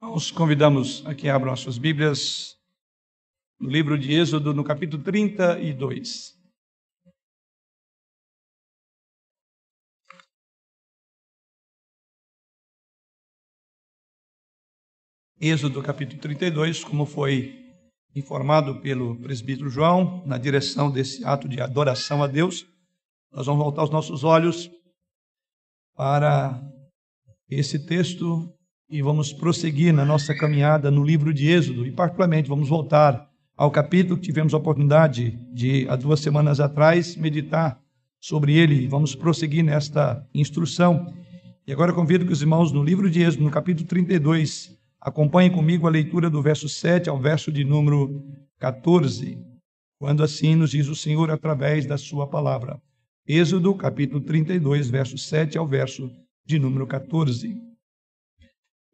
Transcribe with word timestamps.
Nós 0.00 0.30
convidamos 0.30 1.04
a 1.06 1.14
que 1.14 1.28
abram 1.28 1.52
as 1.52 1.60
suas 1.60 1.78
Bíblias 1.78 2.54
no 3.58 3.70
livro 3.70 3.98
de 3.98 4.12
Êxodo, 4.12 4.52
no 4.52 4.62
capítulo 4.62 5.02
32. 5.02 6.36
Êxodo, 15.40 15.82
capítulo 15.82 16.20
32, 16.20 16.84
como 16.84 17.06
foi 17.06 17.64
informado 18.14 18.80
pelo 18.82 19.18
presbítero 19.20 19.70
João, 19.70 20.26
na 20.26 20.36
direção 20.36 20.90
desse 20.90 21.24
ato 21.24 21.48
de 21.48 21.60
adoração 21.60 22.22
a 22.22 22.26
Deus, 22.26 22.66
nós 23.32 23.46
vamos 23.46 23.62
voltar 23.62 23.84
os 23.84 23.90
nossos 23.90 24.24
olhos 24.24 24.70
para 25.94 26.60
esse 27.48 27.86
texto 27.86 28.55
e 28.88 29.02
vamos 29.02 29.32
prosseguir 29.32 29.92
na 29.92 30.04
nossa 30.04 30.34
caminhada 30.34 30.90
no 30.90 31.02
livro 31.02 31.34
de 31.34 31.48
Êxodo 31.48 31.84
e, 31.84 31.90
particularmente, 31.90 32.48
vamos 32.48 32.68
voltar 32.68 33.28
ao 33.56 33.70
capítulo 33.70 34.16
que 34.16 34.26
tivemos 34.26 34.54
a 34.54 34.58
oportunidade 34.58 35.36
de, 35.52 35.88
há 35.88 35.96
duas 35.96 36.20
semanas 36.20 36.60
atrás, 36.60 37.16
meditar 37.16 37.80
sobre 38.20 38.56
ele. 38.56 38.86
Vamos 38.86 39.14
prosseguir 39.14 39.64
nesta 39.64 40.24
instrução. 40.32 41.12
E 41.66 41.72
agora 41.72 41.92
convido 41.92 42.24
que 42.24 42.32
os 42.32 42.42
irmãos, 42.42 42.70
no 42.70 42.84
livro 42.84 43.10
de 43.10 43.22
Êxodo, 43.22 43.42
no 43.42 43.50
capítulo 43.50 43.88
32, 43.88 44.78
acompanhem 45.00 45.50
comigo 45.50 45.86
a 45.86 45.90
leitura 45.90 46.30
do 46.30 46.40
verso 46.40 46.68
7 46.68 47.08
ao 47.08 47.18
verso 47.18 47.50
de 47.50 47.64
número 47.64 48.22
14, 48.58 49.36
quando 49.98 50.22
assim 50.22 50.54
nos 50.54 50.70
diz 50.70 50.86
o 50.86 50.94
Senhor 50.94 51.30
através 51.30 51.86
da 51.86 51.98
sua 51.98 52.26
palavra. 52.26 52.80
Êxodo, 53.26 53.74
capítulo 53.74 54.20
32, 54.20 54.88
verso 54.88 55.18
7 55.18 55.58
ao 55.58 55.66
verso 55.66 56.08
de 56.44 56.60
número 56.60 56.86
14. 56.86 57.66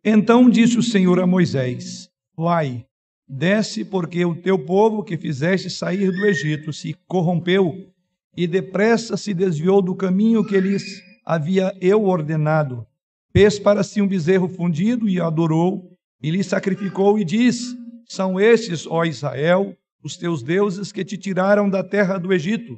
Então 0.05 0.51
disse 0.51 0.77
o 0.77 0.83
Senhor 0.83 1.21
a 1.21 1.27
Moisés: 1.27 2.11
Vai, 2.37 2.85
desce, 3.29 3.85
porque 3.85 4.25
o 4.25 4.35
teu 4.35 4.59
povo 4.59 5.05
que 5.05 5.17
fizeste 5.17 5.71
sair 5.71 6.11
do 6.11 6.27
Egito 6.27 6.73
se 6.73 6.95
corrompeu 7.07 7.89
e 8.37 8.49
depressa 8.49 9.17
se 9.17 9.33
desviou 9.33 9.81
do 9.81 9.95
caminho 9.95 10.45
que 10.45 10.59
lhes 10.59 11.01
havia 11.25 11.73
eu 11.81 12.05
ordenado. 12.05 12.85
Fez 13.33 13.61
para 13.61 13.85
si 13.85 14.03
um 14.03 14.09
bezerro 14.09 14.49
fundido 14.49 15.09
e 15.09 15.21
adorou, 15.21 15.97
e 16.21 16.31
lhe 16.31 16.43
sacrificou 16.43 17.17
e 17.17 17.25
diz: 17.25 17.77
São 18.09 18.41
estes, 18.41 18.89
ó 18.89 19.05
Israel, 19.05 19.77
os 20.03 20.17
teus 20.17 20.43
deuses 20.43 20.91
que 20.91 21.05
te 21.05 21.17
tiraram 21.17 21.71
da 21.71 21.85
terra 21.85 22.19
do 22.19 22.33
Egito. 22.33 22.77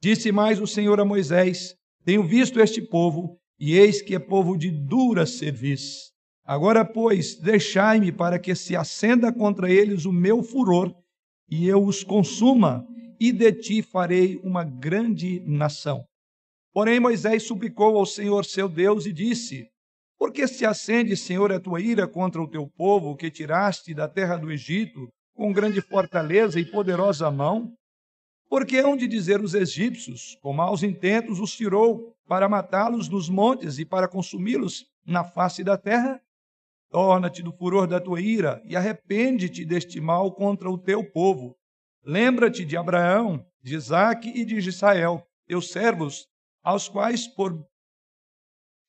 Disse 0.00 0.32
mais 0.32 0.58
o 0.60 0.66
Senhor 0.66 0.98
a 0.98 1.04
Moisés: 1.04 1.74
Tenho 2.06 2.26
visto 2.26 2.58
este 2.58 2.80
povo, 2.80 3.38
e 3.60 3.74
eis 3.74 4.00
que 4.00 4.14
é 4.14 4.18
povo 4.18 4.56
de 4.56 4.70
dura 4.70 5.26
serviço. 5.26 6.16
Agora, 6.48 6.82
pois, 6.82 7.34
deixai-me 7.34 8.10
para 8.10 8.38
que 8.38 8.54
se 8.54 8.74
acenda 8.74 9.30
contra 9.30 9.70
eles 9.70 10.06
o 10.06 10.12
meu 10.12 10.42
furor, 10.42 10.94
e 11.46 11.68
eu 11.68 11.84
os 11.84 12.02
consuma, 12.02 12.86
e 13.20 13.30
de 13.30 13.52
ti 13.52 13.82
farei 13.82 14.40
uma 14.42 14.64
grande 14.64 15.40
nação. 15.40 16.06
Porém, 16.72 16.98
Moisés 16.98 17.42
suplicou 17.42 17.98
ao 17.98 18.06
Senhor 18.06 18.46
seu 18.46 18.66
Deus 18.66 19.04
e 19.04 19.12
disse: 19.12 19.68
Por 20.18 20.32
que 20.32 20.48
se 20.48 20.64
acende, 20.64 21.18
Senhor, 21.18 21.52
a 21.52 21.60
tua 21.60 21.82
ira 21.82 22.08
contra 22.08 22.40
o 22.40 22.48
teu 22.48 22.66
povo, 22.66 23.14
que 23.14 23.30
tiraste 23.30 23.92
da 23.92 24.08
terra 24.08 24.38
do 24.38 24.50
Egito, 24.50 25.06
com 25.34 25.52
grande 25.52 25.82
fortaleza 25.82 26.58
e 26.58 26.64
poderosa 26.64 27.30
mão? 27.30 27.74
Porque 28.48 28.78
hão 28.78 28.96
de 28.96 29.06
dizer 29.06 29.42
os 29.42 29.52
egípcios, 29.52 30.38
com 30.40 30.54
maus 30.54 30.82
intentos 30.82 31.40
os 31.40 31.54
tirou 31.54 32.14
para 32.26 32.48
matá-los 32.48 33.06
nos 33.06 33.28
montes 33.28 33.78
e 33.78 33.84
para 33.84 34.08
consumi-los 34.08 34.86
na 35.04 35.22
face 35.24 35.62
da 35.62 35.76
terra? 35.76 36.18
Torna-te 36.90 37.42
do 37.42 37.52
furor 37.52 37.86
da 37.86 38.00
tua 38.00 38.20
ira 38.20 38.62
e 38.64 38.74
arrepende-te 38.74 39.64
deste 39.64 40.00
mal 40.00 40.32
contra 40.32 40.70
o 40.70 40.78
teu 40.78 41.04
povo. 41.04 41.54
Lembra-te 42.02 42.64
de 42.64 42.76
Abraão, 42.76 43.44
de 43.62 43.74
Isaque 43.74 44.30
e 44.30 44.44
de 44.44 44.56
Israel, 44.56 45.22
teus 45.46 45.70
servos, 45.70 46.26
aos 46.62 46.88
quais 46.88 47.26
por 47.26 47.52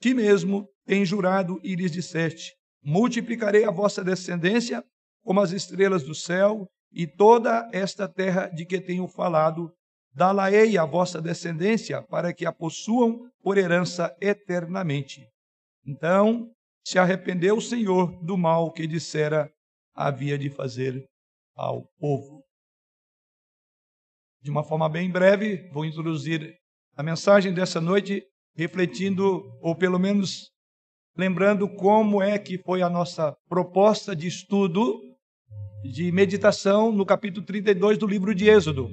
ti 0.01 0.13
mesmo 0.13 0.67
tens 0.85 1.09
jurado 1.09 1.59
e 1.61 1.75
lhes 1.75 1.91
disseste: 1.91 2.55
Multiplicarei 2.81 3.65
a 3.65 3.71
vossa 3.71 4.03
descendência 4.03 4.83
como 5.21 5.41
as 5.41 5.51
estrelas 5.51 6.03
do 6.03 6.15
céu 6.15 6.67
e 6.91 7.05
toda 7.05 7.69
esta 7.73 8.07
terra 8.07 8.47
de 8.47 8.65
que 8.65 8.79
tenho 8.79 9.07
falado, 9.07 9.71
dá-la-ei 10.13 10.77
à 10.77 10.85
vossa 10.85 11.21
descendência, 11.21 12.01
para 12.01 12.33
que 12.33 12.45
a 12.45 12.51
possuam 12.51 13.29
por 13.43 13.57
herança 13.57 14.15
eternamente. 14.19 15.27
Então 15.85 16.49
se 16.89 16.97
arrependeu 16.97 17.57
o 17.57 17.61
Senhor 17.61 18.19
do 18.23 18.35
mal 18.35 18.71
que 18.71 18.87
dissera 18.87 19.47
havia 19.93 20.39
de 20.39 20.49
fazer 20.49 21.07
ao 21.55 21.85
povo. 21.99 22.43
De 24.41 24.49
uma 24.49 24.63
forma 24.63 24.89
bem 24.89 25.07
breve, 25.11 25.69
vou 25.71 25.85
introduzir 25.85 26.57
a 26.97 27.03
mensagem 27.03 27.53
dessa 27.53 27.79
noite, 27.79 28.25
refletindo, 28.55 29.55
ou 29.61 29.75
pelo 29.75 29.99
menos 29.99 30.49
lembrando 31.15 31.69
como 31.69 32.23
é 32.23 32.39
que 32.39 32.57
foi 32.57 32.81
a 32.81 32.89
nossa 32.89 33.37
proposta 33.47 34.15
de 34.15 34.25
estudo 34.25 34.99
de 35.83 36.11
meditação 36.11 36.91
no 36.91 37.05
capítulo 37.05 37.45
32 37.45 37.99
do 37.99 38.07
livro 38.07 38.33
de 38.33 38.49
Êxodo. 38.49 38.89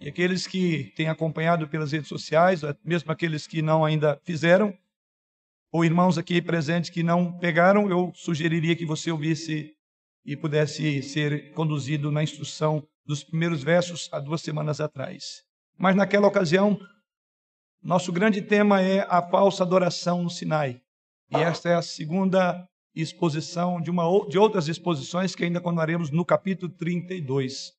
E 0.00 0.08
aqueles 0.08 0.46
que 0.46 0.90
têm 0.96 1.10
acompanhado 1.10 1.68
pelas 1.68 1.92
redes 1.92 2.08
sociais, 2.08 2.62
mesmo 2.82 3.12
aqueles 3.12 3.46
que 3.46 3.60
não 3.60 3.84
ainda 3.84 4.18
fizeram, 4.24 4.74
ou 5.72 5.84
irmãos 5.84 6.16
aqui 6.18 6.40
presentes 6.40 6.90
que 6.90 7.02
não 7.02 7.38
pegaram, 7.38 7.90
eu 7.90 8.12
sugeriria 8.14 8.76
que 8.76 8.86
você 8.86 9.10
ouvisse 9.10 9.72
e 10.24 10.36
pudesse 10.36 11.02
ser 11.02 11.52
conduzido 11.52 12.10
na 12.10 12.22
instrução 12.22 12.86
dos 13.04 13.22
primeiros 13.22 13.62
versos 13.62 14.08
há 14.12 14.18
duas 14.18 14.40
semanas 14.40 14.80
atrás. 14.80 15.44
Mas 15.78 15.94
naquela 15.94 16.26
ocasião, 16.26 16.78
nosso 17.82 18.12
grande 18.12 18.42
tema 18.42 18.80
é 18.80 19.06
a 19.08 19.22
falsa 19.22 19.62
adoração 19.62 20.22
no 20.22 20.30
Sinai. 20.30 20.80
E 21.30 21.36
esta 21.36 21.68
é 21.68 21.74
a 21.74 21.82
segunda 21.82 22.66
exposição 22.94 23.80
de, 23.80 23.90
uma, 23.90 24.04
de 24.28 24.38
outras 24.38 24.68
exposições 24.68 25.34
que 25.34 25.44
ainda 25.44 25.60
continuaremos 25.60 26.10
no 26.10 26.24
capítulo 26.24 26.72
32. 26.72 27.72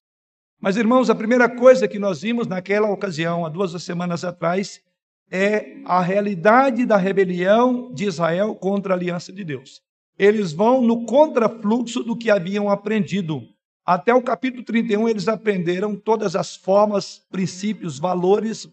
Mas, 0.60 0.78
irmãos, 0.78 1.10
a 1.10 1.16
primeira 1.16 1.50
coisa 1.50 1.88
que 1.88 2.00
nós 2.00 2.22
vimos 2.22 2.48
naquela 2.48 2.90
ocasião, 2.90 3.46
há 3.46 3.50
duas 3.50 3.72
semanas 3.84 4.24
atrás, 4.24 4.82
é 5.30 5.78
a 5.86 6.02
realidade 6.02 6.86
da 6.86 6.98
rebelião 6.98 7.92
de 7.94 8.06
Israel 8.06 8.56
contra 8.56 8.94
a 8.94 8.98
aliança 8.98 9.32
de 9.32 9.44
Deus. 9.44 9.82
Eles 10.18 10.52
vão 10.52 10.82
no 10.82 11.06
contrafluxo 11.06 12.04
do 12.04 12.16
que 12.16 12.32
haviam 12.32 12.70
aprendido. 12.70 13.42
Até 13.86 14.14
o 14.14 14.22
capítulo 14.22 14.64
31, 14.64 15.08
eles 15.08 15.28
aprenderam 15.28 15.96
todas 15.96 16.36
as 16.36 16.56
formas, 16.56 17.22
princípios, 17.30 18.00
valores 18.00 18.68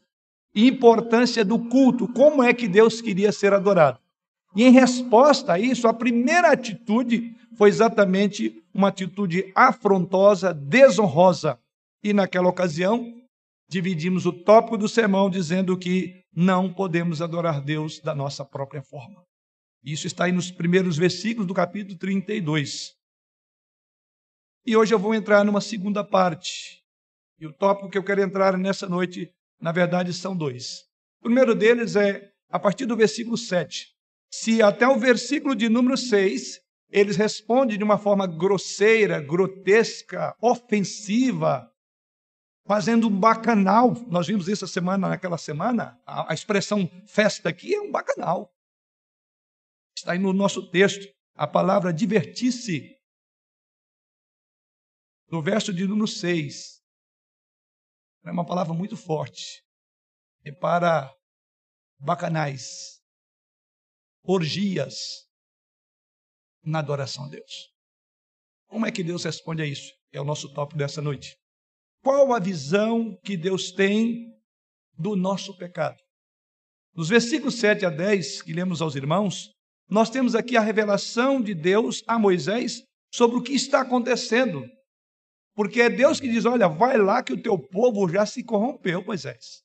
e 0.55 0.67
importância 0.67 1.45
do 1.45 1.59
culto, 1.59 2.09
como 2.09 2.43
é 2.43 2.55
que 2.55 2.67
Deus 2.67 3.01
queria 3.01 3.31
ser 3.31 3.53
adorado. 3.53 3.99
E 4.57 4.65
em 4.65 4.71
resposta 4.71 5.55
a 5.55 5.59
isso, 5.59 5.89
a 5.89 5.93
primeira 5.93 6.53
atitude 6.53 7.37
foi 7.57 7.69
exatamente 7.69 8.63
uma 8.73 8.89
atitude 8.89 9.53
afrontosa, 9.55 10.55
desonrosa. 10.55 11.59
E 12.03 12.13
naquela 12.13 12.49
ocasião, 12.49 13.13
dividimos 13.69 14.27
o 14.27 14.33
tópico 14.33 14.77
do 14.77 14.89
sermão 14.89 15.29
dizendo 15.29 15.77
que 15.77 16.24
não 16.35 16.73
podemos 16.73 17.23
adorar 17.23 17.61
Deus 17.61 18.01
da 18.01 18.15
nossa 18.15 18.45
própria 18.45 18.83
forma. 18.83 19.25
Isso 19.83 20.07
está 20.07 20.25
aí 20.25 20.33
nos 20.33 20.51
primeiros 20.51 20.97
versículos 20.97 21.47
do 21.47 21.55
capítulo 21.55 21.99
32. 21.99 22.95
E 24.67 24.77
hoje 24.77 24.95
eu 24.95 24.99
vou 24.99 25.15
entrar 25.15 25.45
numa 25.45 25.61
segunda 25.61 26.03
parte. 26.03 26.83
E 27.39 27.47
o 27.47 27.53
tópico 27.53 27.91
que 27.91 27.99
eu 27.99 28.05
quero 28.05 28.23
entrar 28.23 28.57
nessa 28.57 28.89
noite, 28.89 29.33
na 29.61 29.73
verdade, 29.73 30.13
são 30.13 30.37
dois. 30.37 30.81
O 31.21 31.25
primeiro 31.25 31.55
deles 31.55 31.97
é 31.97 32.33
a 32.49 32.59
partir 32.59 32.87
do 32.87 32.97
versículo 32.97 33.37
7 33.37 33.95
se 34.35 34.61
até 34.61 34.85
o 34.89 34.99
versículo 34.99 35.55
de 35.55 35.69
número 35.69 35.97
6 35.97 36.61
eles 36.91 37.15
respondem 37.15 37.79
de 37.79 37.85
uma 37.85 37.97
forma 37.97 38.27
grosseira, 38.27 39.21
grotesca, 39.21 40.35
ofensiva, 40.43 41.71
fazendo 42.65 43.09
um 43.09 43.21
bacanal. 43.21 43.95
Nós 44.09 44.27
vimos 44.27 44.49
isso 44.49 44.65
a 44.65 44.69
semana, 44.69 45.09
naquela 45.09 45.39
semana. 45.39 46.01
A, 46.07 46.33
a 46.33 46.35
expressão 46.35 46.89
festa 47.07 47.49
aqui 47.49 47.75
é 47.75 47.81
um 47.81 47.91
bacanal. 47.91 48.53
Está 49.97 50.13
aí 50.13 50.19
no 50.19 50.33
nosso 50.33 50.71
texto 50.71 51.13
a 51.35 51.47
palavra 51.47 51.93
divertir-se. 51.93 52.99
No 55.31 55.43
verso 55.43 55.73
de 55.73 55.87
número 55.87 56.09
6. 56.09 56.83
É 58.25 58.31
uma 58.31 58.47
palavra 58.47 58.73
muito 58.73 58.97
forte. 58.97 59.63
É 60.45 60.53
para 60.53 61.15
bacanais 61.99 63.03
orgias 64.23 65.29
na 66.63 66.79
adoração 66.79 67.27
a 67.27 67.29
Deus. 67.29 67.73
Como 68.67 68.87
é 68.87 68.93
que 68.93 69.05
Deus 69.05 69.25
responde 69.25 69.63
a 69.63 69.67
isso? 69.67 69.93
É 70.11 70.21
o 70.21 70.25
nosso 70.25 70.53
tópico 70.53 70.79
dessa 70.79 71.03
noite. 71.03 71.39
Qual 72.05 72.35
a 72.35 72.39
visão 72.39 73.19
que 73.25 73.35
Deus 73.35 73.73
tem 73.73 74.31
do 74.93 75.17
nosso 75.17 75.57
pecado? 75.57 75.97
Nos 76.95 77.09
versículos 77.09 77.55
7 77.55 77.87
a 77.87 77.91
10, 77.91 78.43
que 78.43 78.53
lemos 78.53 78.83
aos 78.83 78.95
irmãos, 78.95 79.51
nós 79.89 80.11
temos 80.11 80.35
aqui 80.35 80.55
a 80.55 80.61
revelação 80.61 81.41
de 81.41 81.55
Deus 81.55 82.05
a 82.07 82.19
Moisés 82.19 82.83
sobre 83.11 83.39
o 83.39 83.43
que 83.43 83.55
está 83.55 83.81
acontecendo. 83.81 84.69
Porque 85.55 85.81
é 85.81 85.89
Deus 85.89 86.21
que 86.21 86.29
diz: 86.29 86.45
Olha, 86.45 86.69
vai 86.69 86.99
lá 86.99 87.23
que 87.23 87.33
o 87.33 87.43
teu 87.43 87.59
povo 87.59 88.07
já 88.07 88.27
se 88.27 88.45
corrompeu, 88.45 89.03
Moisés. 89.03 89.63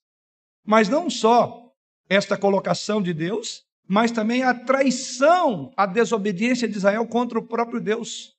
Mas 0.65 0.87
não 0.87 1.09
só 1.09 1.73
esta 2.07 2.37
colocação 2.37 3.01
de 3.01 3.13
Deus, 3.13 3.63
mas 3.85 4.11
também 4.11 4.43
a 4.43 4.53
traição, 4.53 5.73
a 5.75 5.85
desobediência 5.85 6.69
de 6.69 6.77
Israel 6.77 7.05
contra 7.05 7.37
o 7.37 7.45
próprio 7.45 7.81
Deus. 7.81 8.38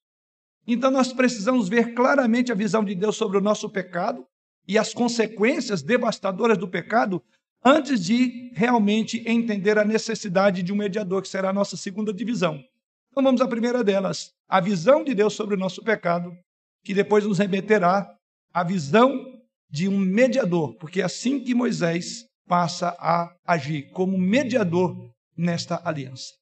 Então 0.73 0.91
nós 0.91 1.13
precisamos 1.13 1.69
ver 1.69 1.95
claramente 1.95 2.53
a 2.53 2.55
visão 2.55 2.85
de 2.85 2.95
Deus 2.95 3.17
sobre 3.17 3.37
o 3.39 3.41
nosso 3.41 3.69
pecado 3.69 4.25
e 4.69 4.79
as 4.79 4.95
consequências 4.95 5.83
devastadoras 5.83 6.57
do 6.57 6.69
pecado 6.69 7.21
antes 7.65 8.05
de 8.05 8.53
realmente 8.55 9.21
entender 9.27 9.79
a 9.79 9.85
necessidade 9.85 10.63
de 10.63 10.73
um 10.73 10.77
mediador, 10.77 11.23
que 11.23 11.29
será 11.29 11.51
a 11.51 11.53
nossa 11.53 11.77
segunda 11.77 12.13
divisão. 12.13 12.63
Então 13.11 13.25
vamos 13.25 13.41
à 13.41 13.49
primeira 13.49 13.83
delas, 13.83 14.33
a 14.49 14.61
visão 14.61 15.03
de 15.03 15.13
Deus 15.13 15.35
sobre 15.35 15.57
o 15.57 15.59
nosso 15.59 15.83
pecado, 15.83 16.33
que 16.85 16.95
depois 16.95 17.27
nos 17.27 17.39
remeterá 17.39 18.09
à 18.55 18.63
visão 18.63 19.27
de 19.69 19.89
um 19.89 19.99
mediador, 19.99 20.77
porque 20.77 21.01
é 21.01 21.05
assim 21.05 21.43
que 21.43 21.53
Moisés 21.53 22.27
passa 22.47 22.97
a 23.01 23.35
agir 23.45 23.91
como 23.91 24.17
mediador 24.17 25.11
nesta 25.37 25.81
aliança. 25.85 26.33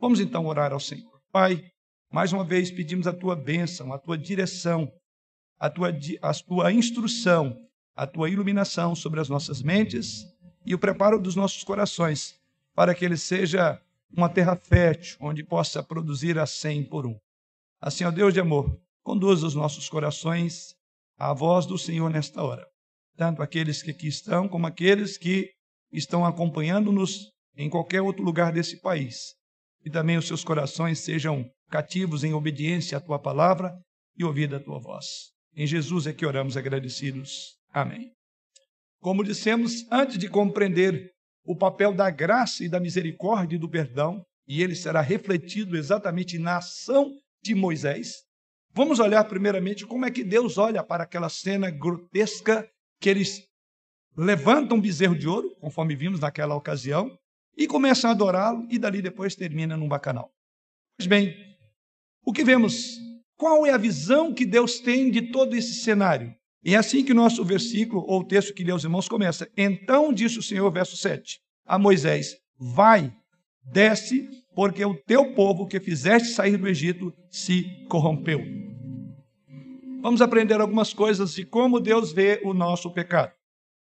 Vamos 0.00 0.18
então 0.18 0.44
orar 0.46 0.72
ao 0.72 0.80
Senhor. 0.80 1.20
Pai, 1.30 1.62
mais 2.10 2.32
uma 2.32 2.44
vez 2.44 2.70
pedimos 2.70 3.06
a 3.06 3.12
tua 3.12 3.36
bênção, 3.36 3.92
a 3.92 3.98
tua 3.98 4.16
direção, 4.16 4.92
a 5.58 5.68
tua, 5.70 5.88
a 6.22 6.34
tua 6.34 6.72
instrução, 6.72 7.56
a 7.94 8.06
tua 8.06 8.30
iluminação 8.30 8.94
sobre 8.94 9.20
as 9.20 9.28
nossas 9.28 9.62
mentes 9.62 10.26
e 10.64 10.74
o 10.74 10.78
preparo 10.78 11.20
dos 11.20 11.34
nossos 11.34 11.64
corações, 11.64 12.38
para 12.74 12.94
que 12.94 13.04
ele 13.04 13.16
seja 13.16 13.80
uma 14.14 14.28
terra 14.28 14.56
fértil, 14.56 15.16
onde 15.20 15.42
possa 15.42 15.82
produzir 15.82 16.38
a 16.38 16.46
cem 16.46 16.84
por 16.84 17.06
um. 17.06 17.18
Assim, 17.80 18.04
ó 18.04 18.10
Deus 18.10 18.32
de 18.32 18.40
amor, 18.40 18.78
conduza 19.02 19.46
os 19.46 19.54
nossos 19.54 19.88
corações 19.88 20.74
à 21.18 21.32
voz 21.32 21.66
do 21.66 21.78
Senhor 21.78 22.10
nesta 22.10 22.42
hora. 22.42 22.66
Tanto 23.16 23.42
aqueles 23.42 23.82
que 23.82 23.90
aqui 23.90 24.08
estão, 24.08 24.48
como 24.48 24.66
aqueles 24.66 25.16
que 25.16 25.50
estão 25.92 26.24
acompanhando-nos 26.24 27.32
em 27.56 27.70
qualquer 27.70 28.02
outro 28.02 28.22
lugar 28.22 28.52
desse 28.52 28.80
país. 28.80 29.34
E 29.86 29.90
também 29.90 30.16
os 30.16 30.26
seus 30.26 30.42
corações 30.42 30.98
sejam 30.98 31.48
cativos 31.70 32.24
em 32.24 32.34
obediência 32.34 32.98
à 32.98 33.00
tua 33.00 33.20
palavra 33.20 33.72
e 34.18 34.24
ouvida 34.24 34.56
a 34.56 34.60
tua 34.60 34.80
voz. 34.80 35.06
Em 35.54 35.64
Jesus 35.64 36.08
é 36.08 36.12
que 36.12 36.26
oramos 36.26 36.56
agradecidos. 36.56 37.56
Amém. 37.72 38.10
Como 39.00 39.22
dissemos, 39.22 39.86
antes 39.88 40.18
de 40.18 40.28
compreender 40.28 41.12
o 41.44 41.56
papel 41.56 41.94
da 41.94 42.10
graça 42.10 42.64
e 42.64 42.68
da 42.68 42.80
misericórdia 42.80 43.54
e 43.54 43.60
do 43.60 43.70
perdão, 43.70 44.24
e 44.48 44.60
ele 44.60 44.74
será 44.74 45.00
refletido 45.00 45.76
exatamente 45.76 46.36
na 46.36 46.56
ação 46.56 47.12
de 47.40 47.54
Moisés, 47.54 48.24
vamos 48.72 48.98
olhar 48.98 49.22
primeiramente 49.24 49.86
como 49.86 50.04
é 50.04 50.10
que 50.10 50.24
Deus 50.24 50.58
olha 50.58 50.82
para 50.82 51.04
aquela 51.04 51.28
cena 51.28 51.70
grotesca 51.70 52.68
que 53.00 53.08
eles 53.08 53.46
levantam 54.16 54.78
um 54.78 54.80
bezerro 54.80 55.16
de 55.16 55.28
ouro, 55.28 55.54
conforme 55.60 55.94
vimos 55.94 56.18
naquela 56.18 56.56
ocasião, 56.56 57.16
e 57.56 57.66
começam 57.66 58.10
a 58.10 58.12
adorá-lo, 58.12 58.66
e 58.70 58.78
dali 58.78 59.00
depois 59.00 59.34
termina 59.34 59.76
num 59.76 59.88
bacanal. 59.88 60.30
Pois 60.98 61.06
bem, 61.06 61.34
o 62.24 62.32
que 62.32 62.44
vemos? 62.44 62.98
Qual 63.36 63.66
é 63.66 63.70
a 63.70 63.78
visão 63.78 64.32
que 64.32 64.44
Deus 64.44 64.80
tem 64.80 65.10
de 65.10 65.30
todo 65.30 65.54
esse 65.54 65.74
cenário? 65.74 66.34
E 66.64 66.74
é 66.74 66.76
assim 66.76 67.04
que 67.04 67.14
nosso 67.14 67.44
versículo, 67.44 68.04
ou 68.06 68.24
texto 68.24 68.52
que 68.52 68.64
lê 68.64 68.72
aos 68.72 68.82
irmãos, 68.82 69.08
começa. 69.08 69.48
Então 69.56 70.12
disse 70.12 70.38
o 70.38 70.42
Senhor, 70.42 70.70
verso 70.72 70.96
7, 70.96 71.38
a 71.64 71.78
Moisés: 71.78 72.36
Vai, 72.58 73.12
desce, 73.62 74.28
porque 74.54 74.84
o 74.84 74.94
teu 74.94 75.32
povo 75.34 75.66
que 75.66 75.78
fizeste 75.78 76.28
sair 76.28 76.56
do 76.56 76.66
Egito 76.66 77.12
se 77.30 77.64
corrompeu. 77.88 78.40
Vamos 80.00 80.20
aprender 80.20 80.60
algumas 80.60 80.92
coisas 80.92 81.34
de 81.34 81.44
como 81.44 81.78
Deus 81.78 82.12
vê 82.12 82.40
o 82.44 82.54
nosso 82.54 82.90
pecado. 82.92 83.32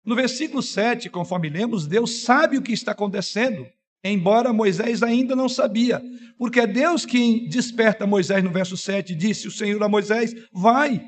No 0.07 0.15
versículo 0.15 0.63
7, 0.63 1.11
conforme 1.11 1.49
lemos, 1.49 1.85
Deus 1.85 2.23
sabe 2.23 2.57
o 2.57 2.63
que 2.63 2.73
está 2.73 2.93
acontecendo, 2.93 3.67
embora 4.05 4.53
Moisés 4.53 5.03
ainda 5.03 5.35
não 5.35 5.49
sabia, 5.49 6.01
porque 6.39 6.61
é 6.61 6.67
Deus 6.67 7.05
quem 7.05 7.49
desperta 7.49 8.07
Moisés 8.07 8.45
no 8.45 8.53
verso 8.53 8.77
7, 8.77 9.17
disse 9.17 9.49
o 9.49 9.51
Senhor 9.51 9.83
a 9.83 9.89
Moisés: 9.89 10.33
Vai, 10.53 11.05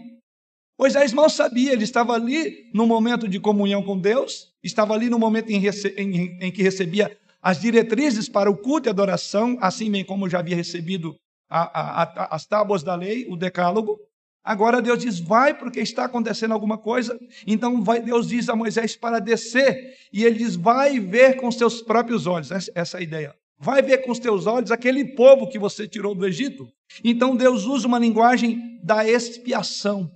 Moisés 0.77 1.13
mal 1.13 1.31
sabia, 1.31 1.73
ele 1.73 1.85
estava 1.85 2.13
ali 2.13 2.71
no 2.75 2.89
momento 2.89 3.29
de 3.29 3.39
comunhão 3.39 3.85
com 3.85 3.97
Deus, 3.97 4.49
estava 4.65 4.95
ali 4.95 5.09
no 5.09 5.19
momento 5.19 5.51
em, 5.51 5.63
em, 5.97 6.39
em 6.41 6.51
que 6.51 6.63
recebia 6.63 7.17
as 7.41 7.61
diretrizes 7.61 8.29
para 8.29 8.51
o 8.51 8.57
culto 8.57 8.89
e 8.89 8.91
adoração, 8.91 9.57
assim 9.61 9.89
bem 9.89 10.05
como 10.05 10.29
já 10.29 10.41
havia 10.41 10.57
recebido 10.57 11.15
a, 11.49 11.61
a, 11.61 12.03
a, 12.03 12.35
as 12.35 12.47
tábuas 12.47 12.83
da 12.83 12.97
lei, 12.97 13.27
o 13.29 13.37
decálogo. 13.37 13.99
Agora 14.45 14.81
Deus 14.81 15.01
diz, 15.01 15.21
vai 15.21 15.57
porque 15.57 15.81
está 15.81 16.05
acontecendo 16.05 16.53
alguma 16.53 16.79
coisa. 16.79 17.19
Então 17.47 17.83
vai, 17.83 18.01
Deus 18.01 18.29
diz 18.29 18.49
a 18.49 18.57
Moisés 18.57 18.97
para 18.97 19.19
descer. 19.19 19.95
E 20.13 20.25
ele 20.25 20.39
diz, 20.39 20.57
vai 20.57 20.99
ver 20.99 21.37
com 21.37 21.49
os 21.49 21.57
teus 21.57 21.83
próprios 21.83 22.27
olhos. 22.27 22.51
Essa, 22.51 22.73
essa 22.75 22.97
é 22.97 23.01
a 23.01 23.03
ideia. 23.03 23.35
Vai 23.61 23.83
ver 23.83 23.99
com 23.99 24.13
os 24.13 24.19
teus 24.19 24.47
olhos 24.47 24.71
aquele 24.71 25.05
povo 25.17 25.49
que 25.49 25.59
você 25.59 25.87
tirou 25.89 26.15
do 26.15 26.27
Egito. 26.27 26.69
Então 27.05 27.37
Deus 27.37 27.65
usa 27.65 27.87
uma 27.87 27.99
linguagem 27.99 28.81
da 28.83 29.07
expiação. 29.07 30.11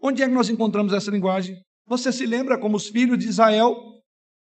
Onde 0.00 0.22
é 0.22 0.28
que 0.28 0.34
nós 0.34 0.50
encontramos 0.50 0.92
essa 0.92 1.10
linguagem? 1.10 1.60
Você 1.86 2.12
se 2.12 2.26
lembra 2.26 2.58
como 2.58 2.76
os 2.76 2.88
filhos 2.88 3.18
de 3.18 3.28
Israel 3.28 3.74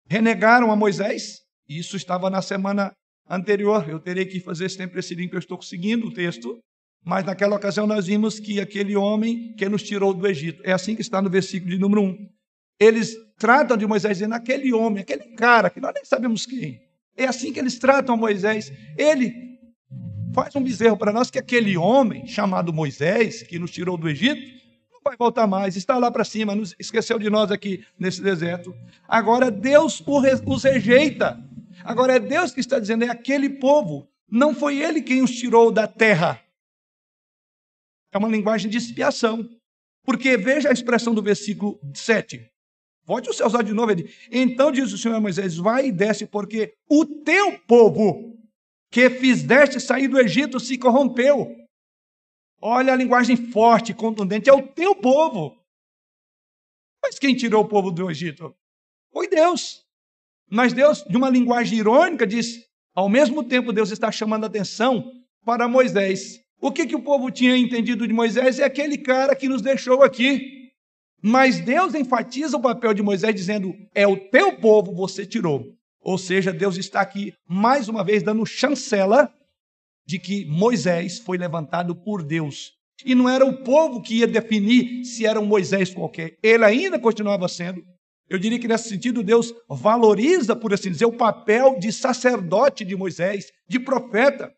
renegaram 0.08 0.70
a 0.70 0.76
Moisés? 0.76 1.40
Isso 1.68 1.96
estava 1.96 2.28
na 2.28 2.42
semana 2.42 2.92
anterior. 3.28 3.88
Eu 3.88 4.00
terei 4.00 4.26
que 4.26 4.40
fazer 4.40 4.68
sempre 4.68 5.00
esse 5.00 5.14
link, 5.14 5.32
eu 5.32 5.38
estou 5.38 5.60
seguindo 5.62 6.08
o 6.08 6.12
texto. 6.12 6.58
Mas 7.04 7.24
naquela 7.24 7.56
ocasião 7.56 7.86
nós 7.86 8.06
vimos 8.06 8.40
que 8.40 8.60
aquele 8.60 8.96
homem 8.96 9.52
que 9.56 9.68
nos 9.68 9.82
tirou 9.82 10.14
do 10.14 10.26
Egito, 10.26 10.62
é 10.64 10.72
assim 10.72 10.94
que 10.94 11.02
está 11.02 11.20
no 11.20 11.28
versículo 11.28 11.70
de 11.70 11.78
número 11.78 12.02
1. 12.02 12.28
Eles 12.80 13.16
tratam 13.38 13.76
de 13.76 13.86
Moisés 13.86 14.18
dizendo 14.18 14.34
aquele 14.34 14.72
homem, 14.72 15.02
aquele 15.02 15.24
cara, 15.36 15.68
que 15.68 15.80
nós 15.80 15.92
nem 15.94 16.04
sabemos 16.04 16.46
quem. 16.46 16.80
É 17.16 17.26
assim 17.26 17.52
que 17.52 17.58
eles 17.58 17.78
tratam 17.78 18.16
Moisés. 18.16 18.72
Ele 18.96 19.58
faz 20.34 20.56
um 20.56 20.62
bezerro 20.62 20.96
para 20.96 21.12
nós 21.12 21.30
que 21.30 21.38
aquele 21.38 21.76
homem 21.76 22.26
chamado 22.26 22.72
Moisés, 22.72 23.42
que 23.42 23.58
nos 23.58 23.70
tirou 23.70 23.96
do 23.96 24.08
Egito, 24.08 24.54
vai 25.04 25.16
voltar 25.18 25.46
mais, 25.46 25.76
está 25.76 25.98
lá 25.98 26.10
para 26.10 26.24
cima, 26.24 26.54
nos 26.54 26.74
esqueceu 26.78 27.18
de 27.18 27.28
nós 27.28 27.50
aqui 27.50 27.84
nesse 27.98 28.22
deserto. 28.22 28.74
Agora 29.06 29.50
Deus 29.50 30.02
os 30.06 30.64
rejeita. 30.64 31.38
Agora 31.84 32.14
é 32.14 32.18
Deus 32.18 32.52
que 32.52 32.60
está 32.60 32.78
dizendo, 32.78 33.04
é 33.04 33.10
aquele 33.10 33.50
povo. 33.50 34.08
Não 34.30 34.54
foi 34.54 34.78
ele 34.78 35.02
quem 35.02 35.22
os 35.22 35.30
tirou 35.30 35.70
da 35.70 35.86
terra. 35.86 36.40
É 38.14 38.18
uma 38.18 38.28
linguagem 38.28 38.70
de 38.70 38.78
expiação. 38.78 39.46
Porque 40.04 40.36
veja 40.36 40.68
a 40.68 40.72
expressão 40.72 41.12
do 41.12 41.22
versículo 41.22 41.80
7. 41.94 42.48
Volte 43.04 43.28
os 43.28 43.36
seus 43.36 43.52
olhos 43.54 43.66
de 43.66 43.74
novo. 43.74 43.90
Ele, 43.90 44.08
então 44.30 44.70
diz 44.70 44.92
o 44.92 44.98
Senhor 44.98 45.16
a 45.16 45.20
Moisés: 45.20 45.56
Vai 45.56 45.88
e 45.88 45.92
desce, 45.92 46.26
porque 46.26 46.74
o 46.88 47.04
teu 47.04 47.58
povo 47.60 48.38
que 48.90 49.10
fizeste 49.10 49.80
sair 49.80 50.06
do 50.06 50.20
Egito 50.20 50.60
se 50.60 50.78
corrompeu. 50.78 51.56
Olha 52.60 52.92
a 52.92 52.96
linguagem 52.96 53.36
forte, 53.36 53.92
contundente, 53.92 54.48
é 54.48 54.52
o 54.52 54.68
teu 54.68 54.94
povo. 54.94 55.58
Mas 57.02 57.18
quem 57.18 57.34
tirou 57.34 57.64
o 57.64 57.68
povo 57.68 57.90
do 57.90 58.10
Egito? 58.10 58.54
Foi 59.12 59.28
Deus. 59.28 59.84
Mas 60.48 60.72
Deus, 60.72 61.02
de 61.02 61.16
uma 61.16 61.28
linguagem 61.28 61.78
irônica, 61.78 62.26
diz: 62.26 62.64
ao 62.94 63.08
mesmo 63.08 63.42
tempo, 63.42 63.72
Deus 63.72 63.90
está 63.90 64.12
chamando 64.12 64.44
a 64.44 64.46
atenção 64.46 65.12
para 65.44 65.66
Moisés. 65.66 66.43
O 66.64 66.72
que, 66.72 66.86
que 66.86 66.96
o 66.96 67.02
povo 67.02 67.30
tinha 67.30 67.54
entendido 67.54 68.08
de 68.08 68.14
Moisés 68.14 68.58
é 68.58 68.64
aquele 68.64 68.96
cara 68.96 69.36
que 69.36 69.50
nos 69.50 69.60
deixou 69.60 70.02
aqui. 70.02 70.70
Mas 71.22 71.60
Deus 71.60 71.94
enfatiza 71.94 72.56
o 72.56 72.62
papel 72.62 72.94
de 72.94 73.02
Moisés, 73.02 73.34
dizendo: 73.34 73.74
é 73.94 74.06
o 74.06 74.16
teu 74.16 74.56
povo 74.56 74.94
você 74.94 75.26
tirou. 75.26 75.62
Ou 76.00 76.16
seja, 76.16 76.54
Deus 76.54 76.78
está 76.78 77.02
aqui 77.02 77.34
mais 77.46 77.86
uma 77.86 78.02
vez 78.02 78.22
dando 78.22 78.46
chancela 78.46 79.30
de 80.06 80.18
que 80.18 80.46
Moisés 80.46 81.18
foi 81.18 81.36
levantado 81.36 81.94
por 81.94 82.22
Deus. 82.22 82.72
E 83.04 83.14
não 83.14 83.28
era 83.28 83.44
o 83.44 83.62
povo 83.62 84.00
que 84.00 84.20
ia 84.20 84.26
definir 84.26 85.04
se 85.04 85.26
era 85.26 85.38
um 85.38 85.44
Moisés 85.44 85.92
qualquer. 85.92 86.38
Ele 86.42 86.64
ainda 86.64 86.98
continuava 86.98 87.46
sendo. 87.46 87.84
Eu 88.26 88.38
diria 88.38 88.58
que 88.58 88.68
nesse 88.68 88.88
sentido 88.88 89.22
Deus 89.22 89.52
valoriza, 89.68 90.56
por 90.56 90.72
assim 90.72 90.90
dizer, 90.90 91.04
o 91.04 91.12
papel 91.12 91.78
de 91.78 91.92
sacerdote 91.92 92.86
de 92.86 92.96
Moisés, 92.96 93.52
de 93.68 93.78
profeta. 93.78 94.50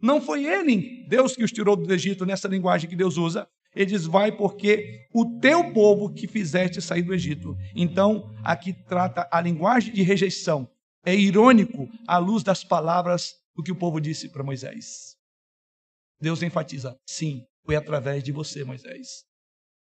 Não 0.00 0.20
foi 0.20 0.46
ele, 0.46 1.04
Deus, 1.06 1.36
que 1.36 1.44
os 1.44 1.52
tirou 1.52 1.76
do 1.76 1.92
Egito 1.92 2.24
nessa 2.24 2.48
linguagem 2.48 2.88
que 2.88 2.96
Deus 2.96 3.16
usa. 3.16 3.48
Ele 3.74 3.86
diz: 3.86 4.04
Vai, 4.06 4.32
porque 4.32 5.06
o 5.14 5.38
teu 5.38 5.72
povo 5.72 6.12
que 6.12 6.26
fizeste 6.26 6.80
sair 6.80 7.02
do 7.02 7.14
Egito. 7.14 7.56
Então, 7.74 8.34
aqui 8.42 8.72
trata 8.72 9.28
a 9.30 9.40
linguagem 9.40 9.92
de 9.92 10.02
rejeição. 10.02 10.68
É 11.04 11.14
irônico 11.14 11.88
à 12.06 12.18
luz 12.18 12.42
das 12.42 12.64
palavras 12.64 13.34
o 13.56 13.62
que 13.62 13.72
o 13.72 13.76
povo 13.76 14.00
disse 14.00 14.28
para 14.28 14.42
Moisés. 14.42 15.16
Deus 16.20 16.42
enfatiza: 16.42 16.96
sim, 17.08 17.44
foi 17.64 17.76
através 17.76 18.22
de 18.22 18.32
você, 18.32 18.64
Moisés. 18.64 19.24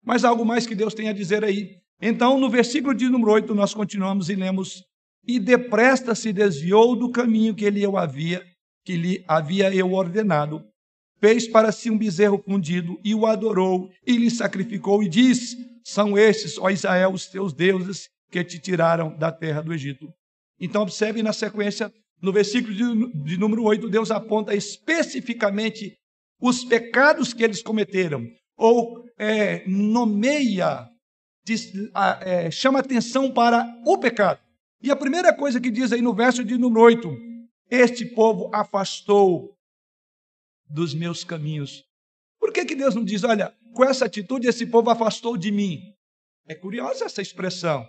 Mas 0.05 0.25
algo 0.25 0.45
mais 0.45 0.67
que 0.67 0.75
Deus 0.75 0.95
tem 0.95 1.09
a 1.09 1.13
dizer 1.13 1.45
aí. 1.45 1.77
Então, 2.01 2.39
no 2.39 2.49
versículo 2.49 2.95
de 2.95 3.09
número 3.09 3.33
8, 3.33 3.55
nós 3.55 3.75
continuamos 3.75 4.29
e 4.29 4.35
lemos: 4.35 4.85
E 5.27 5.39
depressa 5.39 6.15
se 6.15 6.33
desviou 6.33 6.97
do 6.97 7.11
caminho 7.11 7.55
que 7.55 7.65
ele 7.65 7.83
eu 7.83 7.97
havia, 7.97 8.45
que 8.89 8.97
lhe 8.97 9.23
havia 9.29 9.71
eu 9.75 9.93
ordenado, 9.93 10.65
fez 11.21 11.47
para 11.47 11.71
si 11.71 11.91
um 11.91 11.99
bezerro 11.99 12.43
fundido 12.43 12.99
e 13.05 13.15
o 13.15 13.27
adorou 13.27 13.91
e 14.07 14.17
lhe 14.17 14.31
sacrificou 14.31 15.03
e 15.03 15.09
disse: 15.11 15.59
São 15.85 16.17
estes, 16.17 16.57
ó 16.57 16.71
Israel, 16.71 17.13
os 17.13 17.27
teus 17.27 17.53
deuses 17.53 18.09
que 18.31 18.43
te 18.43 18.59
tiraram 18.59 19.15
da 19.19 19.31
terra 19.31 19.61
do 19.61 19.75
Egito. 19.75 20.09
Então, 20.59 20.81
observe 20.81 21.23
na 21.23 21.35
sequência, 21.35 21.93
no 22.23 22.33
versículo 22.33 22.75
de, 22.75 23.25
de 23.25 23.37
número 23.37 23.63
8, 23.65 23.91
Deus 23.91 24.11
aponta 24.11 24.55
especificamente 24.55 25.95
os 26.41 26.65
pecados 26.65 27.35
que 27.35 27.45
eles 27.45 27.63
cometeram, 27.63 28.25
ou 28.57 29.05
é, 29.19 29.69
nomeia, 29.69 30.89
diz, 31.45 31.71
é, 32.23 32.51
chama 32.51 32.79
atenção 32.79 33.31
para 33.31 33.67
o 33.85 33.99
pecado. 33.99 34.41
E 34.83 34.91
a 34.91 34.97
primeira 34.97 35.31
coisa 35.35 35.61
que 35.61 35.71
diz 35.71 35.93
aí 35.93 36.01
no 36.01 36.15
verso 36.15 36.43
de 36.43 36.57
número 36.57 36.81
8: 36.87 37.28
Este 37.71 38.05
povo 38.05 38.51
afastou 38.55 39.57
dos 40.69 40.95
meus 40.95 41.25
caminhos. 41.25 41.85
Por 42.39 42.53
que, 42.53 42.65
que 42.65 42.75
Deus 42.75 42.95
não 42.95 43.05
diz, 43.05 43.25
olha, 43.25 43.55
com 43.75 43.85
essa 43.85 44.07
atitude 44.07 44.49
esse 44.49 44.67
povo 44.67 44.91
afastou 44.91 45.37
de 45.37 45.51
mim? 45.51 45.95
É 46.47 46.55
curiosa 46.55 47.05
essa 47.05 47.21
expressão. 47.21 47.87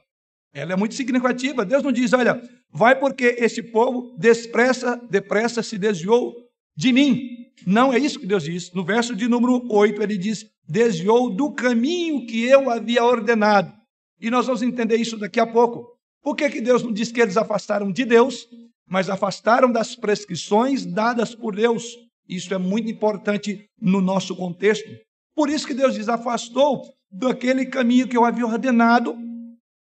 Ela 0.53 0.73
é 0.73 0.75
muito 0.75 0.95
significativa. 0.95 1.63
Deus 1.65 1.83
não 1.83 1.91
diz, 1.91 2.11
olha, 2.13 2.41
vai 2.69 2.99
porque 2.99 3.35
esse 3.39 3.61
povo 3.61 4.15
depressa, 4.17 4.97
depressa 5.09 5.63
se 5.63 5.77
desviou 5.77 6.35
de 6.75 6.91
mim. 6.91 7.51
Não 7.65 7.93
é 7.93 7.99
isso 7.99 8.19
que 8.19 8.25
Deus 8.25 8.43
diz. 8.43 8.73
No 8.73 8.83
verso 8.83 9.15
de 9.15 9.27
número 9.27 9.65
8, 9.71 10.01
ele 10.01 10.17
diz: 10.17 10.49
desviou 10.67 11.29
do 11.29 11.51
caminho 11.51 12.25
que 12.25 12.43
eu 12.43 12.69
havia 12.69 13.03
ordenado. 13.03 13.73
E 14.19 14.29
nós 14.29 14.45
vamos 14.45 14.61
entender 14.61 14.97
isso 14.97 15.17
daqui 15.17 15.39
a 15.39 15.47
pouco. 15.47 15.87
Por 16.21 16.35
que, 16.35 16.49
que 16.49 16.61
Deus 16.61 16.83
não 16.83 16.91
diz 16.91 17.11
que 17.11 17.21
eles 17.21 17.37
afastaram 17.37 17.91
de 17.91 18.03
Deus, 18.03 18.47
mas 18.89 19.09
afastaram 19.09 19.71
das 19.71 19.95
prescrições 19.95 20.85
dadas 20.85 21.35
por 21.35 21.55
Deus? 21.55 21.83
Isso 22.27 22.53
é 22.53 22.57
muito 22.57 22.89
importante 22.89 23.69
no 23.79 24.01
nosso 24.01 24.35
contexto. 24.35 24.89
Por 25.35 25.49
isso 25.49 25.67
que 25.67 25.73
Deus 25.73 25.93
diz: 25.93 26.09
afastou 26.09 26.83
daquele 27.11 27.65
caminho 27.65 28.07
que 28.07 28.17
eu 28.17 28.25
havia 28.25 28.45
ordenado, 28.45 29.15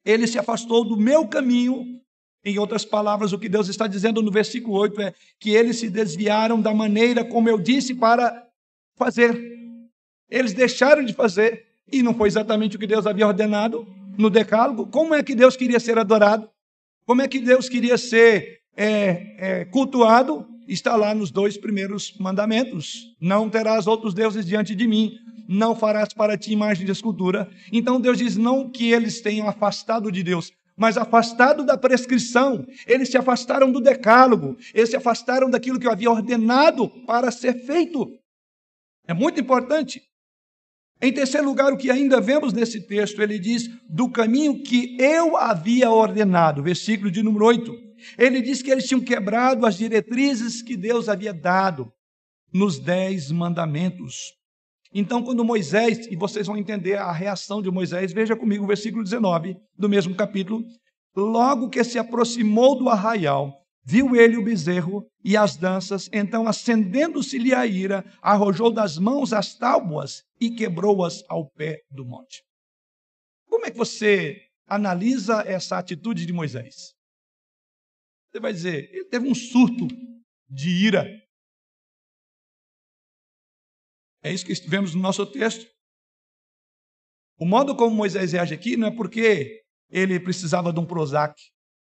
ele 0.03 0.27
se 0.27 0.39
afastou 0.39 0.83
do 0.83 0.97
meu 0.97 1.27
caminho. 1.27 1.95
Em 2.45 2.57
outras 2.57 2.85
palavras, 2.85 3.33
o 3.33 3.39
que 3.39 3.49
Deus 3.49 3.67
está 3.67 3.87
dizendo 3.87 4.21
no 4.21 4.31
versículo 4.31 4.77
8 4.77 5.01
é 5.01 5.13
que 5.39 5.49
eles 5.49 5.79
se 5.79 5.89
desviaram 5.89 6.61
da 6.61 6.73
maneira 6.73 7.25
como 7.25 7.49
eu 7.49 7.57
disse 7.57 7.93
para 7.93 8.47
fazer. 8.95 9.37
Eles 10.29 10.53
deixaram 10.53 11.03
de 11.03 11.13
fazer, 11.13 11.65
e 11.91 12.01
não 12.01 12.13
foi 12.13 12.29
exatamente 12.29 12.75
o 12.75 12.79
que 12.79 12.87
Deus 12.87 13.05
havia 13.05 13.27
ordenado 13.27 13.85
no 14.17 14.29
Decálogo. 14.29 14.87
Como 14.87 15.13
é 15.13 15.21
que 15.21 15.35
Deus 15.35 15.57
queria 15.57 15.79
ser 15.79 15.97
adorado? 15.97 16.49
Como 17.05 17.21
é 17.21 17.27
que 17.27 17.39
Deus 17.39 17.67
queria 17.67 17.97
ser 17.97 18.61
é, 18.77 19.35
é, 19.37 19.65
cultuado? 19.65 20.47
Está 20.67 20.95
lá 20.95 21.15
nos 21.15 21.31
dois 21.31 21.57
primeiros 21.57 22.13
mandamentos: 22.19 23.15
Não 23.19 23.49
terás 23.49 23.87
outros 23.87 24.13
deuses 24.13 24.45
diante 24.45 24.75
de 24.75 24.87
mim, 24.87 25.17
não 25.49 25.75
farás 25.75 26.13
para 26.13 26.37
ti 26.37 26.51
imagem 26.51 26.85
de 26.85 26.91
escultura. 26.91 27.49
Então 27.73 27.99
Deus 27.99 28.19
diz 28.19 28.37
não 28.37 28.69
que 28.69 28.91
eles 28.91 29.19
tenham 29.19 29.49
afastado 29.49 30.11
de 30.11 30.21
Deus, 30.21 30.51
mas 30.77 30.97
afastado 30.97 31.65
da 31.65 31.77
prescrição. 31.77 32.65
Eles 32.85 33.09
se 33.09 33.17
afastaram 33.17 33.71
do 33.71 33.81
decálogo, 33.81 34.55
eles 34.73 34.89
se 34.89 34.95
afastaram 34.95 35.49
daquilo 35.49 35.79
que 35.79 35.87
eu 35.87 35.91
havia 35.91 36.11
ordenado 36.11 36.87
para 37.05 37.31
ser 37.31 37.65
feito. 37.65 38.07
É 39.07 39.13
muito 39.13 39.39
importante. 39.39 40.01
Em 41.01 41.13
terceiro 41.13 41.47
lugar, 41.47 41.71
o 41.71 41.77
que 41.77 41.91
ainda 41.91 42.19
vemos 42.19 42.53
nesse 42.53 42.81
texto, 42.85 43.21
ele 43.21 43.39
diz: 43.39 43.69
do 43.89 44.09
caminho 44.09 44.61
que 44.63 44.97
eu 44.99 45.37
havia 45.37 45.89
ordenado, 45.89 46.61
versículo 46.61 47.09
de 47.09 47.23
número 47.23 47.45
8. 47.45 47.86
Ele 48.17 48.41
diz 48.41 48.61
que 48.61 48.71
eles 48.71 48.87
tinham 48.87 49.01
quebrado 49.01 49.65
as 49.65 49.75
diretrizes 49.75 50.61
que 50.61 50.75
Deus 50.75 51.09
havia 51.09 51.33
dado 51.33 51.91
nos 52.53 52.79
dez 52.79 53.31
mandamentos. 53.31 54.33
Então, 54.93 55.21
quando 55.21 55.43
Moisés, 55.43 56.07
e 56.07 56.15
vocês 56.15 56.47
vão 56.47 56.57
entender 56.57 56.95
a 56.95 57.11
reação 57.11 57.61
de 57.61 57.69
Moisés, 57.69 58.13
veja 58.13 58.35
comigo 58.35 58.63
o 58.63 58.67
versículo 58.67 59.03
19 59.03 59.55
do 59.77 59.89
mesmo 59.89 60.15
capítulo. 60.15 60.63
Logo 61.15 61.69
que 61.69 61.83
se 61.83 61.99
aproximou 61.99 62.77
do 62.77 62.89
arraial, 62.89 63.53
Viu 63.89 64.17
ele 64.17 64.35
o 64.35 64.43
bezerro 64.43 65.09
e 65.23 65.37
as 65.37 65.55
danças, 65.55 66.09
então, 66.11 66.45
acendendo-se-lhe 66.45 67.53
a 67.53 67.65
ira, 67.65 68.03
arrojou 68.21 68.69
das 68.69 68.97
mãos 68.97 69.31
as 69.31 69.55
tábuas 69.55 70.25
e 70.41 70.51
quebrou-as 70.51 71.23
ao 71.29 71.49
pé 71.51 71.79
do 71.89 72.03
monte. 72.03 72.43
Como 73.47 73.65
é 73.65 73.71
que 73.71 73.77
você 73.77 74.41
analisa 74.67 75.41
essa 75.47 75.77
atitude 75.77 76.25
de 76.25 76.33
Moisés? 76.33 76.96
Você 78.31 78.39
vai 78.39 78.53
dizer, 78.53 78.89
ele 78.93 79.05
teve 79.05 79.27
um 79.27 79.35
surto 79.35 79.87
de 80.49 80.69
ira. 80.69 81.05
É 84.23 84.31
isso 84.31 84.45
que 84.45 84.53
vemos 84.67 84.93
no 84.93 85.01
nosso 85.01 85.25
texto. 85.25 85.65
O 87.39 87.45
modo 87.45 87.75
como 87.75 87.95
Moisés 87.95 88.31
reage 88.31 88.53
aqui 88.53 88.75
não 88.75 88.87
é 88.87 88.91
porque 88.91 89.63
ele 89.89 90.19
precisava 90.19 90.73
de 90.73 90.79
um 90.79 90.85
Prozac, 90.85 91.39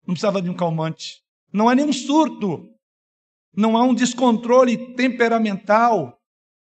não 0.05 0.13
precisava 0.13 0.41
de 0.41 0.49
um 0.49 0.55
calmante, 0.55 1.21
não 1.53 1.69
há 1.69 1.75
nenhum 1.75 1.93
surto, 1.93 2.67
não 3.55 3.77
há 3.77 3.83
um 3.83 3.93
descontrole 3.93 4.95
temperamental. 4.95 6.19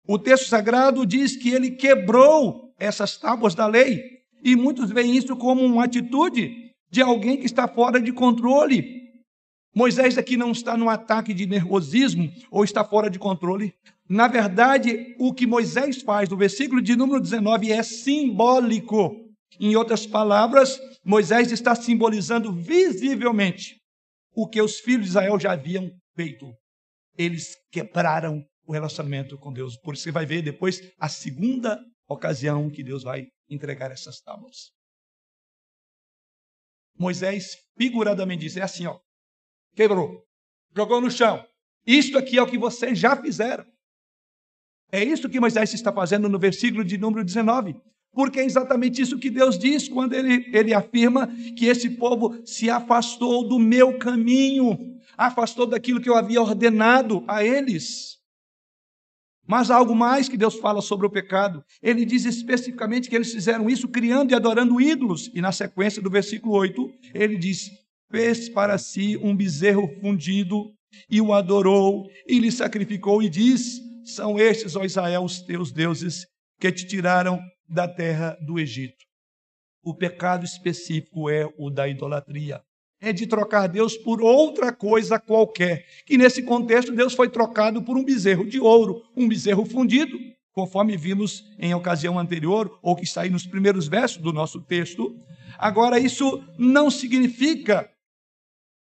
O 0.09 0.19
texto 0.19 0.49
sagrado 0.49 1.07
diz 1.07 1.37
que 1.37 1.51
ele 1.51 1.73
quebrou 1.73 2.75
essas 2.79 3.17
tábuas 3.17 3.55
da 3.55 3.67
lei, 3.67 4.03
e 4.43 4.57
muitos 4.57 4.91
veem 4.91 5.17
isso 5.17 5.37
como 5.37 5.63
uma 5.63 5.85
atitude 5.85 6.75
de 6.91 7.01
alguém 7.01 7.39
que 7.39 7.47
está 7.47 7.67
fora 7.67 8.01
de 8.01 8.13
controle. 8.13 9.04
Moisés 9.75 10.17
aqui 10.17 10.37
não 10.37 10.53
está 10.53 10.77
num 10.77 10.89
ataque 10.89 11.35
de 11.35 11.47
nervosismo 11.47 12.33
ou 12.51 12.63
está 12.63 12.85
fora 12.85 13.11
de 13.11 13.19
controle. 13.19 13.75
Na 14.09 14.29
verdade, 14.29 15.17
o 15.19 15.35
que 15.35 15.47
Moisés 15.47 16.01
faz 16.03 16.29
no 16.29 16.37
versículo 16.37 16.81
de 16.81 16.95
número 16.95 17.21
19 17.21 17.73
é 17.73 17.83
simbólico. 17.83 19.17
Em 19.59 19.75
outras 19.77 20.07
palavras, 20.07 20.79
Moisés 21.05 21.51
está 21.51 21.75
simbolizando 21.75 22.53
visivelmente 22.53 23.77
o 24.35 24.49
que 24.49 24.61
os 24.61 24.79
filhos 24.79 25.05
de 25.05 25.11
Israel 25.11 25.39
já 25.41 25.53
haviam 25.53 25.91
feito. 26.15 26.47
Eles 27.17 27.57
quebraram 27.71 28.45
o 28.67 28.73
relacionamento 28.73 29.39
com 29.39 29.53
Deus. 29.53 29.77
Por 29.77 29.95
isso 29.95 30.05
você 30.05 30.13
vai 30.13 30.27
ver 30.27 30.43
depois 30.43 30.81
a 30.99 31.09
segunda 31.09 31.81
ocasião 32.09 32.71
que 32.71 32.83
Deus 32.83 33.03
vai 33.03 33.27
entregar 33.49 33.91
essas 33.91 34.21
tábuas. 34.21 34.71
Moisés 36.99 37.57
figuradamente 37.77 38.43
diz: 38.43 38.57
é 38.57 38.63
assim, 38.63 38.87
ó, 38.87 38.99
quebrou, 39.75 40.23
jogou 40.75 41.01
no 41.01 41.11
chão. 41.11 41.45
Isto 41.87 42.19
aqui 42.19 42.39
é 42.39 42.43
o 42.43 42.47
que 42.47 42.59
vocês 42.59 42.99
já 42.99 43.17
fizeram. 43.17 43.65
É 44.91 45.03
isso 45.03 45.29
que 45.29 45.41
Moisés 45.41 45.75
está 45.75 45.93
fazendo 45.93 46.29
no 46.29 46.39
versículo 46.39 46.85
de 46.85 46.97
número 46.97 47.25
19. 47.25 47.77
Porque 48.13 48.39
é 48.39 48.45
exatamente 48.45 49.03
isso 49.03 49.19
que 49.19 49.29
Deus 49.29 49.59
diz 49.59 49.89
quando 49.89 50.13
ele, 50.13 50.49
ele 50.57 50.73
afirma 50.73 51.27
que 51.59 51.67
esse 51.67 51.91
povo 51.91 52.41
se 52.47 52.71
afastou 52.71 53.47
do 53.47 53.59
meu 53.59 53.99
caminho, 53.99 54.79
afastou 55.19 55.67
daquilo 55.67 56.01
que 56.01 56.09
eu 56.09 56.15
havia 56.15 56.41
ordenado 56.41 57.25
a 57.27 57.45
eles. 57.45 58.15
Mas 59.47 59.71
há 59.71 59.77
algo 59.77 59.95
mais 59.95 60.29
que 60.29 60.37
Deus 60.37 60.55
fala 60.55 60.81
sobre 60.81 61.07
o 61.07 61.11
pecado. 61.11 61.63
Ele 61.83 62.05
diz 62.05 62.25
especificamente 62.25 63.11
que 63.11 63.17
eles 63.17 63.33
fizeram 63.33 63.69
isso 63.69 63.89
criando 63.89 64.31
e 64.31 64.35
adorando 64.35 64.81
ídolos. 64.81 65.31
E 65.35 65.41
na 65.41 65.53
sequência 65.53 66.01
do 66.01 66.09
versículo 66.09 66.55
8, 66.55 66.91
ele 67.13 67.37
diz: 67.37 67.71
Fez 68.15 68.49
para 68.49 68.79
si 68.79 69.17
um 69.17 69.35
bezerro 69.35 69.89
fundido 70.01 70.73
e 71.11 71.21
o 71.21 71.33
adorou 71.33 72.09
e 72.29 72.39
lhe 72.39 72.53
sacrificou 72.53 73.21
e 73.21 73.29
diz: 73.29 73.81
São 74.05 74.39
estes, 74.39 74.77
ó 74.77 74.85
Israel, 74.85 75.25
os 75.25 75.43
teus 75.43 75.73
deuses 75.73 76.25
que 76.61 76.71
te 76.71 76.87
tiraram 76.87 77.41
da 77.69 77.89
terra 77.89 78.39
do 78.41 78.61
Egito. 78.61 79.05
O 79.83 79.93
pecado 79.93 80.45
específico 80.45 81.29
é 81.29 81.53
o 81.59 81.69
da 81.69 81.89
idolatria. 81.89 82.63
É 83.01 83.13
de 83.13 83.27
trocar 83.27 83.67
Deus 83.67 83.97
por 83.97 84.23
outra 84.23 84.73
coisa 84.73 85.19
qualquer. 85.19 85.85
Que 86.07 86.17
nesse 86.17 86.41
contexto, 86.45 86.93
Deus 86.93 87.15
foi 87.15 87.29
trocado 87.29 87.83
por 87.83 87.97
um 87.97 88.05
bezerro 88.05 88.47
de 88.47 88.61
ouro, 88.61 89.03
um 89.17 89.27
bezerro 89.27 89.67
fundido, 89.67 90.17
conforme 90.53 90.97
vimos 90.97 91.43
em 91.59 91.75
ocasião 91.75 92.17
anterior, 92.17 92.79
ou 92.81 92.95
que 92.95 93.03
está 93.03 93.23
aí 93.23 93.31
nos 93.31 93.45
primeiros 93.45 93.89
versos 93.89 94.23
do 94.23 94.33
nosso 94.33 94.61
texto. 94.61 95.19
Agora, 95.59 95.99
isso 95.99 96.41
não 96.57 96.93
significa, 96.93 97.91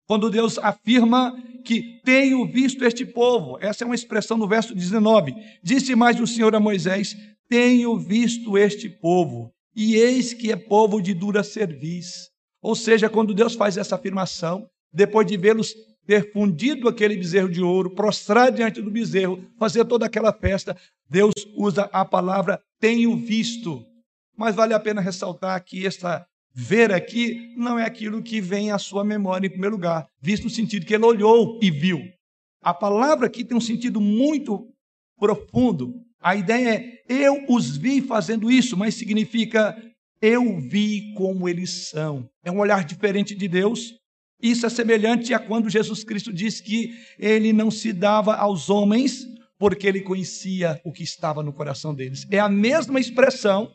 quando 0.08 0.30
Deus 0.30 0.58
afirma 0.58 1.36
que 1.64 2.00
tenho 2.02 2.50
visto 2.50 2.82
este 2.84 3.04
povo, 3.04 3.58
essa 3.60 3.84
é 3.84 3.86
uma 3.86 3.94
expressão 3.94 4.38
no 4.38 4.48
verso 4.48 4.74
19: 4.74 5.34
Disse 5.62 5.94
mais 5.94 6.18
o 6.18 6.26
Senhor 6.26 6.54
a 6.54 6.60
Moisés: 6.60 7.14
tenho 7.48 7.96
visto 7.98 8.56
este 8.56 8.88
povo, 8.88 9.52
e 9.76 9.96
eis 9.96 10.32
que 10.32 10.50
é 10.50 10.56
povo 10.56 11.00
de 11.00 11.12
dura 11.12 11.44
cerviz. 11.44 12.30
Ou 12.62 12.74
seja, 12.74 13.08
quando 13.08 13.34
Deus 13.34 13.54
faz 13.54 13.76
essa 13.76 13.96
afirmação, 13.96 14.66
depois 14.92 15.26
de 15.26 15.36
vê-los 15.36 15.74
ter 16.06 16.32
fundido 16.32 16.88
aquele 16.88 17.14
bezerro 17.16 17.50
de 17.50 17.62
ouro, 17.62 17.94
prostrar 17.94 18.50
diante 18.50 18.80
do 18.80 18.90
bezerro, 18.90 19.44
fazer 19.58 19.84
toda 19.84 20.06
aquela 20.06 20.32
festa, 20.32 20.74
Deus 21.08 21.34
usa 21.54 21.82
a 21.92 22.02
palavra 22.02 22.58
tenho 22.80 23.14
visto. 23.16 23.84
Mas 24.36 24.54
vale 24.54 24.72
a 24.72 24.80
pena 24.80 25.02
ressaltar 25.02 25.62
que 25.62 25.86
esta 25.86 26.26
ver 26.60 26.92
aqui 26.92 27.54
não 27.56 27.78
é 27.78 27.84
aquilo 27.84 28.20
que 28.20 28.40
vem 28.40 28.72
à 28.72 28.78
sua 28.78 29.04
memória 29.04 29.46
em 29.46 29.50
primeiro 29.50 29.76
lugar, 29.76 30.08
visto 30.20 30.42
no 30.42 30.50
sentido 30.50 30.84
que 30.84 30.92
ele 30.92 31.04
olhou 31.04 31.60
e 31.62 31.70
viu. 31.70 32.00
A 32.60 32.74
palavra 32.74 33.28
aqui 33.28 33.44
tem 33.44 33.56
um 33.56 33.60
sentido 33.60 34.00
muito 34.00 34.66
profundo. 35.16 35.94
A 36.20 36.34
ideia 36.34 36.70
é 36.70 37.02
eu 37.08 37.44
os 37.48 37.76
vi 37.76 38.00
fazendo 38.00 38.50
isso, 38.50 38.76
mas 38.76 38.96
significa 38.96 39.80
eu 40.20 40.58
vi 40.58 41.14
como 41.14 41.48
eles 41.48 41.90
são. 41.90 42.28
É 42.44 42.50
um 42.50 42.58
olhar 42.58 42.84
diferente 42.84 43.36
de 43.36 43.46
Deus. 43.46 43.94
Isso 44.42 44.66
é 44.66 44.68
semelhante 44.68 45.32
a 45.32 45.38
quando 45.38 45.70
Jesus 45.70 46.02
Cristo 46.02 46.32
diz 46.32 46.60
que 46.60 46.92
ele 47.20 47.52
não 47.52 47.70
se 47.70 47.92
dava 47.92 48.34
aos 48.34 48.68
homens 48.68 49.24
porque 49.60 49.86
ele 49.86 50.00
conhecia 50.00 50.80
o 50.84 50.90
que 50.90 51.04
estava 51.04 51.40
no 51.40 51.52
coração 51.52 51.94
deles. 51.94 52.26
É 52.32 52.40
a 52.40 52.48
mesma 52.48 52.98
expressão 52.98 53.70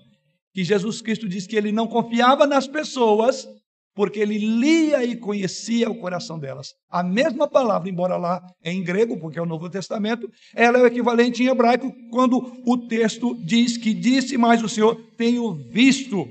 que 0.54 0.64
Jesus 0.64 1.02
Cristo 1.02 1.28
diz 1.28 1.48
que 1.48 1.56
ele 1.56 1.72
não 1.72 1.88
confiava 1.88 2.46
nas 2.46 2.68
pessoas 2.68 3.48
porque 3.96 4.20
ele 4.20 4.38
lia 4.38 5.04
e 5.04 5.16
conhecia 5.16 5.90
o 5.90 6.00
coração 6.00 6.40
delas. 6.40 6.74
A 6.90 7.04
mesma 7.04 7.48
palavra, 7.48 7.90
embora 7.90 8.18
lá 8.18 8.42
em 8.64 8.84
grego, 8.84 9.20
porque 9.20 9.38
é 9.38 9.42
o 9.42 9.46
Novo 9.46 9.70
Testamento, 9.70 10.30
ela 10.56 10.80
é 10.80 10.82
o 10.82 10.88
equivalente 10.88 11.44
em 11.44 11.48
hebraico 11.48 11.94
quando 12.10 12.62
o 12.66 12.78
texto 12.88 13.36
diz 13.44 13.78
que 13.78 13.94
disse 13.94 14.38
mais 14.38 14.64
o 14.64 14.70
Senhor, 14.70 14.96
tenho 15.18 15.54
visto. 15.70 16.28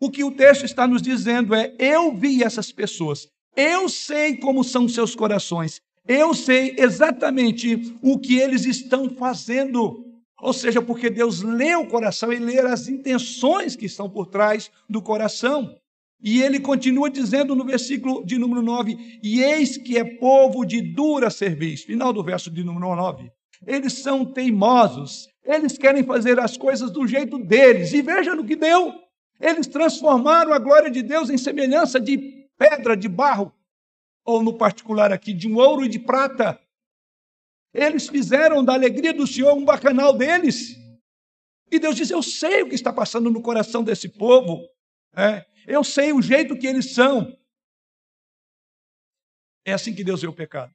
O 0.00 0.10
que 0.10 0.24
o 0.24 0.32
texto 0.32 0.64
está 0.64 0.86
nos 0.86 1.02
dizendo 1.02 1.54
é: 1.54 1.74
eu 1.78 2.16
vi 2.16 2.42
essas 2.42 2.72
pessoas, 2.72 3.28
eu 3.56 3.88
sei 3.88 4.36
como 4.36 4.64
são 4.64 4.88
seus 4.88 5.14
corações, 5.14 5.80
eu 6.08 6.34
sei 6.34 6.74
exatamente 6.78 7.94
o 8.02 8.18
que 8.18 8.38
eles 8.38 8.64
estão 8.64 9.10
fazendo. 9.10 10.11
Ou 10.42 10.52
seja, 10.52 10.82
porque 10.82 11.08
Deus 11.08 11.40
lê 11.40 11.76
o 11.76 11.86
coração 11.86 12.32
e 12.32 12.38
lê 12.40 12.58
as 12.58 12.88
intenções 12.88 13.76
que 13.76 13.86
estão 13.86 14.10
por 14.10 14.26
trás 14.26 14.72
do 14.90 15.00
coração. 15.00 15.72
E 16.20 16.42
ele 16.42 16.58
continua 16.58 17.08
dizendo 17.08 17.54
no 17.54 17.64
versículo 17.64 18.26
de 18.26 18.36
número 18.38 18.60
9: 18.60 19.20
E 19.22 19.40
eis 19.40 19.76
que 19.76 19.96
é 19.96 20.04
povo 20.04 20.64
de 20.64 20.82
dura 20.82 21.30
cerviz. 21.30 21.84
Final 21.84 22.12
do 22.12 22.24
verso 22.24 22.50
de 22.50 22.64
número 22.64 22.96
9. 22.96 23.30
Eles 23.64 23.92
são 23.92 24.24
teimosos, 24.24 25.28
eles 25.44 25.78
querem 25.78 26.02
fazer 26.02 26.40
as 26.40 26.56
coisas 26.56 26.90
do 26.90 27.06
jeito 27.06 27.38
deles. 27.38 27.92
E 27.92 28.02
veja 28.02 28.34
no 28.34 28.44
que 28.44 28.56
deu. 28.56 28.92
Eles 29.40 29.68
transformaram 29.68 30.52
a 30.52 30.58
glória 30.58 30.90
de 30.90 31.04
Deus 31.04 31.30
em 31.30 31.38
semelhança 31.38 32.00
de 32.00 32.48
pedra, 32.58 32.96
de 32.96 33.08
barro, 33.08 33.52
ou 34.24 34.42
no 34.42 34.54
particular 34.54 35.12
aqui, 35.12 35.32
de 35.32 35.46
um 35.46 35.56
ouro 35.56 35.84
e 35.84 35.88
de 35.88 36.00
prata. 36.00 36.58
Eles 37.72 38.08
fizeram 38.08 38.64
da 38.64 38.74
alegria 38.74 39.12
do 39.12 39.26
Senhor 39.26 39.54
um 39.54 39.64
bacanal 39.64 40.16
deles. 40.16 40.76
E 41.70 41.78
Deus 41.78 41.96
diz: 41.96 42.10
Eu 42.10 42.22
sei 42.22 42.62
o 42.62 42.68
que 42.68 42.74
está 42.74 42.92
passando 42.92 43.30
no 43.30 43.42
coração 43.42 43.82
desse 43.82 44.08
povo. 44.08 44.62
É, 45.16 45.44
eu 45.66 45.82
sei 45.82 46.12
o 46.12 46.20
jeito 46.20 46.58
que 46.58 46.66
eles 46.66 46.92
são. 46.94 47.34
É 49.64 49.72
assim 49.72 49.94
que 49.94 50.04
Deus 50.04 50.20
vê 50.20 50.26
o 50.26 50.34
pecado. 50.34 50.72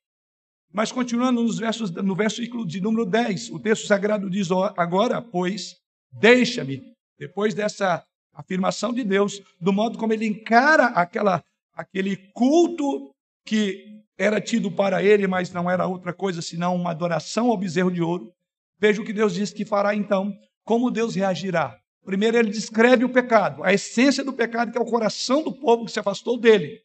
Mas 0.74 0.92
continuando 0.92 1.44
nos 1.44 1.60
versos, 1.60 1.92
no 1.92 2.16
versículo 2.16 2.66
de 2.66 2.82
número 2.82 3.06
10, 3.06 3.52
o 3.52 3.60
texto 3.60 3.86
sagrado 3.86 4.30
diz: 4.30 4.50
Agora, 4.76 5.22
pois, 5.22 5.76
deixa-me, 6.12 6.94
depois 7.18 7.54
dessa 7.54 8.04
afirmação 8.34 8.94
de 8.94 9.04
Deus, 9.04 9.42
do 9.60 9.74
modo 9.74 9.98
como 9.98 10.14
ele 10.14 10.26
encara 10.26 10.88
aquela, 10.88 11.44
aquele 11.74 12.18
culto 12.34 13.12
que 13.46 13.97
era 14.18 14.42
tido 14.42 14.72
para 14.72 15.04
ele, 15.04 15.28
mas 15.28 15.52
não 15.52 15.70
era 15.70 15.86
outra 15.86 16.12
coisa 16.12 16.42
senão 16.42 16.76
uma 16.76 16.92
adoração 16.92 17.50
ao 17.50 17.58
bezerro 17.58 17.92
de 17.92 18.02
ouro. 18.02 18.32
Veja 18.80 19.02
o 19.02 19.06
que 19.06 19.14
Deus 19.14 19.34
diz 19.34 19.52
que 19.52 19.66
fará 19.66 19.94
então, 19.96 20.34
como 20.64 20.92
Deus 20.92 21.16
reagirá. 21.16 21.78
Primeiro, 22.04 22.38
ele 22.38 22.50
descreve 22.50 23.04
o 23.04 23.10
pecado, 23.10 23.64
a 23.64 23.74
essência 23.74 24.24
do 24.24 24.34
pecado, 24.34 24.72
que 24.72 24.78
é 24.78 24.82
o 24.82 24.86
coração 24.86 25.44
do 25.44 25.52
povo 25.52 25.86
que 25.86 25.92
se 25.92 26.00
afastou 26.00 26.40
dele. 26.40 26.80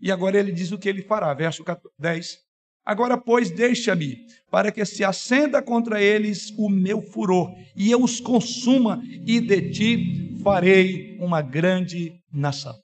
E 0.00 0.10
agora 0.10 0.38
ele 0.38 0.52
diz 0.52 0.72
o 0.72 0.78
que 0.78 0.88
ele 0.88 1.02
fará. 1.02 1.34
Verso 1.34 1.64
10. 1.98 2.38
Agora, 2.84 3.16
pois, 3.16 3.50
deixa-me, 3.50 4.26
para 4.50 4.72
que 4.72 4.84
se 4.84 5.04
acenda 5.04 5.62
contra 5.62 6.02
eles 6.02 6.50
o 6.58 6.68
meu 6.68 7.00
furor, 7.00 7.54
e 7.76 7.90
eu 7.90 8.02
os 8.02 8.20
consuma, 8.20 9.00
e 9.04 9.40
de 9.40 9.70
ti 9.70 10.38
farei 10.42 11.16
uma 11.20 11.40
grande 11.40 12.20
nação. 12.32 12.74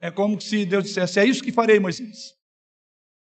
É 0.00 0.10
como 0.10 0.40
se 0.40 0.64
Deus 0.64 0.84
dissesse: 0.84 1.18
É 1.18 1.24
isso 1.24 1.42
que 1.42 1.52
farei, 1.52 1.80
Moisés. 1.80 2.34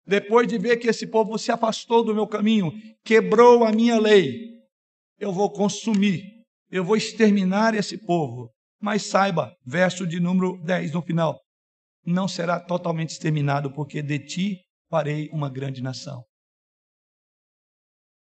Depois 0.05 0.47
de 0.47 0.57
ver 0.57 0.77
que 0.77 0.87
esse 0.87 1.07
povo 1.07 1.37
se 1.37 1.51
afastou 1.51 2.03
do 2.03 2.15
meu 2.15 2.27
caminho, 2.27 2.71
quebrou 3.03 3.63
a 3.63 3.71
minha 3.71 3.99
lei, 3.99 4.59
eu 5.19 5.31
vou 5.31 5.51
consumir, 5.51 6.23
eu 6.71 6.83
vou 6.83 6.95
exterminar 6.95 7.75
esse 7.75 7.97
povo. 7.97 8.51
Mas 8.81 9.03
saiba, 9.03 9.53
verso 9.65 10.07
de 10.07 10.19
número 10.19 10.57
10 10.63 10.93
no 10.93 11.01
final: 11.01 11.39
não 12.05 12.27
será 12.27 12.59
totalmente 12.59 13.09
exterminado, 13.09 13.71
porque 13.73 14.01
de 14.01 14.19
ti 14.19 14.61
farei 14.89 15.29
uma 15.31 15.49
grande 15.49 15.81
nação. 15.81 16.23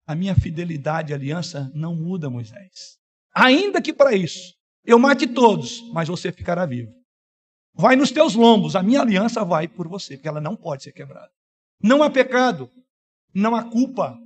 A 0.08 0.15
minha 0.15 0.36
fidelidade 0.36 1.12
e 1.12 1.15
aliança 1.15 1.72
não 1.74 1.96
muda, 1.96 2.30
Moisés. 2.30 2.98
Ainda 3.34 3.82
que 3.82 3.94
para 3.94 4.13
isso 4.13 4.54
eu 4.84 4.98
mate 4.98 5.28
todos, 5.28 5.82
mas 5.94 6.08
você 6.10 6.32
ficará 6.32 6.65
vivo 6.65 7.01
vai 7.74 7.96
nos 7.96 8.12
teus 8.12 8.36
lombos, 8.36 8.76
a 8.76 8.84
minha 8.84 9.02
aliança 9.02 9.44
vai 9.44 9.68
por 9.68 9.88
você, 9.88 10.16
porque 10.16 10.28
ela 10.28 10.42
não 10.42 10.56
pode 10.56 10.84
ser 10.84 10.92
quebrada. 10.92 11.32
Não 11.82 12.04
há 12.04 12.10
pecado, 12.10 12.70
não 13.34 13.56
há 13.56 13.64
culpa, 13.64 14.20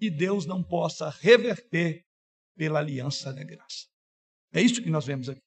e 0.00 0.10
Deus 0.10 0.46
não 0.46 0.62
possa 0.62 1.10
reverter 1.10 2.04
pela 2.56 2.78
aliança 2.78 3.32
da 3.32 3.44
graça. 3.44 3.86
É 4.52 4.60
isso 4.60 4.82
que 4.82 4.90
nós 4.90 5.06
vemos 5.06 5.28
aqui. 5.28 5.40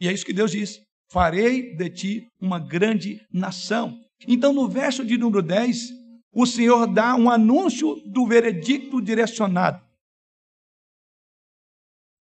E 0.00 0.08
é 0.08 0.12
isso 0.12 0.24
que 0.24 0.32
Deus 0.32 0.50
diz: 0.50 0.82
farei 1.10 1.74
de 1.76 1.90
ti 1.90 2.28
uma 2.40 2.58
grande 2.58 3.24
nação. 3.32 4.02
Então, 4.26 4.52
no 4.52 4.68
verso 4.68 5.04
de 5.04 5.16
número 5.16 5.42
10, 5.42 5.90
o 6.32 6.46
Senhor 6.46 6.86
dá 6.86 7.14
um 7.14 7.30
anúncio 7.30 7.96
do 8.06 8.26
veredicto 8.26 9.00
direcionado. 9.00 9.86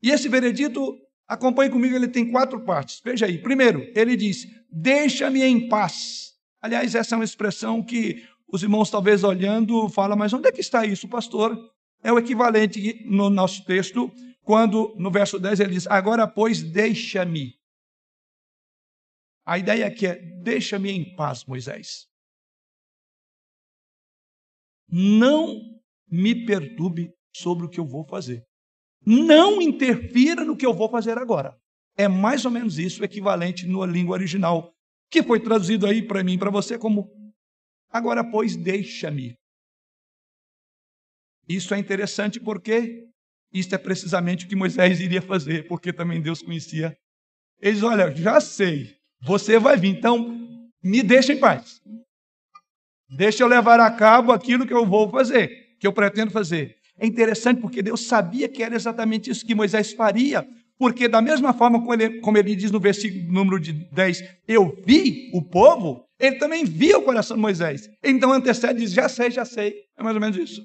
E 0.01 0.11
esse 0.11 0.29
veredito 0.29 0.97
Acompanhe 1.27 1.69
comigo, 1.69 1.95
ele 1.95 2.07
tem 2.07 2.31
quatro 2.31 2.61
partes. 2.61 3.01
Veja 3.03 3.25
aí. 3.25 3.37
Primeiro, 3.37 3.81
ele 3.93 4.15
diz: 4.15 4.47
Deixa-me 4.71 5.43
em 5.43 5.67
paz. 5.67 6.33
Aliás, 6.61 6.95
essa 6.95 7.15
é 7.15 7.17
uma 7.17 7.25
expressão 7.25 7.83
que 7.83 8.25
os 8.47 8.63
irmãos, 8.63 8.89
talvez 8.89 9.23
olhando, 9.23 9.89
falam, 9.89 10.17
mas 10.17 10.31
onde 10.31 10.47
é 10.47 10.51
que 10.51 10.61
está 10.61 10.85
isso, 10.85 11.07
pastor? 11.07 11.57
É 12.01 12.11
o 12.11 12.17
equivalente 12.17 13.03
no 13.05 13.29
nosso 13.29 13.65
texto, 13.65 14.09
quando 14.41 14.95
no 14.97 15.11
verso 15.11 15.37
10 15.37 15.59
ele 15.59 15.73
diz: 15.73 15.87
Agora, 15.87 16.25
pois, 16.25 16.63
deixa-me. 16.63 17.55
A 19.45 19.57
ideia 19.57 19.87
aqui 19.87 20.07
é: 20.07 20.15
Deixa-me 20.41 20.89
em 20.89 21.15
paz, 21.15 21.43
Moisés. 21.43 22.07
Não 24.89 25.59
me 26.09 26.45
perturbe 26.45 27.13
sobre 27.35 27.65
o 27.65 27.69
que 27.69 27.81
eu 27.81 27.85
vou 27.85 28.05
fazer. 28.05 28.46
Não 29.09 29.61
interfira 29.61 30.43
no 30.43 30.57
que 30.57 30.65
eu 30.65 30.73
vou 30.73 30.89
fazer 30.89 31.17
agora. 31.17 31.57
É 31.95 32.09
mais 32.09 32.43
ou 32.43 32.51
menos 32.51 32.77
isso, 32.77 33.05
equivalente 33.05 33.65
na 33.65 33.85
língua 33.85 34.15
original, 34.17 34.75
que 35.09 35.23
foi 35.23 35.39
traduzido 35.39 35.87
aí 35.87 36.05
para 36.05 36.21
mim 36.25 36.37
para 36.37 36.51
você 36.51 36.77
como 36.77 37.09
agora, 37.89 38.21
pois, 38.29 38.57
deixa-me. 38.57 39.33
Isso 41.47 41.73
é 41.73 41.79
interessante 41.79 42.37
porque 42.37 43.07
isso 43.53 43.73
é 43.73 43.77
precisamente 43.77 44.45
o 44.45 44.49
que 44.49 44.57
Moisés 44.57 44.99
iria 44.99 45.21
fazer, 45.21 45.69
porque 45.69 45.93
também 45.93 46.21
Deus 46.21 46.41
conhecia. 46.41 46.93
Eles, 47.61 47.83
olha, 47.83 48.13
já 48.13 48.41
sei, 48.41 48.97
você 49.21 49.57
vai 49.57 49.77
vir, 49.77 49.97
então 49.97 50.37
me 50.83 51.01
deixa 51.01 51.31
em 51.31 51.39
paz. 51.39 51.81
Deixa 53.09 53.41
eu 53.41 53.47
levar 53.47 53.79
a 53.79 53.89
cabo 53.89 54.33
aquilo 54.33 54.67
que 54.67 54.73
eu 54.73 54.85
vou 54.85 55.09
fazer, 55.09 55.77
que 55.79 55.87
eu 55.87 55.93
pretendo 55.93 56.29
fazer. 56.29 56.76
É 56.97 57.05
interessante 57.05 57.61
porque 57.61 57.81
Deus 57.81 58.01
sabia 58.01 58.49
que 58.49 58.63
era 58.63 58.75
exatamente 58.75 59.29
isso 59.29 59.45
que 59.45 59.53
Moisés 59.53 59.93
faria, 59.93 60.47
porque 60.77 61.07
da 61.07 61.21
mesma 61.21 61.53
forma 61.53 61.79
como 61.79 61.93
ele, 61.93 62.19
como 62.21 62.37
ele 62.37 62.55
diz 62.55 62.71
no 62.71 62.79
versículo 62.79 63.31
número 63.31 63.59
de 63.59 63.73
10, 63.91 64.23
eu 64.47 64.75
vi 64.85 65.29
o 65.33 65.41
povo, 65.41 66.03
ele 66.19 66.37
também 66.37 66.65
via 66.65 66.97
o 66.97 67.03
coração 67.03 67.35
de 67.37 67.41
Moisés. 67.41 67.87
Então 68.03 68.31
antecede 68.31 68.79
diz, 68.79 68.91
já 68.91 69.07
sei, 69.07 69.29
já 69.29 69.45
sei. 69.45 69.73
É 69.97 70.03
mais 70.03 70.15
ou 70.15 70.21
menos 70.21 70.37
isso. 70.37 70.61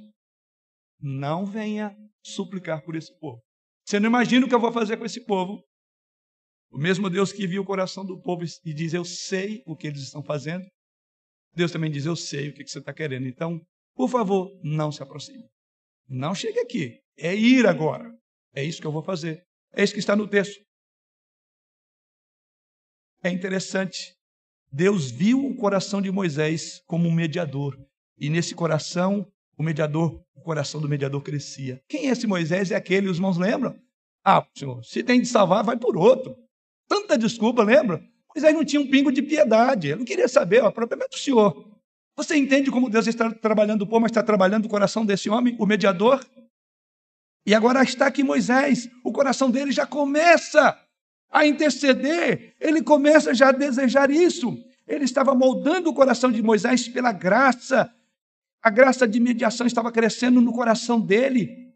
Não 1.01 1.45
venha 1.45 1.95
suplicar 2.25 2.83
por 2.83 2.95
esse 2.95 3.13
povo. 3.19 3.41
Você 3.87 3.99
não 3.99 4.09
imagina 4.09 4.47
o 4.47 4.49
que 4.49 4.55
eu 4.55 4.61
vou 4.61 4.73
fazer 4.73 4.97
com 4.97 5.05
esse 5.05 5.25
povo. 5.25 5.63
O 6.71 6.79
mesmo 6.79 7.11
Deus 7.11 7.33
que 7.33 7.47
viu 7.47 7.63
o 7.63 7.67
coração 7.67 8.05
do 8.05 8.19
povo 8.23 8.45
e 8.65 8.73
diz, 8.73 8.95
eu 8.95 9.05
sei 9.05 9.63
o 9.67 9.77
que 9.77 9.87
eles 9.87 10.03
estão 10.03 10.23
fazendo. 10.23 10.65
Deus 11.55 11.71
também 11.71 11.91
diz, 11.91 12.07
eu 12.07 12.17
sei 12.17 12.49
o 12.49 12.55
que 12.55 12.67
você 12.67 12.79
está 12.79 12.95
querendo. 12.95 13.27
Então, 13.27 13.61
por 13.95 14.09
favor, 14.09 14.51
não 14.63 14.91
se 14.91 15.03
aproxime. 15.03 15.45
Não 16.13 16.35
chegue 16.35 16.61
aqui. 16.61 17.01
É 17.17 17.35
ir 17.35 17.67
agora. 17.67 18.15
É 18.55 18.63
isso 18.63 18.83
que 18.83 18.87
eu 18.87 18.93
vou 18.93 19.03
fazer. 19.03 19.47
É 19.73 19.83
isso 19.83 19.95
que 19.95 19.99
está 19.99 20.15
no 20.15 20.29
texto. 20.29 20.61
É 23.25 23.31
interessante. 23.31 24.15
Deus 24.71 25.11
viu 25.11 25.47
o 25.47 25.57
coração 25.57 26.03
de 26.03 26.11
Moisés 26.11 26.83
como 26.87 27.09
um 27.09 27.13
mediador. 27.13 27.79
E 28.19 28.29
nesse 28.29 28.55
coração, 28.55 29.27
o 29.57 29.63
mediador, 29.63 30.23
o 30.35 30.43
coração 30.43 30.83
do 30.83 30.89
mediador 30.89 31.23
crescia. 31.23 31.83
Quem 31.89 32.09
é 32.09 32.13
esse 32.13 32.27
Moisés? 32.27 32.71
É 32.71 32.77
aquele, 32.77 33.09
os 33.09 33.17
irmãos 33.17 33.39
lembram? 33.39 33.75
Ah, 34.23 34.47
senhor, 34.55 34.85
se 34.85 35.03
tem 35.03 35.21
de 35.21 35.29
salvar, 35.29 35.65
vai 35.65 35.79
por 35.79 35.97
outro. 35.97 36.37
Tanta 36.87 37.17
desculpa, 37.17 37.63
lembra? 37.63 38.05
Moisés 38.35 38.55
não 38.55 38.65
tinha 38.67 38.83
um 38.83 38.91
pingo 38.91 39.11
de 39.11 39.23
piedade. 39.23 39.89
Ele 39.89 39.97
não 39.97 40.05
queria 40.05 40.29
saber, 40.29 40.63
o 40.63 40.73
problema 40.73 41.05
é 41.05 41.09
do 41.09 41.17
senhor. 41.17 41.72
Você 42.17 42.37
entende 42.37 42.71
como 42.71 42.91
Deus 42.91 43.07
está 43.07 43.31
trabalhando 43.31 43.83
o 43.83 43.87
povo, 43.87 44.01
mas 44.01 44.11
está 44.11 44.23
trabalhando 44.23 44.67
o 44.67 44.69
coração 44.69 45.05
desse 45.05 45.31
homem, 45.31 45.57
o 45.59 45.67
mediador? 45.67 46.25
E 47.47 47.55
agora 47.55 47.83
está 47.83 48.07
aqui 48.07 48.23
Moisés, 48.23 48.89
o 49.03 49.13
coração 49.13 49.51
dele 49.51 49.73
já 49.73 49.87
começa 49.87 50.79
a 51.31 51.47
interceder, 51.47 52.55
ele 52.61 52.83
começa 52.83 53.35
já 53.35 53.49
a 53.49 53.53
desejar 53.53 54.11
isso. 54.11 54.57
Ele 54.87 55.05
estava 55.05 55.35
moldando 55.35 55.89
o 55.91 55.95
coração 55.95 56.31
de 56.31 56.43
Moisés 56.43 56.87
pela 56.87 57.13
graça. 57.13 57.91
A 58.63 58.71
graça 58.71 59.09
de 59.09 59.19
mediação 59.19 59.67
estava 59.67 59.91
crescendo 59.91 60.41
no 60.41 60.53
coração 60.53 61.01
dele. 61.01 61.73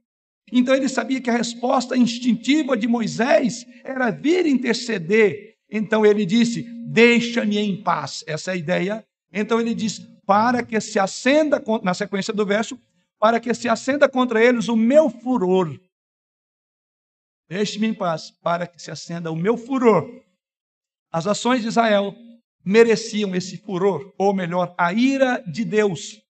Então 0.52 0.74
ele 0.74 0.88
sabia 0.88 1.20
que 1.20 1.30
a 1.30 1.36
resposta 1.36 1.96
instintiva 1.96 2.76
de 2.76 2.86
Moisés 2.86 3.66
era 3.82 4.10
vir 4.10 4.46
interceder. 4.46 5.56
Então 5.70 6.04
ele 6.04 6.24
disse: 6.24 6.62
Deixa-me 6.86 7.58
em 7.58 7.82
paz. 7.82 8.22
Essa 8.26 8.52
é 8.52 8.54
a 8.54 8.56
ideia. 8.56 9.04
Então 9.32 9.60
ele 9.60 9.74
diz: 9.74 10.00
Para 10.26 10.62
que 10.62 10.80
se 10.80 10.98
acenda, 10.98 11.62
na 11.82 11.94
sequência 11.94 12.34
do 12.34 12.44
verso, 12.44 12.78
para 13.18 13.40
que 13.40 13.54
se 13.54 13.68
acenda 13.68 14.08
contra 14.08 14.44
eles 14.44 14.68
o 14.68 14.76
meu 14.76 15.08
furor. 15.08 15.78
Deixe-me 17.48 17.86
em 17.86 17.94
paz, 17.94 18.32
para 18.42 18.66
que 18.66 18.82
se 18.82 18.90
acenda 18.90 19.30
o 19.30 19.36
meu 19.36 19.56
furor. 19.56 20.04
As 21.12 21.26
ações 21.26 21.62
de 21.62 21.68
Israel 21.68 22.14
mereciam 22.64 23.34
esse 23.34 23.56
furor, 23.58 24.12
ou 24.18 24.34
melhor, 24.34 24.74
a 24.76 24.92
ira 24.92 25.42
de 25.46 25.64
Deus. 25.64 26.20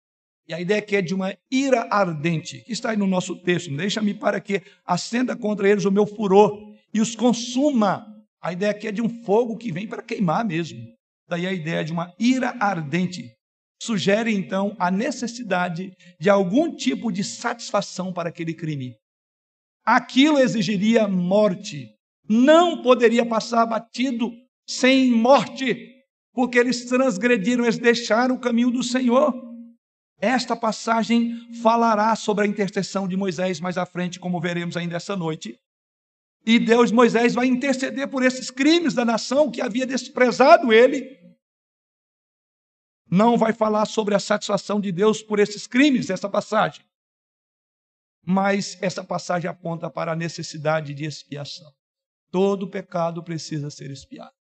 E 0.47 0.55
a 0.55 0.61
ideia 0.61 0.79
aqui 0.79 0.97
é 0.97 1.03
de 1.03 1.15
uma 1.15 1.37
ira 1.51 1.89
ardente, 1.91 2.61
que 2.61 2.73
está 2.73 2.91
aí 2.91 2.97
no 2.97 3.07
nosso 3.07 3.35
texto. 3.43 3.75
Deixa-me 3.75 4.15
para 4.15 4.41
que 4.41 4.63
acenda 4.85 5.35
contra 5.35 5.69
eles 5.69 5.87
o 5.87 5.91
meu 5.91 6.07
furor 6.07 6.75
e 6.93 7.01
os 7.01 7.17
consuma. 7.17 8.07
A 8.41 8.53
ideia 8.53 8.71
aqui 8.71 8.87
é 8.87 8.93
de 8.93 9.03
um 9.03 9.09
fogo 9.25 9.57
que 9.57 9.73
vem 9.73 9.89
para 9.89 10.03
queimar 10.03 10.45
mesmo. 10.45 10.79
Daí 11.29 11.47
a 11.47 11.53
ideia 11.53 11.83
de 11.83 11.93
uma 11.93 12.15
ira 12.19 12.55
ardente. 12.61 13.36
Sugere 13.81 14.35
então 14.35 14.75
a 14.79 14.91
necessidade 14.91 15.93
de 16.19 16.31
algum 16.31 16.75
tipo 16.75 17.13
de 17.13 17.23
satisfação 17.23 18.13
para 18.13 18.31
aquele 18.31 18.55
crime. 18.55 18.97
Aquilo 19.85 20.39
exigiria 20.39 21.07
morte. 21.07 21.95
Não 22.29 22.83
poderia 22.83 23.25
passar 23.25 23.67
batido 23.67 24.33
sem 24.69 25.11
morte, 25.11 25.95
porque 26.33 26.59
eles 26.59 26.85
transgrediram, 26.87 27.65
eles 27.65 27.79
deixaram 27.79 28.35
o 28.35 28.41
caminho 28.41 28.71
do 28.71 28.83
Senhor. 28.83 29.33
Esta 30.19 30.57
passagem 30.57 31.37
falará 31.63 32.17
sobre 32.17 32.45
a 32.45 32.49
intercessão 32.49 33.07
de 33.07 33.17
Moisés 33.17 33.61
mais 33.61 33.77
à 33.77 33.85
frente, 33.85 34.19
como 34.19 34.41
veremos 34.41 34.77
ainda 34.77 34.97
essa 34.97 35.15
noite. 35.15 35.59
E 36.45 36.59
Deus, 36.59 36.91
Moisés, 36.91 37.35
vai 37.35 37.47
interceder 37.47 38.09
por 38.09 38.25
esses 38.25 38.51
crimes 38.51 38.95
da 38.95 39.05
nação 39.05 39.51
que 39.51 39.61
havia 39.61 39.87
desprezado 39.87 40.73
ele. 40.73 41.26
Não 43.11 43.37
vai 43.37 43.53
falar 43.53 43.87
sobre 43.87 44.15
a 44.15 44.19
satisfação 44.19 44.81
de 44.81 44.91
Deus 44.91 45.23
por 45.23 45.39
esses 45.39 45.67
crimes, 45.67 46.11
essa 46.11 46.29
passagem 46.29 46.85
mas 48.27 48.77
essa 48.83 49.05
passagem 49.05 49.49
aponta 49.49 49.89
para 49.89 50.13
a 50.13 50.17
necessidade 50.17 50.93
de 50.93 51.05
expiação. 51.05 51.71
Todo 52.33 52.69
pecado 52.69 53.23
precisa 53.23 53.71
ser 53.71 53.89
expiado. 53.93 54.35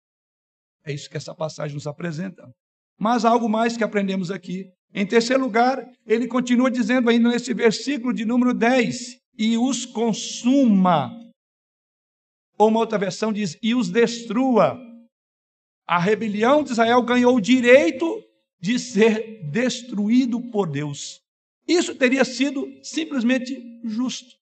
É 0.82 0.92
isso 0.92 1.10
que 1.10 1.18
essa 1.18 1.34
passagem 1.34 1.74
nos 1.74 1.86
apresenta. 1.86 2.50
Mas 2.98 3.26
há 3.26 3.30
algo 3.30 3.46
mais 3.46 3.76
que 3.76 3.84
aprendemos 3.84 4.30
aqui. 4.30 4.72
Em 4.94 5.06
terceiro 5.06 5.42
lugar, 5.42 5.86
ele 6.06 6.26
continua 6.26 6.70
dizendo 6.70 7.10
ainda 7.10 7.28
nesse 7.28 7.52
versículo 7.52 8.14
de 8.14 8.24
número 8.24 8.54
10: 8.54 9.18
e 9.38 9.58
os 9.58 9.84
consuma. 9.84 11.12
Ou 12.56 12.68
uma 12.68 12.80
outra 12.80 12.96
versão 12.96 13.32
diz: 13.32 13.58
e 13.62 13.74
os 13.74 13.90
destrua. 13.90 14.78
A 15.86 15.98
rebelião 15.98 16.62
de 16.62 16.72
Israel 16.72 17.02
ganhou 17.02 17.36
o 17.36 17.40
direito 17.40 18.24
de 18.64 18.78
ser 18.78 19.42
destruído 19.42 20.40
por 20.40 20.66
Deus. 20.66 21.20
Isso 21.68 21.94
teria 21.94 22.24
sido 22.24 22.66
simplesmente 22.82 23.62
justo. 23.84 24.36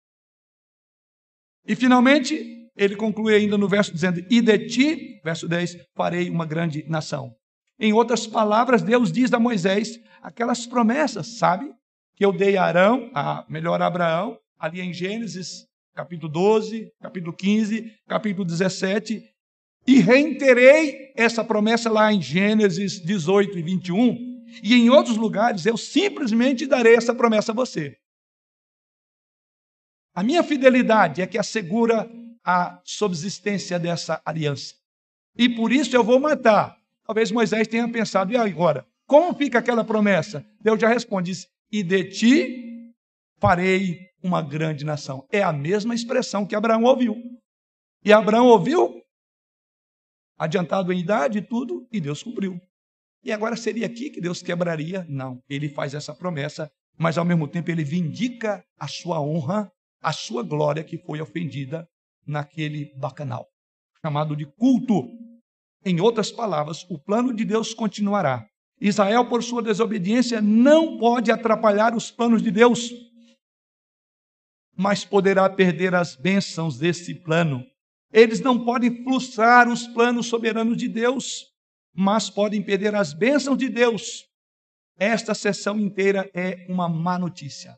E 1.67 1.75
finalmente, 1.75 2.71
ele 2.77 2.95
conclui 2.95 3.35
ainda 3.35 3.59
no 3.59 3.67
verso 3.67 3.93
dizendo: 3.93 4.25
E 4.31 4.41
de 4.41 4.59
ti, 4.69 5.21
verso 5.25 5.49
10, 5.49 5.89
farei 5.97 6.31
uma 6.31 6.47
grande 6.47 6.85
nação. 6.89 7.35
Em 7.81 7.93
outras 7.93 8.25
palavras, 8.25 8.81
Deus 8.81 9.11
diz 9.11 9.33
a 9.33 9.41
Moisés 9.41 9.99
aquelas 10.23 10.67
promessas, 10.67 11.27
sabe? 11.39 11.75
Que 12.15 12.25
eu 12.25 12.33
dei 12.33 12.57
a 12.57 12.63
Arão, 12.63 13.11
a 13.13 13.45
melhor 13.49 13.83
Abraão, 13.83 14.39
ali 14.57 14.81
em 14.81 14.93
Gênesis, 14.93 15.67
capítulo 15.97 16.31
12, 16.31 16.93
capítulo 17.01 17.33
15, 17.33 17.93
capítulo 18.07 18.45
17, 18.45 19.32
e 19.87 19.99
reiterei 19.99 21.13
essa 21.17 21.45
promessa 21.45 21.91
lá 21.91 22.13
em 22.13 22.21
Gênesis 22.21 23.01
18 23.01 23.59
e 23.59 23.63
21 23.63 24.33
e 24.63 24.75
em 24.75 24.91
outros 24.91 25.17
lugares 25.17 25.65
eu 25.65 25.77
simplesmente 25.77 26.67
darei 26.67 26.95
essa 26.95 27.15
promessa 27.15 27.53
a 27.53 27.55
você. 27.55 27.97
A 30.15 30.23
minha 30.23 30.43
fidelidade 30.43 31.23
é 31.23 31.27
que 31.27 31.39
assegura 31.39 32.11
a 32.45 32.81
subsistência 32.85 33.79
dessa 33.79 34.21
aliança. 34.25 34.75
E 35.37 35.49
por 35.49 35.73
isso 35.73 35.97
eu 35.97 36.05
vou 36.05 36.21
matar. 36.21 36.77
Talvez 37.07 37.31
Moisés 37.31 37.67
tenha 37.67 37.89
pensado, 37.89 38.33
e 38.33 38.37
agora? 38.37 38.87
Como 39.07 39.35
fica 39.35 39.59
aquela 39.59 39.85
promessa? 39.85 40.45
Deus 40.61 40.79
já 40.79 40.89
responde: 40.89 41.33
E 41.71 41.83
de 41.83 42.05
ti 42.05 42.93
farei 43.39 44.11
uma 44.23 44.43
grande 44.43 44.85
nação. 44.85 45.27
É 45.31 45.43
a 45.43 45.53
mesma 45.53 45.95
expressão 45.95 46.47
que 46.47 46.55
Abraão 46.55 46.85
ouviu. 46.85 47.17
E 48.05 48.13
Abraão 48.13 48.47
ouviu, 48.47 49.02
adiantado 50.39 50.93
em 50.93 50.99
idade 50.99 51.39
e 51.39 51.43
tudo, 51.43 51.87
e 51.93 52.01
Deus 52.01 52.23
cumpriu. 52.23 52.61
E 53.25 53.31
agora 53.31 53.57
seria 53.57 53.87
aqui 53.87 54.11
que 54.11 54.21
Deus 54.21 54.43
quebraria? 54.43 55.07
Não, 55.09 55.41
ele 55.49 55.69
faz 55.69 55.95
essa 55.95 56.15
promessa, 56.15 56.71
mas 56.99 57.17
ao 57.17 57.25
mesmo 57.25 57.47
tempo 57.47 57.71
ele 57.71 57.85
vindica 57.85 58.65
a 58.79 58.89
sua 58.89 59.21
honra, 59.21 59.71
a 60.03 60.13
sua 60.13 60.43
glória 60.43 60.83
que 60.83 60.99
foi 60.99 61.21
ofendida 61.21 61.87
naquele 62.27 62.93
bacanal, 62.99 63.47
chamado 64.05 64.35
de 64.35 64.47
culto. 64.47 65.09
Em 65.85 66.01
outras 66.01 66.31
palavras, 66.31 66.85
o 66.91 66.99
plano 66.99 67.33
de 67.35 67.45
Deus 67.45 67.75
continuará. 67.75 68.45
Israel, 68.81 69.29
por 69.29 69.43
sua 69.45 69.63
desobediência, 69.63 70.41
não 70.41 70.99
pode 70.99 71.31
atrapalhar 71.31 71.95
os 71.95 72.11
planos 72.11 72.43
de 72.43 72.51
Deus, 72.51 72.91
mas 74.77 75.05
poderá 75.05 75.49
perder 75.49 75.95
as 75.95 76.17
bênçãos 76.17 76.79
desse 76.79 77.15
plano. 77.15 77.65
Eles 78.13 78.41
não 78.41 78.65
podem 78.65 79.03
frustrar 79.03 79.69
os 79.69 79.87
planos 79.89 80.27
soberanos 80.27 80.77
de 80.77 80.89
Deus 80.89 81.53
mas 81.95 82.31
podem 82.31 82.63
perder 82.63 82.95
as 82.95 83.13
bênçãos 83.13 83.59
de 83.59 83.69
Deus. 83.69 84.25
Esta 84.99 85.35
sessão 85.35 85.79
inteira 85.79 86.31
é 86.35 86.67
uma 86.69 86.89
má 86.89 87.19
notícia. 87.19 87.77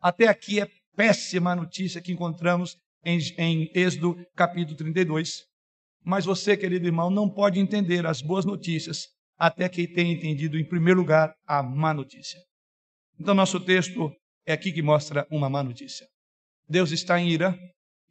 Até 0.00 0.28
aqui 0.28 0.60
é 0.60 0.70
péssima 0.94 1.54
notícia 1.54 2.00
que 2.00 2.12
encontramos 2.12 2.76
em, 3.04 3.18
em 3.38 3.70
Êxodo 3.74 4.16
capítulo 4.34 4.76
32. 4.76 5.44
Mas 6.04 6.24
você, 6.24 6.56
querido 6.56 6.86
irmão, 6.86 7.10
não 7.10 7.28
pode 7.28 7.58
entender 7.58 8.06
as 8.06 8.22
boas 8.22 8.44
notícias 8.44 9.08
até 9.38 9.68
que 9.68 9.86
tenha 9.86 10.12
entendido, 10.12 10.58
em 10.58 10.64
primeiro 10.64 11.00
lugar, 11.00 11.34
a 11.46 11.62
má 11.62 11.92
notícia. 11.92 12.40
Então, 13.18 13.34
nosso 13.34 13.60
texto 13.60 14.14
é 14.46 14.52
aqui 14.52 14.72
que 14.72 14.82
mostra 14.82 15.26
uma 15.30 15.50
má 15.50 15.62
notícia. 15.62 16.06
Deus 16.68 16.90
está 16.90 17.20
em 17.20 17.28
ira 17.28 17.58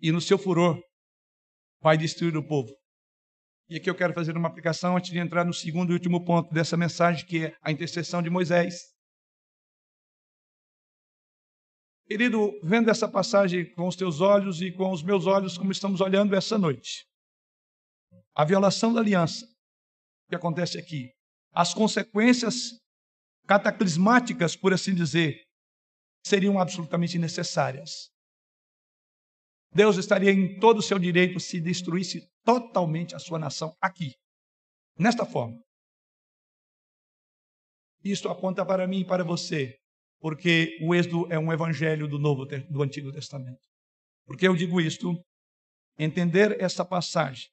e, 0.02 0.12
no 0.12 0.22
seu 0.22 0.38
furor, 0.38 0.80
vai 1.86 2.00
destruir 2.00 2.36
o 2.36 2.44
povo. 2.44 2.76
E 3.70 3.78
aqui 3.78 3.88
eu 3.88 3.94
quero 3.94 4.12
fazer 4.12 4.36
uma 4.36 4.48
aplicação 4.48 4.98
antes 4.98 5.12
de 5.12 5.20
entrar 5.20 5.46
no 5.46 5.54
segundo 5.54 5.92
e 5.92 5.94
último 5.94 6.26
ponto 6.26 6.52
dessa 6.52 6.76
mensagem, 6.76 7.24
que 7.28 7.46
é 7.46 7.56
a 7.62 7.72
intercessão 7.72 8.24
de 8.24 8.30
Moisés. 8.30 8.82
Querido, 12.08 12.60
vendo 12.64 12.90
essa 12.90 13.08
passagem 13.08 13.72
com 13.76 13.88
os 13.88 13.96
teus 13.96 14.20
olhos 14.20 14.62
e 14.64 14.72
com 14.72 14.92
os 14.92 15.04
meus 15.04 15.28
olhos, 15.28 15.60
como 15.60 15.72
estamos 15.72 16.02
olhando 16.02 16.36
essa 16.36 16.58
noite, 16.58 17.06
a 18.34 18.44
violação 18.44 18.92
da 18.92 19.00
aliança 19.00 19.46
que 20.28 20.36
acontece 20.36 20.80
aqui, 20.80 21.12
as 21.52 21.72
consequências 21.72 22.80
cataclismáticas, 23.46 24.56
por 24.56 24.74
assim 24.74 24.96
dizer, 24.96 25.40
seriam 26.26 26.60
absolutamente 26.60 27.20
necessárias. 27.20 28.10
Deus 29.76 29.98
estaria 29.98 30.32
em 30.32 30.58
todo 30.58 30.78
o 30.78 30.82
seu 30.82 30.98
direito 30.98 31.38
se 31.38 31.60
destruísse 31.60 32.26
totalmente 32.46 33.14
a 33.14 33.20
sua 33.20 33.38
nação 33.38 33.76
aqui, 33.82 34.14
nesta 34.98 35.26
forma. 35.26 35.62
Isto 38.02 38.30
aponta 38.30 38.66
para 38.66 38.88
mim 38.88 39.02
e 39.02 39.06
para 39.06 39.26
você, 39.26 39.76
porque 40.22 40.78
o 40.82 40.96
Êxodo 40.96 41.30
é 41.30 41.38
um 41.38 41.52
evangelho 41.52 42.08
do 42.08 42.18
Novo 42.18 42.46
do 42.46 42.82
Antigo 42.82 43.12
Testamento. 43.12 43.60
Porque 44.26 44.48
eu 44.48 44.56
digo 44.56 44.80
isto, 44.80 45.14
entender 46.00 46.56
essa 46.62 46.86
passagem 46.86 47.46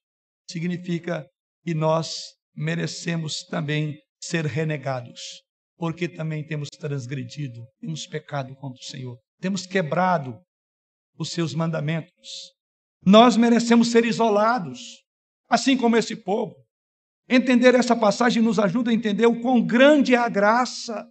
significa 0.48 1.26
que 1.64 1.74
nós 1.74 2.36
merecemos 2.54 3.42
também 3.42 4.00
ser 4.22 4.46
renegados, 4.46 5.42
porque 5.76 6.08
também 6.08 6.46
temos 6.46 6.68
transgredido, 6.68 7.66
temos 7.80 8.06
pecado 8.06 8.54
contra 8.54 8.80
o 8.80 8.84
Senhor, 8.84 9.18
temos 9.40 9.66
quebrado 9.66 10.40
os 11.18 11.30
seus 11.30 11.54
mandamentos. 11.54 12.52
Nós 13.04 13.36
merecemos 13.36 13.88
ser 13.88 14.04
isolados, 14.04 15.02
assim 15.48 15.76
como 15.76 15.96
esse 15.96 16.16
povo. 16.16 16.54
Entender 17.28 17.74
essa 17.74 17.96
passagem 17.96 18.42
nos 18.42 18.58
ajuda 18.58 18.90
a 18.90 18.94
entender 18.94 19.26
o 19.26 19.40
quão 19.40 19.64
grande 19.64 20.14
é 20.14 20.18
a 20.18 20.28
graça 20.28 21.08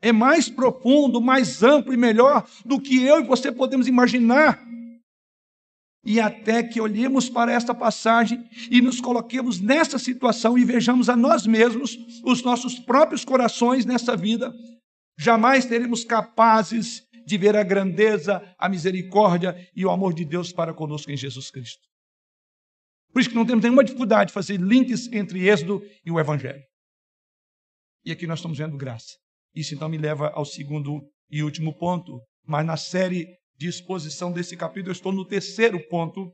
é 0.00 0.12
mais 0.12 0.48
profundo, 0.48 1.20
mais 1.20 1.62
amplo 1.62 1.92
e 1.92 1.96
melhor 1.96 2.46
do 2.64 2.80
que 2.80 3.02
eu 3.02 3.20
e 3.20 3.26
você 3.26 3.50
podemos 3.50 3.88
imaginar. 3.88 4.64
E 6.04 6.20
até 6.20 6.62
que 6.62 6.80
olhemos 6.80 7.28
para 7.28 7.52
esta 7.52 7.74
passagem 7.74 8.48
e 8.70 8.80
nos 8.80 9.00
coloquemos 9.00 9.60
nessa 9.60 9.98
situação 9.98 10.56
e 10.56 10.64
vejamos 10.64 11.08
a 11.08 11.16
nós 11.16 11.46
mesmos, 11.46 11.98
os 12.24 12.42
nossos 12.44 12.78
próprios 12.78 13.24
corações 13.24 13.84
nessa 13.84 14.16
vida, 14.16 14.54
jamais 15.18 15.64
seremos 15.64 16.04
capazes 16.04 17.02
de 17.26 17.36
ver 17.36 17.56
a 17.56 17.64
grandeza, 17.64 18.40
a 18.56 18.68
misericórdia 18.68 19.68
e 19.74 19.84
o 19.84 19.90
amor 19.90 20.14
de 20.14 20.24
Deus 20.24 20.52
para 20.52 20.72
conosco 20.72 21.10
em 21.10 21.16
Jesus 21.16 21.50
Cristo. 21.50 21.82
Por 23.12 23.20
isso 23.20 23.30
que 23.30 23.34
não 23.34 23.44
temos 23.44 23.64
nenhuma 23.64 23.82
dificuldade 23.82 24.28
de 24.28 24.34
fazer 24.34 24.60
links 24.60 25.10
entre 25.12 25.48
Êxodo 25.48 25.82
e 26.04 26.10
o 26.10 26.20
Evangelho. 26.20 26.62
E 28.04 28.12
aqui 28.12 28.26
nós 28.26 28.38
estamos 28.38 28.58
vendo 28.58 28.76
graça. 28.76 29.16
Isso 29.52 29.74
então 29.74 29.88
me 29.88 29.98
leva 29.98 30.28
ao 30.28 30.44
segundo 30.44 31.02
e 31.28 31.42
último 31.42 31.76
ponto. 31.76 32.20
Mas 32.46 32.64
na 32.64 32.76
série 32.76 33.26
de 33.56 33.66
exposição 33.66 34.30
desse 34.30 34.56
capítulo, 34.56 34.90
eu 34.90 34.92
estou 34.92 35.12
no 35.12 35.26
terceiro 35.26 35.84
ponto. 35.88 36.32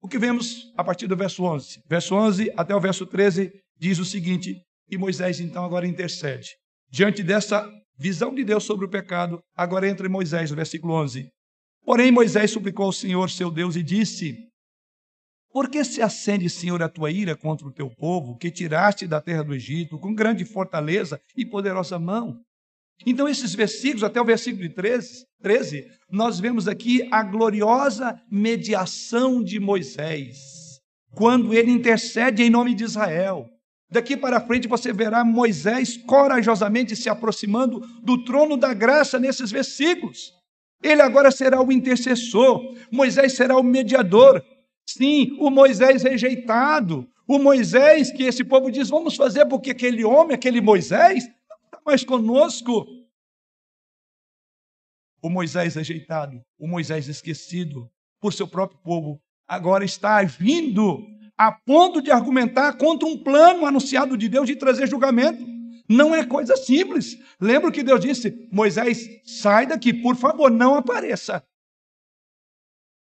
O 0.00 0.08
que 0.08 0.18
vemos 0.18 0.72
a 0.76 0.82
partir 0.82 1.06
do 1.06 1.16
verso 1.16 1.44
11? 1.44 1.82
Verso 1.86 2.14
11 2.16 2.52
até 2.56 2.74
o 2.74 2.80
verso 2.80 3.06
13 3.06 3.52
diz 3.76 4.00
o 4.00 4.04
seguinte: 4.04 4.60
E 4.88 4.98
Moisés 4.98 5.38
então 5.38 5.64
agora 5.64 5.86
intercede. 5.86 6.50
Diante 6.92 7.22
dessa 7.22 7.66
visão 7.98 8.34
de 8.34 8.44
Deus 8.44 8.64
sobre 8.64 8.84
o 8.84 8.90
pecado, 8.90 9.40
agora 9.56 9.88
entra 9.88 10.08
Moisés, 10.08 10.50
no 10.50 10.56
versículo 10.56 10.92
11. 10.94 11.28
Porém, 11.84 12.12
Moisés 12.12 12.50
suplicou 12.50 12.86
ao 12.86 12.92
Senhor, 12.92 13.30
seu 13.30 13.50
Deus, 13.50 13.74
e 13.74 13.82
disse: 13.82 14.36
por 15.52 15.68
que 15.68 15.84
se 15.84 16.00
acende, 16.00 16.48
Senhor, 16.48 16.82
a 16.82 16.88
tua 16.88 17.10
ira 17.10 17.36
contra 17.36 17.66
o 17.66 17.72
teu 17.72 17.90
povo, 17.90 18.38
que 18.38 18.50
tiraste 18.50 19.06
da 19.06 19.20
terra 19.20 19.44
do 19.44 19.54
Egito 19.54 19.98
com 19.98 20.14
grande 20.14 20.46
fortaleza 20.46 21.20
e 21.36 21.44
poderosa 21.44 21.98
mão? 21.98 22.40
Então, 23.04 23.28
esses 23.28 23.54
versículos, 23.54 24.02
até 24.02 24.18
o 24.18 24.24
versículo 24.24 24.66
13, 24.72 25.26
13, 25.42 25.86
nós 26.10 26.40
vemos 26.40 26.66
aqui 26.66 27.06
a 27.12 27.22
gloriosa 27.22 28.18
mediação 28.30 29.42
de 29.42 29.60
Moisés, 29.60 30.80
quando 31.14 31.52
ele 31.52 31.70
intercede 31.70 32.42
em 32.42 32.48
nome 32.48 32.74
de 32.74 32.84
Israel. 32.84 33.46
Daqui 33.92 34.16
para 34.16 34.40
frente 34.40 34.66
você 34.66 34.92
verá 34.92 35.22
Moisés 35.22 35.96
corajosamente 35.98 36.96
se 36.96 37.08
aproximando 37.08 37.80
do 38.02 38.24
trono 38.24 38.56
da 38.56 38.72
graça 38.72 39.18
nesses 39.20 39.50
versículos. 39.50 40.32
Ele 40.82 41.02
agora 41.02 41.30
será 41.30 41.62
o 41.62 41.70
intercessor, 41.70 42.74
Moisés 42.90 43.34
será 43.34 43.56
o 43.56 43.62
mediador, 43.62 44.42
Sim, 44.86 45.36
o 45.38 45.50
Moisés 45.50 46.02
rejeitado. 46.02 47.08
O 47.26 47.38
Moisés 47.38 48.10
que 48.10 48.24
esse 48.24 48.44
povo 48.44 48.70
diz: 48.70 48.88
vamos 48.88 49.16
fazer 49.16 49.46
porque 49.46 49.70
aquele 49.70 50.04
homem, 50.04 50.34
aquele 50.34 50.60
Moisés, 50.60 51.24
não 51.26 51.56
está 51.64 51.80
mais 51.84 52.04
conosco. 52.04 52.86
O 55.22 55.30
Moisés 55.30 55.76
rejeitado, 55.76 56.42
o 56.58 56.66
Moisés 56.66 57.08
esquecido 57.08 57.88
por 58.20 58.32
seu 58.32 58.46
próprio 58.46 58.80
povo, 58.80 59.20
agora 59.46 59.84
está 59.84 60.16
agindo 60.16 61.06
a 61.36 61.52
ponto 61.52 62.00
de 62.00 62.10
argumentar 62.10 62.74
contra 62.74 63.06
um 63.06 63.22
plano 63.22 63.66
anunciado 63.66 64.16
de 64.16 64.28
Deus 64.28 64.46
de 64.46 64.56
trazer 64.56 64.88
julgamento. 64.88 65.44
Não 65.88 66.14
é 66.14 66.24
coisa 66.24 66.56
simples. 66.56 67.18
Lembra 67.40 67.70
que 67.70 67.82
Deus 67.82 68.00
disse: 68.00 68.48
Moisés, 68.50 69.06
sai 69.24 69.66
daqui, 69.66 69.92
por 69.92 70.16
favor, 70.16 70.50
não 70.50 70.74
apareça. 70.74 71.44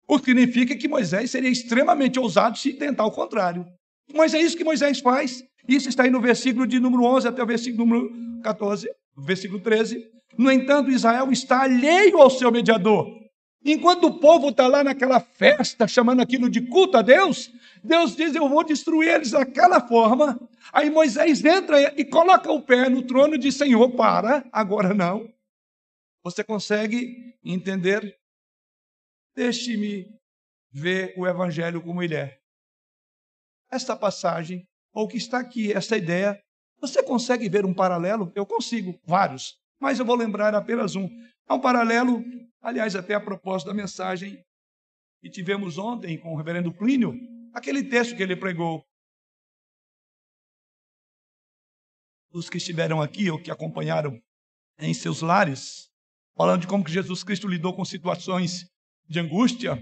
O 0.08 0.18
que 0.18 0.26
significa 0.26 0.76
que 0.76 0.88
Moisés 0.88 1.30
seria 1.30 1.50
extremamente 1.50 2.18
ousado 2.18 2.58
se 2.58 2.72
tentar 2.72 3.04
o 3.04 3.12
contrário. 3.12 3.64
Mas 4.12 4.34
é 4.34 4.40
isso 4.40 4.56
que 4.56 4.64
Moisés 4.64 4.98
faz. 4.98 5.44
Isso 5.68 5.88
está 5.88 6.02
aí 6.02 6.10
no 6.10 6.20
versículo 6.20 6.66
de 6.66 6.80
número 6.80 7.04
11 7.04 7.28
até 7.28 7.42
o 7.42 7.46
versículo 7.46 7.86
número 7.86 8.42
14, 8.42 8.88
versículo 9.16 9.60
13. 9.60 10.04
No 10.36 10.50
entanto, 10.50 10.90
Israel 10.90 11.30
está 11.30 11.62
alheio 11.62 12.18
ao 12.18 12.30
seu 12.30 12.50
mediador. 12.50 13.06
Enquanto 13.64 14.04
o 14.04 14.18
povo 14.18 14.48
está 14.48 14.66
lá 14.66 14.82
naquela 14.82 15.20
festa, 15.20 15.86
chamando 15.86 16.22
aquilo 16.22 16.48
de 16.48 16.62
culto 16.62 16.96
a 16.96 17.02
Deus, 17.02 17.52
Deus 17.84 18.16
diz: 18.16 18.34
Eu 18.34 18.48
vou 18.48 18.64
destruir 18.64 19.08
eles 19.08 19.32
daquela 19.32 19.86
forma. 19.86 20.40
Aí 20.72 20.88
Moisés 20.88 21.44
entra 21.44 21.94
e 21.98 22.04
coloca 22.04 22.50
o 22.50 22.62
pé 22.62 22.88
no 22.88 23.02
trono 23.02 23.34
e 23.34 23.38
diz: 23.38 23.56
Senhor, 23.56 23.90
para, 23.92 24.44
agora 24.50 24.94
não. 24.94 25.28
Você 26.22 26.42
consegue 26.42 27.34
entender 27.44 28.20
Deixe-me 29.34 30.06
ver 30.72 31.14
o 31.16 31.26
Evangelho 31.26 31.80
como 31.80 32.02
ele 32.02 32.14
é. 32.14 32.38
Esta 33.70 33.96
passagem, 33.96 34.68
ou 34.92 35.06
que 35.06 35.16
está 35.16 35.38
aqui, 35.38 35.72
essa 35.72 35.96
ideia, 35.96 36.40
você 36.80 37.02
consegue 37.02 37.48
ver 37.48 37.64
um 37.64 37.72
paralelo? 37.72 38.32
Eu 38.34 38.44
consigo, 38.44 38.98
vários, 39.04 39.56
mas 39.78 39.98
eu 39.98 40.04
vou 40.04 40.16
lembrar 40.16 40.54
apenas 40.54 40.96
um. 40.96 41.08
É 41.48 41.52
um 41.52 41.60
paralelo, 41.60 42.22
aliás, 42.60 42.94
até 42.94 43.14
a 43.14 43.20
propósito 43.20 43.68
da 43.68 43.74
mensagem 43.74 44.44
que 45.20 45.30
tivemos 45.30 45.78
ontem 45.78 46.18
com 46.18 46.32
o 46.32 46.36
reverendo 46.36 46.72
Plínio, 46.72 47.14
aquele 47.52 47.84
texto 47.84 48.16
que 48.16 48.22
ele 48.22 48.36
pregou. 48.36 48.84
Os 52.32 52.48
que 52.48 52.58
estiveram 52.58 53.02
aqui 53.02 53.30
ou 53.30 53.40
que 53.40 53.50
acompanharam 53.50 54.20
em 54.78 54.94
seus 54.94 55.20
lares, 55.20 55.90
falando 56.36 56.62
de 56.62 56.66
como 56.66 56.84
que 56.84 56.92
Jesus 56.92 57.22
Cristo 57.22 57.48
lidou 57.48 57.74
com 57.74 57.84
situações 57.84 58.70
de 59.08 59.18
angústia. 59.18 59.76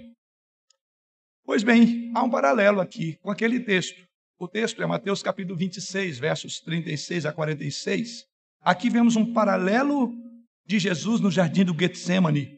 Pois 1.44 1.62
bem, 1.62 2.10
há 2.14 2.22
um 2.22 2.30
paralelo 2.30 2.80
aqui 2.80 3.16
com 3.18 3.30
aquele 3.30 3.60
texto. 3.60 4.06
O 4.38 4.48
texto 4.48 4.82
é 4.82 4.86
Mateus 4.86 5.22
capítulo 5.22 5.56
26, 5.56 6.18
versos 6.18 6.60
36 6.60 7.26
a 7.26 7.32
46. 7.32 8.26
Aqui 8.60 8.88
vemos 8.90 9.16
um 9.16 9.32
paralelo 9.32 10.12
de 10.64 10.78
Jesus 10.78 11.20
no 11.20 11.30
jardim 11.30 11.64
do 11.64 11.78
Getsemane. 11.78 12.57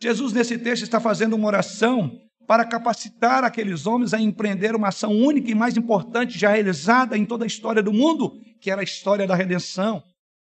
Jesus, 0.00 0.32
nesse 0.32 0.58
texto, 0.58 0.82
está 0.82 1.00
fazendo 1.00 1.34
uma 1.34 1.46
oração 1.46 2.20
para 2.46 2.64
capacitar 2.64 3.44
aqueles 3.44 3.86
homens 3.86 4.14
a 4.14 4.20
empreender 4.20 4.74
uma 4.74 4.88
ação 4.88 5.12
única 5.12 5.50
e 5.50 5.54
mais 5.54 5.76
importante 5.76 6.38
já 6.38 6.50
realizada 6.50 7.16
em 7.16 7.26
toda 7.26 7.44
a 7.44 7.46
história 7.46 7.82
do 7.82 7.92
mundo, 7.92 8.40
que 8.60 8.70
era 8.70 8.80
a 8.80 8.84
história 8.84 9.26
da 9.26 9.34
redenção. 9.34 10.02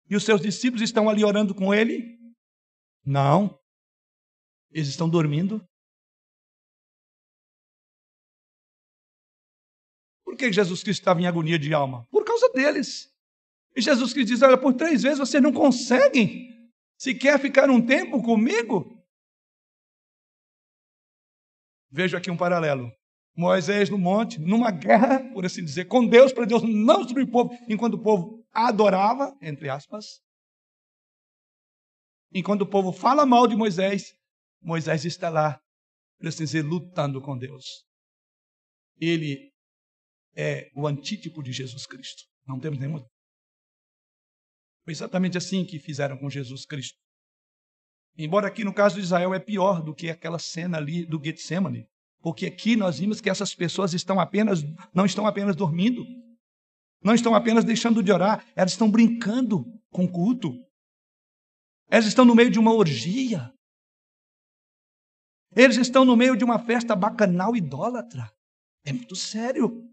E 0.09 0.15
os 0.15 0.23
seus 0.23 0.41
discípulos 0.41 0.81
estão 0.81 1.09
ali 1.09 1.23
orando 1.23 1.55
com 1.55 1.73
ele? 1.73 2.19
Não. 3.05 3.57
Eles 4.71 4.89
estão 4.89 5.09
dormindo. 5.09 5.65
Por 10.25 10.35
que 10.35 10.51
Jesus 10.51 10.83
Cristo 10.83 10.99
estava 10.99 11.21
em 11.21 11.27
agonia 11.27 11.57
de 11.57 11.73
alma? 11.73 12.05
Por 12.11 12.25
causa 12.25 12.49
deles. 12.49 13.09
E 13.73 13.81
Jesus 13.81 14.11
Cristo 14.11 14.29
diz: 14.29 14.41
Olha, 14.41 14.57
por 14.57 14.73
três 14.73 15.01
vezes 15.03 15.19
vocês 15.19 15.41
não 15.41 15.53
conseguem 15.53 16.69
se 16.97 17.15
quer 17.15 17.39
ficar 17.39 17.69
um 17.69 17.81
tempo 17.81 18.21
comigo. 18.21 18.94
Vejo 21.95 22.17
aqui 22.17 22.29
um 22.29 22.35
paralelo. 22.35 22.91
Moisés 23.37 23.89
no 23.89 23.97
monte, 23.97 24.37
numa 24.37 24.69
guerra, 24.69 25.31
por 25.31 25.45
assim 25.45 25.63
dizer, 25.63 25.85
com 25.85 26.05
Deus, 26.05 26.33
para 26.33 26.45
Deus 26.45 26.61
não 26.61 27.03
destruir 27.03 27.23
o 27.23 27.31
povo, 27.31 27.57
enquanto 27.69 27.93
o 27.93 28.03
povo 28.03 28.45
adorava, 28.51 29.33
entre 29.41 29.69
aspas. 29.69 30.21
Enquanto 32.33 32.63
o 32.63 32.69
povo 32.69 32.91
fala 32.91 33.25
mal 33.25 33.47
de 33.47 33.55
Moisés, 33.55 34.13
Moisés 34.61 35.05
está 35.05 35.29
lá, 35.29 35.57
para 36.19 36.27
assim 36.27 36.43
dizer, 36.43 36.63
lutando 36.63 37.21
com 37.21 37.37
Deus. 37.37 37.85
Ele 38.99 39.53
é 40.35 40.69
o 40.75 40.85
antítipo 40.85 41.41
de 41.41 41.53
Jesus 41.53 41.85
Cristo. 41.85 42.23
Não 42.45 42.59
temos 42.59 42.77
nenhuma. 42.77 42.99
Foi 44.83 44.91
exatamente 44.91 45.37
assim 45.37 45.65
que 45.65 45.79
fizeram 45.79 46.17
com 46.17 46.29
Jesus 46.29 46.65
Cristo. 46.65 46.97
Embora 48.17 48.47
aqui 48.47 48.63
no 48.63 48.73
caso 48.73 48.95
de 48.95 49.01
Israel 49.01 49.33
é 49.33 49.39
pior 49.39 49.81
do 49.81 49.93
que 49.93 50.09
aquela 50.09 50.39
cena 50.39 50.77
ali 50.77 51.05
do 51.05 51.21
Getsemane, 51.23 51.87
porque 52.21 52.45
aqui 52.45 52.75
nós 52.75 52.99
vimos 52.99 53.19
que 53.19 53.29
essas 53.29 53.53
pessoas 53.53 53.93
estão 53.93 54.19
apenas 54.19 54.63
não 54.93 55.05
estão 55.05 55.27
apenas 55.27 55.55
dormindo, 55.55 56.05
não 57.03 57.13
estão 57.13 57.35
apenas 57.35 57.63
deixando 57.63 58.01
de 58.01 58.11
orar, 58.11 58.45
elas 58.55 58.71
estão 58.71 58.89
brincando 58.89 59.65
com 59.91 60.07
culto. 60.07 60.53
Elas 61.89 62.05
estão 62.05 62.25
no 62.25 62.33
meio 62.33 62.49
de 62.49 62.57
uma 62.57 62.73
orgia. 62.73 63.53
Eles 65.55 65.77
estão 65.77 66.03
no 66.03 66.15
meio 66.15 66.35
de 66.35 66.43
uma 66.43 66.57
festa 66.57 66.95
bacanal 66.95 67.55
idólatra. 67.55 68.31
É 68.83 68.91
muito 68.91 69.15
sério. 69.15 69.87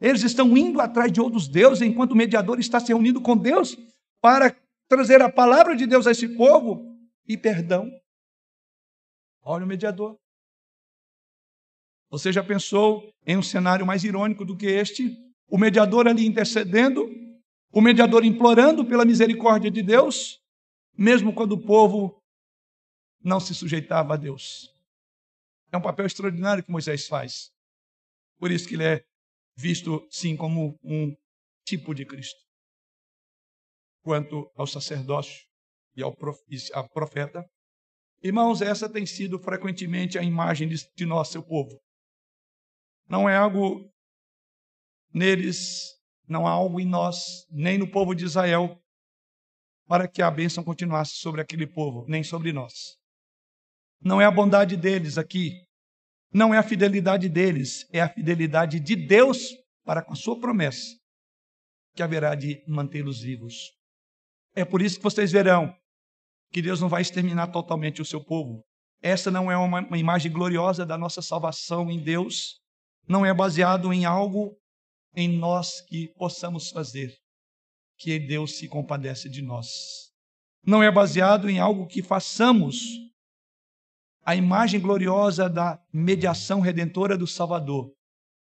Eles 0.00 0.22
estão 0.22 0.56
indo 0.56 0.80
atrás 0.80 1.10
de 1.10 1.20
outros 1.20 1.48
deuses, 1.48 1.82
enquanto 1.82 2.12
o 2.12 2.16
mediador 2.16 2.60
está 2.60 2.78
se 2.78 2.88
reunindo 2.88 3.20
com 3.20 3.36
Deus 3.36 3.76
para 4.20 4.54
trazer 4.88 5.20
a 5.22 5.32
palavra 5.32 5.74
de 5.74 5.86
Deus 5.86 6.06
a 6.06 6.12
esse 6.12 6.28
povo 6.36 6.95
e 7.28 7.36
perdão. 7.36 7.90
Olha 9.42 9.64
o 9.64 9.68
mediador. 9.68 10.18
Você 12.10 12.32
já 12.32 12.42
pensou 12.42 13.12
em 13.26 13.36
um 13.36 13.42
cenário 13.42 13.84
mais 13.84 14.04
irônico 14.04 14.44
do 14.44 14.56
que 14.56 14.66
este? 14.66 15.16
O 15.48 15.58
mediador 15.58 16.06
ali 16.06 16.26
intercedendo, 16.26 17.06
o 17.72 17.80
mediador 17.80 18.24
implorando 18.24 18.84
pela 18.84 19.04
misericórdia 19.04 19.70
de 19.70 19.82
Deus, 19.82 20.40
mesmo 20.96 21.34
quando 21.34 21.52
o 21.52 21.64
povo 21.64 22.22
não 23.22 23.40
se 23.40 23.54
sujeitava 23.54 24.14
a 24.14 24.16
Deus. 24.16 24.74
É 25.72 25.76
um 25.76 25.82
papel 25.82 26.06
extraordinário 26.06 26.64
que 26.64 26.70
Moisés 26.70 27.06
faz. 27.06 27.52
Por 28.38 28.50
isso 28.50 28.68
que 28.68 28.74
ele 28.74 28.84
é 28.84 29.04
visto, 29.56 30.06
sim, 30.10 30.36
como 30.36 30.78
um 30.82 31.16
tipo 31.64 31.94
de 31.94 32.04
Cristo. 32.04 32.40
quanto 34.02 34.48
ao 34.54 34.68
sacerdócio 34.68 35.44
e 35.96 36.02
ao 36.02 36.14
profeta. 36.88 37.44
Irmãos, 38.22 38.60
essa 38.60 38.88
tem 38.88 39.06
sido 39.06 39.38
frequentemente 39.38 40.18
a 40.18 40.22
imagem 40.22 40.68
de, 40.68 41.06
nós, 41.06 41.28
seu 41.28 41.42
povo. 41.42 41.80
Não 43.08 43.28
é 43.28 43.36
algo 43.36 43.90
neles, 45.12 45.94
não 46.28 46.46
há 46.46 46.50
algo 46.50 46.78
em 46.80 46.86
nós, 46.86 47.46
nem 47.50 47.78
no 47.78 47.90
povo 47.90 48.14
de 48.14 48.24
Israel, 48.24 48.78
para 49.86 50.08
que 50.08 50.20
a 50.20 50.30
bênção 50.30 50.62
continuasse 50.62 51.14
sobre 51.16 51.40
aquele 51.40 51.66
povo, 51.66 52.04
nem 52.08 52.22
sobre 52.22 52.52
nós. 52.52 52.98
Não 54.00 54.20
é 54.20 54.26
a 54.26 54.30
bondade 54.30 54.76
deles 54.76 55.16
aqui, 55.16 55.52
não 56.32 56.52
é 56.52 56.58
a 56.58 56.62
fidelidade 56.62 57.28
deles, 57.28 57.86
é 57.92 58.00
a 58.00 58.12
fidelidade 58.12 58.80
de 58.80 58.96
Deus 58.96 59.54
para 59.84 60.02
com 60.02 60.12
a 60.12 60.16
sua 60.16 60.38
promessa, 60.38 60.84
que 61.94 62.02
haverá 62.02 62.34
de 62.34 62.62
mantê-los 62.66 63.20
vivos. 63.20 63.72
É 64.54 64.64
por 64.64 64.82
isso 64.82 64.96
que 64.96 65.04
vocês 65.04 65.30
verão 65.30 65.74
que 66.56 66.62
Deus 66.62 66.80
não 66.80 66.88
vai 66.88 67.02
exterminar 67.02 67.48
totalmente 67.48 68.00
o 68.00 68.04
seu 68.06 68.18
povo. 68.18 68.64
Essa 69.02 69.30
não 69.30 69.52
é 69.52 69.58
uma, 69.58 69.82
uma 69.82 69.98
imagem 69.98 70.32
gloriosa 70.32 70.86
da 70.86 70.96
nossa 70.96 71.20
salvação 71.20 71.90
em 71.90 72.02
Deus, 72.02 72.62
não 73.06 73.26
é 73.26 73.34
baseado 73.34 73.92
em 73.92 74.06
algo 74.06 74.56
em 75.14 75.28
nós 75.28 75.82
que 75.82 76.08
possamos 76.16 76.70
fazer, 76.70 77.14
que 77.98 78.18
Deus 78.18 78.56
se 78.56 78.68
compadece 78.68 79.28
de 79.28 79.42
nós. 79.42 79.66
Não 80.66 80.82
é 80.82 80.90
baseado 80.90 81.50
em 81.50 81.58
algo 81.58 81.86
que 81.86 82.02
façamos. 82.02 82.86
A 84.24 84.34
imagem 84.34 84.80
gloriosa 84.80 85.50
da 85.50 85.78
mediação 85.92 86.60
redentora 86.60 87.18
do 87.18 87.26
Salvador 87.26 87.92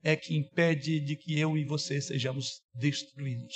é 0.03 0.17
que 0.17 0.35
impede 0.35 0.99
de 0.99 1.15
que 1.15 1.39
eu 1.39 1.59
e 1.59 1.65
você 1.67 2.01
sejamos 2.01 2.63
destruídos. 2.73 3.55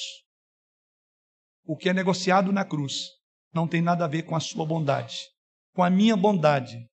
O 1.64 1.74
que 1.74 1.88
é 1.88 1.94
negociado 1.94 2.52
na 2.52 2.66
cruz 2.66 3.21
não 3.52 3.68
tem 3.68 3.82
nada 3.82 4.04
a 4.04 4.08
ver 4.08 4.22
com 4.22 4.34
a 4.34 4.40
sua 4.40 4.64
bondade, 4.64 5.28
com 5.74 5.82
a 5.82 5.90
minha 5.90 6.16
bondade, 6.16 6.86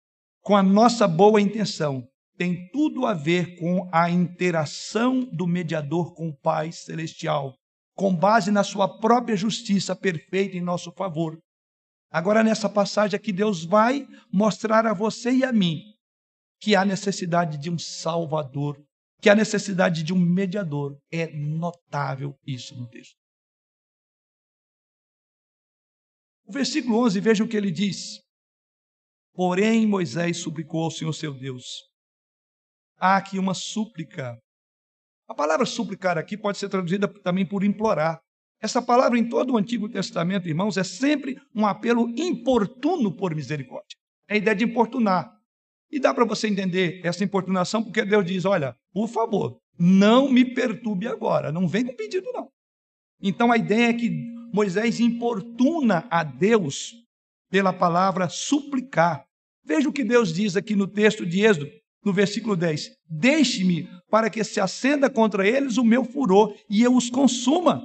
com 0.42 0.56
a 0.56 0.64
nossa 0.64 1.08
boa 1.08 1.40
intenção. 1.40 2.08
Tem 2.38 2.70
tudo 2.70 3.06
a 3.06 3.14
ver 3.14 3.58
com 3.58 3.90
a 3.92 4.10
interação 4.10 5.26
do 5.26 5.48
mediador 5.48 6.14
com 6.14 6.30
o 6.30 6.38
Pai 6.38 6.72
Celestial, 6.72 7.56
com 7.96 8.16
base 8.16 8.52
na 8.52 8.64
sua 8.64 9.00
própria 9.00 9.36
justiça 9.36 9.96
perfeita 9.96 10.56
em 10.56 10.62
nosso 10.62 10.92
favor. 10.92 11.38
Agora, 12.12 12.44
nessa 12.44 12.70
passagem 12.70 13.16
aqui, 13.18 13.34
Deus 13.34 13.66
vai 13.66 14.08
mostrar 14.32 14.86
a 14.86 14.94
você 14.94 15.32
e 15.32 15.44
a 15.44 15.52
mim 15.52 15.82
que 16.60 16.76
há 16.76 16.86
necessidade 16.86 17.58
de 17.58 17.70
um 17.70 17.78
Salvador, 17.78 18.82
que 19.22 19.30
há 19.30 19.36
necessidade 19.36 20.04
de 20.04 20.14
um 20.14 20.18
mediador. 20.18 20.98
É 21.12 21.28
notável 21.28 22.36
isso 22.46 22.76
no 22.76 22.88
texto. 22.88 23.16
O 26.48 26.54
versículo 26.54 27.04
11, 27.04 27.20
veja 27.20 27.44
o 27.44 27.48
que 27.48 27.58
ele 27.58 27.70
diz. 27.70 28.22
Porém, 29.34 29.86
Moisés 29.86 30.38
suplicou 30.38 30.86
ao 30.86 30.92
Senhor 30.92 31.12
seu 31.12 31.34
Deus. 31.34 31.84
Há 32.98 33.18
aqui 33.18 33.38
uma 33.38 33.54
súplica. 33.54 34.40
A 35.28 35.36
palavra 35.36 35.66
suplicar 35.66 36.18
aqui 36.18 36.38
pode 36.38 36.58
ser 36.58 36.70
traduzida 36.70 37.06
também 37.22 37.46
por 37.46 37.66
implorar. 37.66 38.22
Essa 38.62 38.82
palavra 38.82 39.20
em 39.20 39.28
todo 39.28 39.54
o 39.54 39.58
Antigo 39.58 39.90
Testamento, 39.90 40.48
irmãos, 40.48 40.78
é 40.78 40.86
sempre 40.86 41.38
um 41.54 41.66
apelo 41.68 42.10
importuno 42.18 43.14
por 43.14 43.36
misericórdia. 43.36 43.98
É 44.30 44.36
a 44.36 44.38
ideia 44.38 44.56
de 44.56 44.64
importunar. 44.64 45.30
E 45.92 46.00
dá 46.00 46.14
para 46.14 46.26
você 46.26 46.48
entender 46.48 47.06
essa 47.06 47.26
importunação, 47.26 47.84
porque 47.84 48.06
Deus 48.06 48.26
diz: 48.26 48.46
olha, 48.46 48.76
por 48.94 49.10
favor, 49.10 49.60
não 49.78 50.32
me 50.32 50.46
perturbe 50.46 51.08
agora, 51.08 51.52
não 51.52 51.68
vem 51.68 51.86
com 51.86 51.96
pedido, 51.96 52.32
não. 52.32 52.50
Então 53.22 53.52
a 53.52 53.58
ideia 53.58 53.90
é 53.90 53.94
que 53.94 54.37
Moisés 54.58 55.00
importuna 55.00 56.08
a 56.10 56.24
Deus 56.24 56.96
pela 57.48 57.72
palavra 57.72 58.28
suplicar. 58.28 59.24
Veja 59.64 59.88
o 59.88 59.94
que 59.94 60.04
Deus 60.04 60.34
diz 60.34 60.56
aqui 60.56 60.76
no 60.76 60.88
texto 60.88 61.28
de 61.28 61.42
Êxodo, 61.42 61.70
no 62.04 62.12
versículo 62.12 62.56
10: 62.56 62.90
Deixe-me 63.08 63.88
para 64.10 64.32
que 64.32 64.44
se 64.44 64.60
acenda 64.60 65.12
contra 65.12 65.48
eles 65.48 65.78
o 65.78 65.84
meu 65.84 66.04
furor 66.04 66.56
e 66.68 66.82
eu 66.82 66.96
os 66.96 67.08
consuma. 67.08 67.84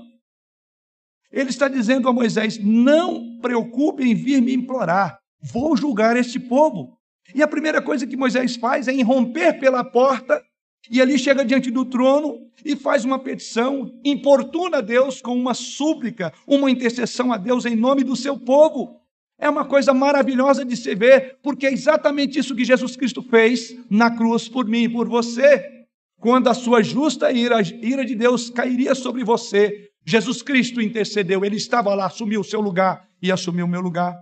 Ele 1.31 1.51
está 1.51 1.69
dizendo 1.69 2.09
a 2.09 2.13
Moisés: 2.13 2.57
Não 2.57 3.39
preocupe 3.43 4.03
em 4.03 4.15
vir 4.15 4.41
me 4.41 4.55
implorar, 4.55 5.19
vou 5.43 5.77
julgar 5.77 6.17
este 6.17 6.41
povo. 6.41 6.97
E 7.35 7.43
a 7.43 7.49
primeira 7.49 7.83
coisa 7.83 8.07
que 8.07 8.17
Moisés 8.17 8.57
faz 8.57 8.89
é 8.89 8.95
irromper 8.95 9.61
pela 9.61 9.85
porta 9.85 10.43
e 10.91 11.01
ali 11.01 11.19
chega 11.19 11.45
diante 11.45 11.71
do 11.71 11.85
trono 11.85 12.51
e 12.65 12.75
faz 12.77 13.05
uma 13.05 13.19
petição, 13.19 13.99
importuna 14.05 14.79
a 14.79 14.81
Deus 14.81 15.21
com 15.21 15.35
uma 15.35 15.55
súplica, 15.55 16.33
uma 16.47 16.71
intercessão 16.71 17.33
a 17.33 17.37
Deus 17.37 17.65
em 17.65 17.77
nome 17.77 18.03
do 18.03 18.17
seu 18.17 18.39
povo. 18.39 19.01
É 19.39 19.49
uma 19.49 19.65
coisa 19.65 19.93
maravilhosa 19.93 20.65
de 20.65 20.77
se 20.77 20.95
ver, 20.95 21.39
porque 21.43 21.67
é 21.67 21.73
exatamente 21.73 22.39
isso 22.39 22.55
que 22.55 22.65
Jesus 22.65 22.97
Cristo 22.97 23.23
fez 23.23 23.77
na 23.91 24.11
cruz 24.11 24.49
por 24.49 24.67
mim 24.67 24.85
e 24.85 24.89
por 24.89 25.09
você. 25.09 25.85
Quando 26.21 26.49
a 26.49 26.55
sua 26.55 26.83
justa 26.83 27.33
ira, 27.33 27.61
ira 27.61 28.05
de 28.05 28.15
Deus 28.15 28.51
cairia 28.51 28.95
sobre 28.95 29.25
você, 29.25 29.91
Jesus 30.05 30.43
Cristo 30.43 30.81
intercedeu, 30.81 31.45
ele 31.45 31.57
estava 31.57 31.95
lá, 31.95 32.07
assumiu 32.07 32.41
o 32.41 32.45
seu 32.45 32.61
lugar 32.61 33.09
e 33.21 33.33
assumiu 33.33 33.67
o 33.67 33.69
meu 33.69 33.81
lugar. 33.81 34.15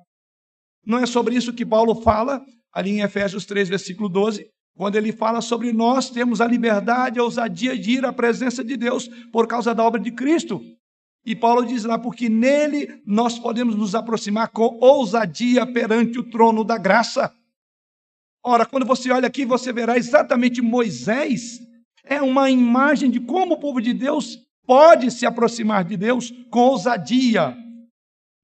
Não 0.86 0.98
é 0.98 1.06
sobre 1.06 1.34
isso 1.34 1.52
que 1.52 1.66
Paulo 1.66 1.94
fala 1.96 2.42
ali 2.72 2.90
em 2.90 3.00
Efésios 3.00 3.44
3, 3.44 3.68
versículo 3.68 4.08
12, 4.08 4.48
quando 4.76 4.96
ele 4.96 5.12
fala 5.12 5.40
sobre 5.40 5.72
nós 5.72 6.10
temos 6.10 6.40
a 6.40 6.46
liberdade, 6.46 7.18
a 7.18 7.22
ousadia 7.22 7.76
de 7.78 7.92
ir 7.92 8.04
à 8.04 8.12
presença 8.12 8.64
de 8.64 8.76
Deus 8.76 9.08
por 9.32 9.46
causa 9.46 9.74
da 9.74 9.84
obra 9.84 10.00
de 10.00 10.10
Cristo. 10.10 10.60
E 11.24 11.36
Paulo 11.36 11.66
diz 11.66 11.84
lá, 11.84 11.98
porque 11.98 12.28
nele 12.28 13.02
nós 13.04 13.38
podemos 13.38 13.74
nos 13.74 13.94
aproximar 13.94 14.48
com 14.48 14.78
ousadia 14.80 15.66
perante 15.66 16.18
o 16.18 16.30
trono 16.30 16.64
da 16.64 16.78
graça. 16.78 17.32
Ora, 18.42 18.64
quando 18.64 18.86
você 18.86 19.10
olha 19.10 19.26
aqui, 19.26 19.44
você 19.44 19.70
verá 19.70 19.98
exatamente 19.98 20.62
Moisés, 20.62 21.60
é 22.04 22.22
uma 22.22 22.50
imagem 22.50 23.10
de 23.10 23.20
como 23.20 23.54
o 23.54 23.60
povo 23.60 23.82
de 23.82 23.92
Deus 23.92 24.38
pode 24.66 25.10
se 25.10 25.26
aproximar 25.26 25.84
de 25.84 25.96
Deus 25.96 26.32
com 26.50 26.60
ousadia. 26.60 27.54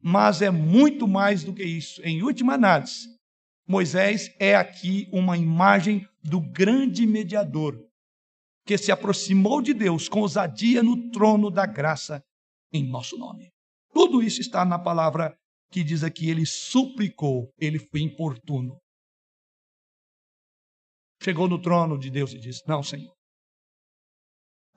Mas 0.03 0.43
é 0.43 0.51
muito 0.51 1.09
mais 1.09 1.43
do 1.43 1.55
que 1.55 1.65
isso. 1.65 2.03
Em 2.05 2.23
última 2.23 2.55
análise, 2.55 3.09
Moisés 3.67 4.35
é 4.39 4.55
aqui 4.55 5.09
uma 5.13 5.37
imagem 5.37 6.09
do 6.23 6.41
grande 6.41 7.07
mediador 7.07 7.85
que 8.65 8.79
se 8.79 8.93
aproximou 8.93 9.61
de 9.61 9.75
Deus 9.75 10.09
com 10.09 10.21
ousadia 10.21 10.83
no 10.83 11.11
trono 11.11 11.51
da 11.51 11.67
graça 11.67 12.23
em 12.73 12.89
nosso 12.89 13.17
nome. 13.17 13.51
Tudo 13.93 14.23
isso 14.23 14.41
está 14.41 14.65
na 14.65 14.79
palavra 14.79 15.37
que 15.71 15.83
diz 15.83 16.05
aqui: 16.05 16.31
ele 16.31 16.47
suplicou, 16.47 17.53
ele 17.59 17.79
foi 17.79 18.01
importuno. 18.01 18.79
Chegou 21.23 21.49
no 21.49 21.61
trono 21.61 21.99
de 21.99 22.11
Deus 22.11 22.33
e 22.33 22.39
disse: 22.39 22.63
Não, 22.69 22.83
Senhor. 22.83 23.15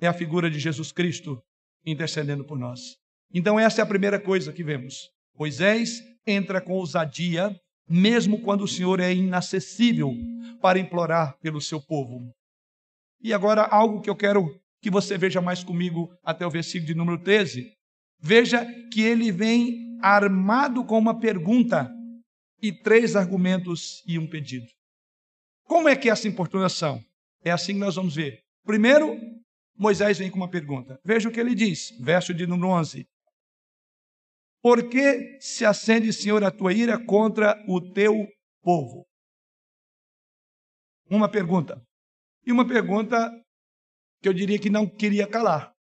É 0.02 0.08
a 0.08 0.14
figura 0.14 0.50
de 0.50 0.58
Jesus 0.60 0.92
Cristo 0.92 1.42
intercedendo 1.86 2.46
por 2.46 2.58
nós. 2.58 2.98
Então, 3.34 3.60
essa 3.60 3.82
é 3.82 3.84
a 3.84 3.88
primeira 3.88 4.20
coisa 4.20 4.54
que 4.54 4.64
vemos. 4.64 5.10
Moisés 5.36 6.02
entra 6.26 6.62
com 6.62 6.74
ousadia 6.74 7.60
mesmo 7.90 8.42
quando 8.42 8.64
o 8.64 8.68
Senhor 8.68 9.00
é 9.00 9.14
inacessível 9.14 10.14
para 10.62 10.80
implorar 10.80 11.38
pelo 11.42 11.60
seu 11.60 11.82
povo. 11.82 12.32
E 13.22 13.34
agora, 13.34 13.64
algo 13.64 14.02
que 14.02 14.10
eu 14.10 14.16
quero 14.16 14.60
que 14.82 14.90
você 14.90 15.18
veja 15.18 15.42
mais 15.42 15.64
comigo 15.64 16.10
até 16.24 16.46
o 16.46 16.50
versículo 16.50 16.88
de 16.88 16.96
número 16.96 17.18
13. 17.22 17.74
Veja 18.20 18.66
que 18.92 19.02
ele 19.02 19.32
vem 19.32 19.98
armado 20.02 20.84
com 20.86 20.98
uma 20.98 21.20
pergunta 21.20 21.90
e 22.62 22.72
três 22.72 23.16
argumentos 23.16 24.04
e 24.06 24.18
um 24.18 24.28
pedido. 24.28 24.68
Como 25.66 25.88
é 25.88 25.96
que 25.96 26.10
é 26.10 26.12
essa 26.12 26.28
importunação? 26.28 27.04
É 27.44 27.52
assim 27.52 27.74
que 27.74 27.80
nós 27.80 27.96
vamos 27.96 28.16
ver. 28.16 28.40
Primeiro, 28.66 29.18
Moisés 29.78 30.18
vem 30.18 30.30
com 30.30 30.38
uma 30.38 30.50
pergunta. 30.50 31.00
Veja 31.04 31.30
o 31.30 31.32
que 31.32 31.40
ele 31.40 31.56
diz, 31.56 31.96
verso 32.00 32.34
de 32.34 32.46
número 32.46 32.70
11. 32.70 33.08
Por 34.62 34.90
que 34.90 35.40
se 35.40 35.66
acende, 35.66 36.12
Senhor, 36.12 36.44
a 36.44 36.52
tua 36.52 36.74
ira 36.74 37.04
contra 37.06 37.56
o 37.68 37.80
teu 37.94 38.28
povo? 38.62 39.08
Uma 41.10 41.30
pergunta. 41.30 41.82
E 42.46 42.52
uma 42.52 42.68
pergunta 42.68 43.32
que 44.22 44.28
eu 44.28 44.34
diria 44.34 44.60
que 44.60 44.70
não 44.70 44.88
queria 44.88 45.28
calar. 45.28 45.74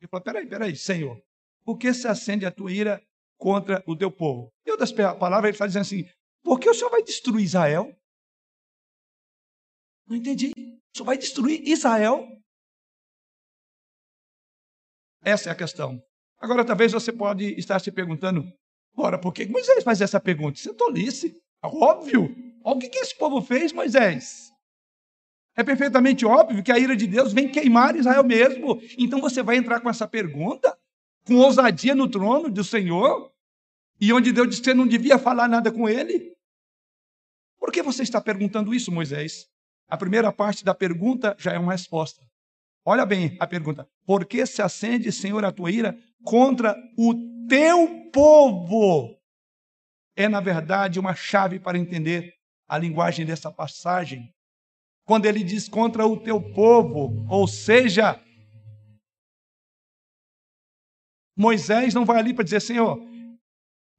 Ele 0.00 0.08
falou: 0.08 0.24
peraí, 0.24 0.48
peraí, 0.48 0.74
Senhor, 0.74 1.22
por 1.64 1.76
que 1.78 1.92
se 1.92 2.08
acende 2.08 2.46
a 2.46 2.50
tua 2.50 2.72
ira 2.72 3.02
contra 3.38 3.82
o 3.86 3.96
teu 3.96 4.10
povo? 4.10 4.50
Em 4.66 4.70
outras 4.70 4.92
palavras, 4.92 5.44
ele 5.44 5.50
está 5.52 5.66
dizendo 5.66 5.82
assim: 5.82 6.04
por 6.42 6.58
que 6.58 6.68
o 6.68 6.74
Senhor 6.74 6.90
vai 6.90 7.02
destruir 7.02 7.44
Israel? 7.44 7.94
Não 10.06 10.16
entendi. 10.16 10.50
O 10.50 10.96
Senhor 10.96 11.06
vai 11.06 11.18
destruir 11.18 11.62
Israel? 11.68 12.26
Essa 15.22 15.50
é 15.50 15.52
a 15.52 15.56
questão. 15.56 16.02
Agora, 16.42 16.64
talvez 16.64 16.90
você 16.90 17.12
pode 17.12 17.54
estar 17.56 17.78
se 17.78 17.92
perguntando, 17.92 18.52
ora, 18.96 19.16
por 19.16 19.32
que 19.32 19.46
Moisés 19.46 19.84
faz 19.84 20.00
essa 20.00 20.18
pergunta? 20.18 20.58
Isso 20.58 20.70
é 20.70 20.74
tolice. 20.74 21.40
É 21.62 21.68
óbvio. 21.68 22.34
Olha 22.64 22.76
o 22.76 22.80
que 22.80 22.98
esse 22.98 23.16
povo 23.16 23.40
fez, 23.40 23.72
Moisés. 23.72 24.50
É 25.56 25.62
perfeitamente 25.62 26.26
óbvio 26.26 26.60
que 26.60 26.72
a 26.72 26.78
ira 26.78 26.96
de 26.96 27.06
Deus 27.06 27.32
vem 27.32 27.48
queimar 27.48 27.94
Israel 27.94 28.24
mesmo. 28.24 28.80
Então 28.98 29.20
você 29.20 29.40
vai 29.40 29.56
entrar 29.56 29.80
com 29.80 29.88
essa 29.88 30.08
pergunta, 30.08 30.76
com 31.24 31.36
ousadia 31.36 31.94
no 31.94 32.10
trono 32.10 32.50
do 32.50 32.64
Senhor? 32.64 33.30
E 34.00 34.12
onde 34.12 34.32
Deus 34.32 34.48
disse 34.48 34.62
que 34.62 34.70
você 34.70 34.74
não 34.74 34.88
devia 34.88 35.20
falar 35.20 35.46
nada 35.46 35.70
com 35.70 35.88
ele? 35.88 36.34
Por 37.56 37.70
que 37.70 37.82
você 37.82 38.02
está 38.02 38.20
perguntando 38.20 38.74
isso, 38.74 38.90
Moisés? 38.90 39.46
A 39.88 39.96
primeira 39.96 40.32
parte 40.32 40.64
da 40.64 40.74
pergunta 40.74 41.36
já 41.38 41.52
é 41.52 41.58
uma 41.58 41.70
resposta. 41.70 42.20
Olha 42.84 43.06
bem 43.06 43.36
a 43.38 43.46
pergunta: 43.46 43.88
Por 44.04 44.26
que 44.26 44.44
se 44.44 44.60
acende, 44.60 45.12
Senhor, 45.12 45.44
a 45.44 45.52
tua 45.52 45.70
ira 45.70 45.96
contra 46.24 46.76
o 46.98 47.14
teu 47.48 48.10
povo? 48.12 49.16
É, 50.16 50.28
na 50.28 50.40
verdade, 50.40 50.98
uma 50.98 51.14
chave 51.14 51.58
para 51.58 51.78
entender 51.78 52.34
a 52.68 52.76
linguagem 52.76 53.24
dessa 53.24 53.50
passagem. 53.50 54.32
Quando 55.04 55.26
ele 55.26 55.42
diz 55.42 55.68
contra 55.68 56.06
o 56.06 56.16
teu 56.16 56.40
povo, 56.52 57.26
ou 57.28 57.46
seja, 57.48 58.20
Moisés 61.36 61.94
não 61.94 62.04
vai 62.04 62.18
ali 62.18 62.34
para 62.34 62.44
dizer, 62.44 62.60
Senhor, 62.60 63.00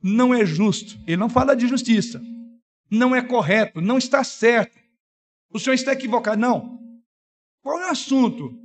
não 0.01 0.34
é 0.34 0.45
justo. 0.45 0.99
Ele 1.07 1.17
não 1.17 1.29
fala 1.29 1.55
de 1.55 1.67
justiça. 1.67 2.21
Não 2.89 3.15
é 3.15 3.21
correto, 3.21 3.81
não 3.81 3.97
está 3.97 4.23
certo. 4.23 4.77
O 5.49 5.59
Senhor 5.59 5.73
está 5.73 5.93
equivocado. 5.93 6.39
Não. 6.39 6.79
Qual 7.61 7.79
é 7.79 7.88
o 7.88 7.91
assunto? 7.91 8.62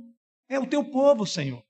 É 0.49 0.59
o 0.59 0.65
teu 0.65 0.83
povo, 0.83 1.27
Senhor. 1.27 1.63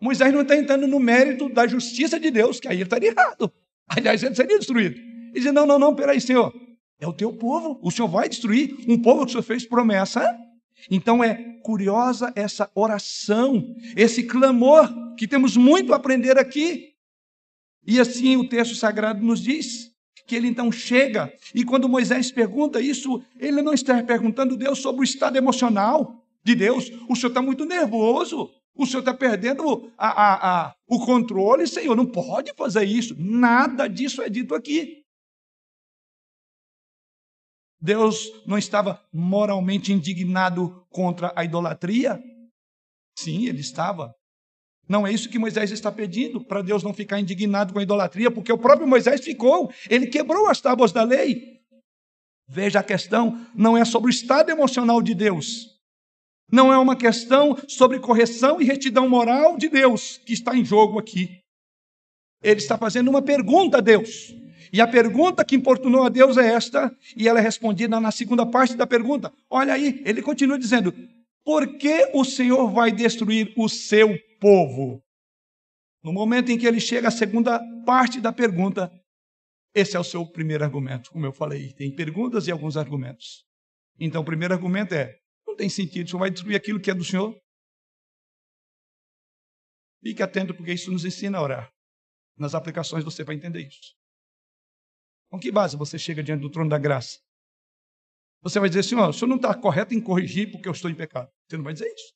Moisés 0.00 0.32
não 0.32 0.40
está 0.40 0.56
entrando 0.56 0.86
no 0.86 0.98
mérito 0.98 1.48
da 1.48 1.66
justiça 1.66 2.18
de 2.18 2.30
Deus, 2.30 2.58
que 2.58 2.66
aí 2.66 2.76
ele 2.76 2.84
estaria 2.84 3.10
errado. 3.10 3.52
Aliás, 3.86 4.22
ele 4.22 4.34
seria 4.34 4.58
destruído. 4.58 4.96
Ele 4.96 5.32
diz: 5.40 5.52
Não, 5.52 5.66
não, 5.66 5.78
não, 5.78 5.94
peraí, 5.94 6.20
Senhor. 6.20 6.52
É 6.98 7.06
o 7.06 7.12
teu 7.12 7.32
povo. 7.32 7.78
O 7.82 7.90
Senhor 7.90 8.08
vai 8.08 8.28
destruir 8.28 8.74
um 8.88 9.00
povo 9.00 9.24
que 9.24 9.28
o 9.28 9.32
Senhor 9.32 9.42
fez 9.42 9.66
promessa. 9.66 10.36
Então 10.90 11.22
é 11.22 11.34
curiosa 11.62 12.32
essa 12.36 12.70
oração, 12.74 13.74
esse 13.96 14.22
clamor 14.22 14.88
que 15.16 15.26
temos 15.26 15.56
muito 15.56 15.92
a 15.92 15.96
aprender 15.96 16.38
aqui. 16.38 16.94
E 17.86 18.00
assim 18.00 18.36
o 18.36 18.48
texto 18.48 18.74
sagrado 18.74 19.22
nos 19.24 19.42
diz 19.42 19.92
que 20.26 20.36
ele 20.36 20.46
então 20.46 20.70
chega, 20.70 21.32
e 21.54 21.64
quando 21.64 21.88
Moisés 21.88 22.30
pergunta 22.30 22.80
isso, 22.82 23.22
ele 23.40 23.62
não 23.62 23.72
está 23.72 24.02
perguntando 24.02 24.58
Deus 24.58 24.78
sobre 24.78 25.00
o 25.00 25.04
estado 25.04 25.38
emocional 25.38 26.22
de 26.48 26.54
Deus. 26.54 26.90
O 27.08 27.14
senhor 27.14 27.28
está 27.28 27.42
muito 27.42 27.64
nervoso, 27.64 28.50
o 28.74 28.86
senhor 28.86 29.00
está 29.00 29.12
perdendo 29.12 29.92
a, 29.98 30.08
a, 30.08 30.68
a, 30.68 30.74
o 30.88 31.04
controle, 31.04 31.66
Senhor, 31.66 31.96
não 31.96 32.06
pode 32.06 32.52
fazer 32.54 32.84
isso. 32.84 33.14
Nada 33.18 33.88
disso 33.88 34.22
é 34.22 34.28
dito 34.28 34.54
aqui. 34.54 35.02
Deus 37.80 38.32
não 38.46 38.58
estava 38.58 39.00
moralmente 39.12 39.92
indignado 39.92 40.84
contra 40.90 41.32
a 41.36 41.44
idolatria? 41.44 42.20
Sim, 43.16 43.46
ele 43.46 43.60
estava. 43.60 44.14
Não 44.88 45.06
é 45.06 45.12
isso 45.12 45.28
que 45.28 45.38
Moisés 45.38 45.70
está 45.70 45.92
pedindo, 45.92 46.42
para 46.42 46.62
Deus 46.62 46.82
não 46.82 46.94
ficar 46.94 47.20
indignado 47.20 47.72
com 47.72 47.78
a 47.78 47.82
idolatria, 47.82 48.30
porque 48.30 48.52
o 48.52 48.58
próprio 48.58 48.88
Moisés 48.88 49.20
ficou, 49.20 49.70
ele 49.88 50.06
quebrou 50.06 50.48
as 50.48 50.60
tábuas 50.60 50.92
da 50.92 51.02
lei. 51.02 51.58
Veja, 52.48 52.80
a 52.80 52.82
questão 52.82 53.46
não 53.54 53.76
é 53.76 53.84
sobre 53.84 54.08
o 54.08 54.10
estado 54.10 54.50
emocional 54.50 55.02
de 55.02 55.14
Deus, 55.14 55.77
não 56.50 56.72
é 56.72 56.78
uma 56.78 56.96
questão 56.96 57.56
sobre 57.68 57.98
correção 57.98 58.60
e 58.60 58.64
retidão 58.64 59.08
moral 59.08 59.56
de 59.56 59.68
Deus 59.68 60.18
que 60.18 60.32
está 60.32 60.56
em 60.56 60.64
jogo 60.64 60.98
aqui. 60.98 61.40
Ele 62.42 62.60
está 62.60 62.78
fazendo 62.78 63.08
uma 63.08 63.20
pergunta 63.20 63.78
a 63.78 63.80
Deus. 63.80 64.34
E 64.72 64.80
a 64.80 64.86
pergunta 64.86 65.44
que 65.44 65.56
importunou 65.56 66.04
a 66.04 66.08
Deus 66.08 66.36
é 66.36 66.52
esta, 66.52 66.94
e 67.16 67.26
ela 67.26 67.38
é 67.38 67.42
respondida 67.42 67.98
na 68.00 68.10
segunda 68.10 68.44
parte 68.44 68.76
da 68.76 68.86
pergunta. 68.86 69.32
Olha 69.48 69.72
aí, 69.72 70.02
ele 70.04 70.20
continua 70.20 70.58
dizendo: 70.58 70.94
Por 71.44 71.78
que 71.78 72.10
o 72.12 72.24
Senhor 72.24 72.70
vai 72.70 72.92
destruir 72.92 73.52
o 73.56 73.68
seu 73.68 74.18
povo? 74.40 75.02
No 76.02 76.12
momento 76.12 76.52
em 76.52 76.58
que 76.58 76.66
ele 76.66 76.80
chega 76.80 77.08
à 77.08 77.10
segunda 77.10 77.60
parte 77.84 78.20
da 78.20 78.32
pergunta, 78.32 78.92
esse 79.74 79.96
é 79.96 80.00
o 80.00 80.04
seu 80.04 80.24
primeiro 80.26 80.64
argumento. 80.64 81.10
Como 81.10 81.24
eu 81.24 81.32
falei, 81.32 81.72
tem 81.72 81.94
perguntas 81.94 82.46
e 82.46 82.50
alguns 82.50 82.76
argumentos. 82.76 83.44
Então, 83.98 84.22
o 84.22 84.24
primeiro 84.24 84.54
argumento 84.54 84.94
é: 84.94 85.16
tem 85.58 85.68
sentido, 85.68 86.06
o 86.06 86.10
Senhor 86.10 86.20
vai 86.20 86.30
destruir 86.30 86.56
aquilo 86.56 86.80
que 86.80 86.90
é 86.90 86.94
do 86.94 87.04
Senhor? 87.04 87.36
Fique 90.02 90.22
atento, 90.22 90.54
porque 90.54 90.72
isso 90.72 90.90
nos 90.90 91.04
ensina 91.04 91.38
a 91.38 91.42
orar. 91.42 91.72
Nas 92.38 92.54
aplicações 92.54 93.04
você 93.04 93.24
vai 93.24 93.34
entender 93.34 93.66
isso. 93.66 93.94
Com 95.28 95.38
que 95.38 95.50
base 95.50 95.76
você 95.76 95.98
chega 95.98 96.22
diante 96.22 96.40
do 96.40 96.50
trono 96.50 96.70
da 96.70 96.78
graça? 96.78 97.18
Você 98.40 98.60
vai 98.60 98.68
dizer 98.68 98.80
assim: 98.80 98.94
ó, 98.94 99.08
o 99.08 99.12
senhor 99.12 99.28
não 99.28 99.36
está 99.36 99.52
correto 99.54 99.92
em 99.92 100.00
corrigir 100.00 100.50
porque 100.50 100.68
eu 100.68 100.72
estou 100.72 100.90
em 100.90 100.94
pecado. 100.94 101.28
Você 101.48 101.56
não 101.56 101.64
vai 101.64 101.72
dizer 101.72 101.92
isso. 101.92 102.12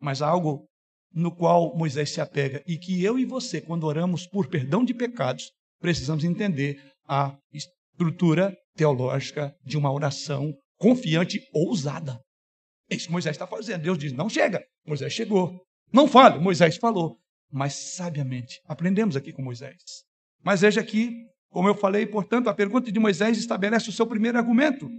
Mas 0.00 0.20
há 0.20 0.28
algo 0.28 0.66
no 1.12 1.34
qual 1.34 1.74
Moisés 1.76 2.10
se 2.10 2.20
apega 2.20 2.62
e 2.66 2.76
que 2.76 3.02
eu 3.02 3.18
e 3.18 3.24
você, 3.24 3.60
quando 3.60 3.84
oramos 3.84 4.26
por 4.26 4.48
perdão 4.48 4.84
de 4.84 4.92
pecados, 4.92 5.52
precisamos 5.80 6.24
entender 6.24 6.92
a 7.06 7.38
estrutura 7.52 8.54
teológica 8.74 9.54
de 9.64 9.78
uma 9.78 9.92
oração 9.92 10.52
confiante, 10.76 11.40
ousada. 11.52 12.20
É 12.94 12.96
isso 12.96 13.06
que 13.06 13.12
Moisés 13.12 13.34
está 13.34 13.46
fazendo. 13.46 13.82
Deus 13.82 13.98
diz: 13.98 14.12
não 14.12 14.28
chega. 14.28 14.64
Moisés 14.86 15.12
chegou. 15.12 15.60
Não 15.92 16.06
fale. 16.06 16.38
Moisés 16.38 16.76
falou. 16.76 17.18
Mas 17.52 17.74
sabiamente, 17.96 18.60
aprendemos 18.66 19.16
aqui 19.16 19.32
com 19.32 19.42
Moisés. 19.42 19.76
Mas 20.42 20.60
veja 20.60 20.80
aqui 20.80 21.26
como 21.50 21.68
eu 21.68 21.74
falei, 21.76 22.04
portanto, 22.04 22.48
a 22.48 22.54
pergunta 22.54 22.90
de 22.90 22.98
Moisés 22.98 23.38
estabelece 23.38 23.88
o 23.88 23.92
seu 23.92 24.04
primeiro 24.04 24.36
argumento. 24.36 24.90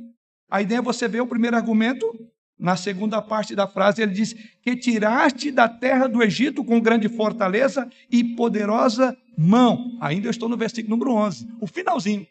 A 0.49 0.61
ideia 0.61 0.77
é 0.77 0.81
você 0.81 1.05
ver 1.05 1.19
o 1.19 1.27
primeiro 1.27 1.57
argumento. 1.57 2.09
Na 2.57 2.77
segunda 2.77 3.21
parte 3.21 3.53
da 3.53 3.67
frase, 3.67 4.01
ele 4.01 4.13
diz: 4.13 4.33
Que 4.61 4.77
tiraste 4.77 5.51
da 5.51 5.67
terra 5.67 6.07
do 6.07 6.23
Egito 6.23 6.63
com 6.63 6.79
grande 6.79 7.09
fortaleza 7.09 7.89
e 8.09 8.23
poderosa 8.23 9.17
mão. 9.37 9.97
Ainda 9.99 10.27
eu 10.27 10.31
estou 10.31 10.47
no 10.47 10.55
versículo 10.55 10.95
número 10.95 11.11
11, 11.17 11.45
o 11.59 11.67
finalzinho. 11.67 12.25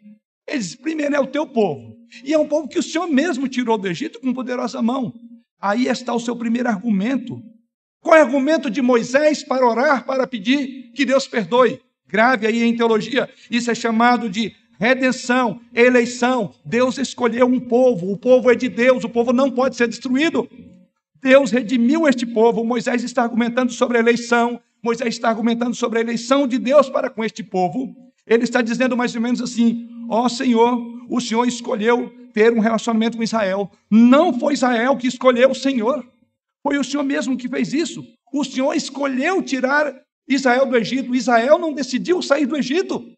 Ele 0.48 0.58
diz: 0.58 0.74
Primeiro 0.74 1.14
é 1.14 1.20
o 1.20 1.26
teu 1.26 1.46
povo. 1.46 1.94
E 2.24 2.32
é 2.32 2.38
um 2.38 2.48
povo 2.48 2.66
que 2.66 2.78
o 2.78 2.82
Senhor 2.82 3.06
mesmo 3.06 3.46
tirou 3.46 3.76
do 3.76 3.88
Egito 3.88 4.18
com 4.20 4.32
poderosa 4.32 4.80
mão. 4.80 5.12
Aí 5.64 5.86
está 5.88 6.12
o 6.12 6.20
seu 6.20 6.36
primeiro 6.36 6.68
argumento. 6.68 7.42
Qual 8.00 8.14
é 8.14 8.22
o 8.22 8.26
argumento 8.26 8.70
de 8.70 8.82
Moisés 8.82 9.42
para 9.42 9.66
orar, 9.66 10.04
para 10.04 10.26
pedir 10.26 10.92
que 10.94 11.06
Deus 11.06 11.26
perdoe? 11.26 11.80
grave 12.14 12.46
aí 12.46 12.62
em 12.62 12.76
teologia. 12.76 13.28
Isso 13.50 13.70
é 13.72 13.74
chamado 13.74 14.30
de 14.30 14.52
redenção, 14.78 15.60
eleição. 15.74 16.54
Deus 16.64 16.96
escolheu 16.96 17.46
um 17.46 17.58
povo, 17.58 18.12
o 18.12 18.16
povo 18.16 18.50
é 18.52 18.54
de 18.54 18.68
Deus, 18.68 19.02
o 19.02 19.08
povo 19.08 19.32
não 19.32 19.50
pode 19.50 19.74
ser 19.74 19.88
destruído. 19.88 20.48
Deus 21.20 21.50
redimiu 21.50 22.06
este 22.06 22.24
povo. 22.24 22.64
Moisés 22.64 23.02
está 23.02 23.22
argumentando 23.22 23.72
sobre 23.72 23.96
a 23.96 24.00
eleição, 24.00 24.60
Moisés 24.80 25.14
está 25.14 25.28
argumentando 25.28 25.74
sobre 25.74 25.98
a 25.98 26.02
eleição 26.02 26.46
de 26.46 26.58
Deus 26.58 26.88
para 26.88 27.10
com 27.10 27.24
este 27.24 27.42
povo. 27.42 27.96
Ele 28.26 28.44
está 28.44 28.62
dizendo 28.62 28.96
mais 28.96 29.14
ou 29.16 29.20
menos 29.20 29.40
assim: 29.40 29.88
Ó 30.08 30.24
oh, 30.24 30.28
Senhor, 30.28 30.78
o 31.09 31.20
Senhor 31.20 31.46
escolheu 31.46 32.12
ter 32.32 32.52
um 32.52 32.61
relacionamento 32.61 33.16
com 33.16 33.22
Israel. 33.22 33.70
Não 33.90 34.38
foi 34.38 34.55
Israel 34.55 34.96
que 34.96 35.07
escolheu 35.07 35.50
o 35.50 35.55
Senhor, 35.55 36.05
foi 36.64 36.78
o 36.78 36.84
Senhor 36.84 37.02
mesmo 37.02 37.36
que 37.36 37.48
fez 37.48 37.74
isso. 37.74 38.02
O 38.32 38.42
Senhor 38.42 38.72
escolheu 38.74 39.42
tirar 39.42 39.94
Israel 40.26 40.66
do 40.66 40.76
Egito. 40.76 41.14
Israel 41.14 41.59
não 41.59 41.74
decidiu 41.74 42.22
sair 42.22 42.46
do 42.46 42.57
Egito. 42.57 43.14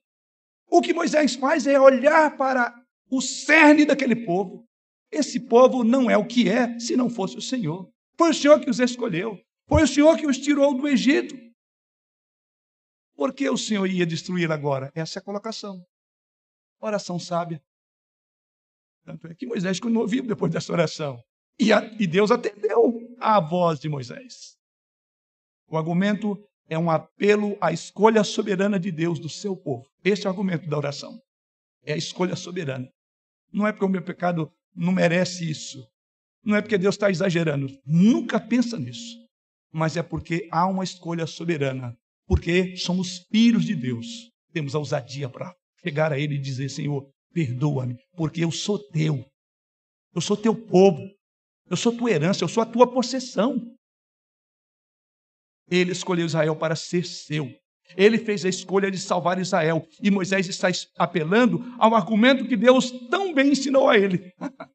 O 0.68 0.82
que 0.82 0.92
Moisés 0.92 1.36
faz 1.36 1.64
é 1.66 1.78
olhar 1.78 2.36
para 2.36 2.74
o 3.08 3.20
cerne 3.20 3.86
daquele 3.86 4.16
povo. 4.16 4.64
Esse 5.12 5.38
povo 5.38 5.84
não 5.84 6.10
é 6.10 6.16
o 6.16 6.26
que 6.26 6.48
é 6.48 6.76
se 6.80 6.96
não 6.96 7.08
fosse 7.08 7.36
o 7.36 7.40
Senhor. 7.40 7.88
Foi 8.18 8.30
o 8.30 8.34
Senhor 8.34 8.58
que 8.60 8.68
os 8.68 8.80
escolheu. 8.80 9.38
Foi 9.68 9.84
o 9.84 9.88
Senhor 9.88 10.16
que 10.16 10.26
os 10.26 10.38
tirou 10.38 10.74
do 10.74 10.88
Egito. 10.88 11.34
Por 13.14 13.32
que 13.32 13.48
o 13.48 13.56
Senhor 13.56 13.86
ia 13.86 14.04
destruir 14.04 14.50
agora? 14.50 14.90
Essa 14.94 15.18
é 15.18 15.20
a 15.20 15.24
colocação. 15.24 15.80
Oração 16.80 17.18
sábia. 17.18 17.62
Tanto 19.06 19.28
é 19.28 19.34
que 19.36 19.46
Moisés 19.46 19.78
continuou 19.78 20.08
vivo 20.08 20.26
depois 20.26 20.52
dessa 20.52 20.72
oração. 20.72 21.22
E, 21.60 21.72
a, 21.72 21.80
e 21.96 22.08
Deus 22.08 22.32
atendeu 22.32 22.98
à 23.20 23.38
voz 23.38 23.78
de 23.78 23.88
Moisés. 23.88 24.56
O 25.68 25.78
argumento 25.78 26.36
é 26.68 26.76
um 26.76 26.90
apelo 26.90 27.56
à 27.60 27.72
escolha 27.72 28.24
soberana 28.24 28.80
de 28.80 28.90
Deus 28.90 29.20
do 29.20 29.28
seu 29.28 29.56
povo. 29.56 29.86
Este 30.04 30.26
é 30.26 30.28
o 30.28 30.32
argumento 30.32 30.68
da 30.68 30.76
oração. 30.76 31.16
É 31.84 31.92
a 31.92 31.96
escolha 31.96 32.34
soberana. 32.34 32.88
Não 33.52 33.64
é 33.64 33.70
porque 33.70 33.84
o 33.84 33.88
meu 33.88 34.02
pecado 34.02 34.50
não 34.74 34.92
merece 34.92 35.48
isso. 35.48 35.86
Não 36.44 36.56
é 36.56 36.60
porque 36.60 36.76
Deus 36.76 36.96
está 36.96 37.08
exagerando. 37.08 37.68
Nunca 37.86 38.40
pensa 38.40 38.76
nisso. 38.76 39.24
Mas 39.72 39.96
é 39.96 40.02
porque 40.02 40.48
há 40.50 40.66
uma 40.66 40.82
escolha 40.82 41.28
soberana. 41.28 41.96
Porque 42.26 42.76
somos 42.76 43.24
filhos 43.30 43.64
de 43.64 43.76
Deus. 43.76 44.32
Temos 44.52 44.74
a 44.74 44.80
ousadia 44.80 45.28
para 45.28 45.54
chegar 45.80 46.12
a 46.12 46.18
Ele 46.18 46.34
e 46.34 46.40
dizer: 46.40 46.68
Senhor, 46.68 47.08
perdoa-me, 47.36 47.98
porque 48.16 48.42
eu 48.42 48.50
sou 48.50 48.78
teu. 48.78 49.22
Eu 50.14 50.22
sou 50.22 50.38
teu 50.38 50.54
povo. 50.54 50.98
Eu 51.68 51.76
sou 51.76 51.94
tua 51.94 52.10
herança, 52.10 52.42
eu 52.42 52.48
sou 52.48 52.62
a 52.62 52.66
tua 52.66 52.90
possessão. 52.90 53.60
Ele 55.68 55.92
escolheu 55.92 56.24
Israel 56.24 56.56
para 56.56 56.74
ser 56.74 57.04
seu. 57.04 57.52
Ele 57.94 58.16
fez 58.16 58.42
a 58.46 58.48
escolha 58.48 58.90
de 58.90 58.98
salvar 58.98 59.38
Israel. 59.38 59.86
E 60.02 60.10
Moisés 60.10 60.48
está 60.48 60.68
apelando 60.96 61.58
ao 61.78 61.94
argumento 61.94 62.48
que 62.48 62.56
Deus 62.56 62.90
tão 63.10 63.34
bem 63.34 63.50
ensinou 63.50 63.88
a 63.88 63.98
ele. 63.98 64.32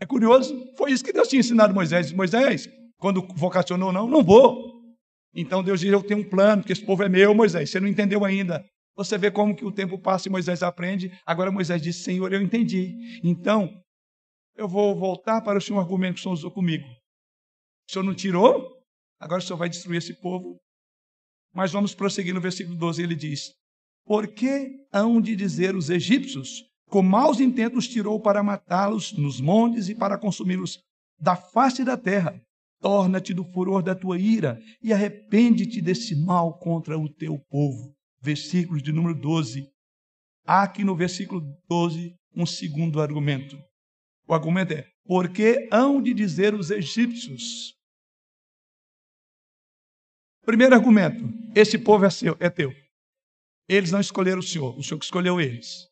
É 0.00 0.06
curioso, 0.06 0.52
foi 0.76 0.90
isso 0.90 1.04
que 1.04 1.12
Deus 1.12 1.28
tinha 1.28 1.38
ensinado 1.38 1.72
Moisés. 1.72 2.12
Moisés, 2.12 2.68
quando 2.98 3.26
vocacionou, 3.36 3.92
não, 3.92 4.08
não 4.08 4.24
vou. 4.24 4.82
Então 5.32 5.62
Deus 5.62 5.80
diz: 5.80 5.90
Eu 5.90 6.02
tenho 6.02 6.20
um 6.20 6.28
plano, 6.28 6.60
porque 6.60 6.72
esse 6.72 6.84
povo 6.84 7.04
é 7.04 7.08
meu, 7.08 7.32
Moisés. 7.32 7.70
Você 7.70 7.78
não 7.78 7.86
entendeu 7.86 8.24
ainda. 8.24 8.62
Você 8.96 9.18
vê 9.18 9.30
como 9.30 9.56
que 9.56 9.64
o 9.64 9.72
tempo 9.72 9.98
passa 9.98 10.28
e 10.28 10.30
Moisés 10.30 10.62
aprende. 10.62 11.10
Agora 11.26 11.50
Moisés 11.50 11.82
diz: 11.82 11.96
Senhor, 11.96 12.32
eu 12.32 12.40
entendi. 12.40 13.20
Então, 13.22 13.82
eu 14.56 14.68
vou 14.68 14.94
voltar 14.94 15.40
para 15.42 15.58
o 15.58 15.62
seu 15.62 15.78
argumento 15.78 16.14
que 16.14 16.20
o 16.20 16.22
Senhor 16.22 16.34
usou 16.34 16.50
comigo. 16.50 16.86
O 17.88 17.92
Senhor 17.92 18.04
não 18.04 18.14
tirou? 18.14 18.80
Agora 19.18 19.40
o 19.40 19.44
Senhor 19.44 19.56
vai 19.56 19.68
destruir 19.68 19.98
esse 19.98 20.14
povo. 20.14 20.58
Mas 21.52 21.72
vamos 21.72 21.94
prosseguir 21.94 22.34
no 22.34 22.40
versículo 22.40 22.76
12. 22.76 23.02
Ele 23.02 23.16
diz: 23.16 23.52
Por 24.04 24.28
que 24.28 24.86
hão 24.92 25.20
de 25.20 25.34
dizer 25.34 25.74
os 25.74 25.90
egípcios, 25.90 26.64
com 26.88 27.02
maus 27.02 27.40
intentos 27.40 27.88
tirou 27.88 28.20
para 28.20 28.42
matá-los 28.42 29.12
nos 29.12 29.40
montes 29.40 29.88
e 29.88 29.94
para 29.94 30.18
consumi-los 30.18 30.78
da 31.18 31.34
face 31.34 31.84
da 31.84 31.96
terra? 31.96 32.40
Torna-te 32.80 33.32
do 33.32 33.44
furor 33.44 33.82
da 33.82 33.94
tua 33.94 34.18
ira 34.18 34.60
e 34.82 34.92
arrepende-te 34.92 35.80
desse 35.80 36.14
mal 36.14 36.58
contra 36.58 36.98
o 36.98 37.08
teu 37.08 37.38
povo. 37.48 37.94
Versículo 38.24 38.80
de 38.80 38.90
número 38.90 39.14
12. 39.14 39.70
Há 40.46 40.62
aqui 40.62 40.82
no 40.82 40.96
versículo 40.96 41.42
12 41.68 42.16
um 42.34 42.46
segundo 42.46 43.02
argumento. 43.02 43.62
O 44.26 44.32
argumento 44.32 44.72
é: 44.72 44.88
porque 45.04 45.68
hão 45.70 46.00
de 46.00 46.14
dizer 46.14 46.54
os 46.54 46.70
egípcios? 46.70 47.74
Primeiro 50.42 50.74
argumento: 50.74 51.22
esse 51.54 51.76
povo 51.76 52.06
é, 52.06 52.10
seu, 52.10 52.34
é 52.40 52.48
teu. 52.48 52.72
Eles 53.68 53.90
não 53.90 54.00
escolheram 54.00 54.38
o 54.38 54.42
Senhor, 54.42 54.74
o 54.74 54.82
Senhor 54.82 54.98
que 54.98 55.04
escolheu 55.04 55.38
eles. 55.38 55.86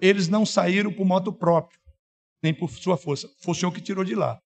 Eles 0.00 0.28
não 0.28 0.46
saíram 0.46 0.94
por 0.94 1.04
moto 1.04 1.32
próprio, 1.32 1.80
nem 2.40 2.54
por 2.54 2.70
sua 2.70 2.96
força. 2.96 3.28
Foi 3.42 3.50
o 3.50 3.54
Senhor 3.56 3.72
que 3.72 3.80
tirou 3.80 4.04
de 4.04 4.14
lá. 4.14 4.40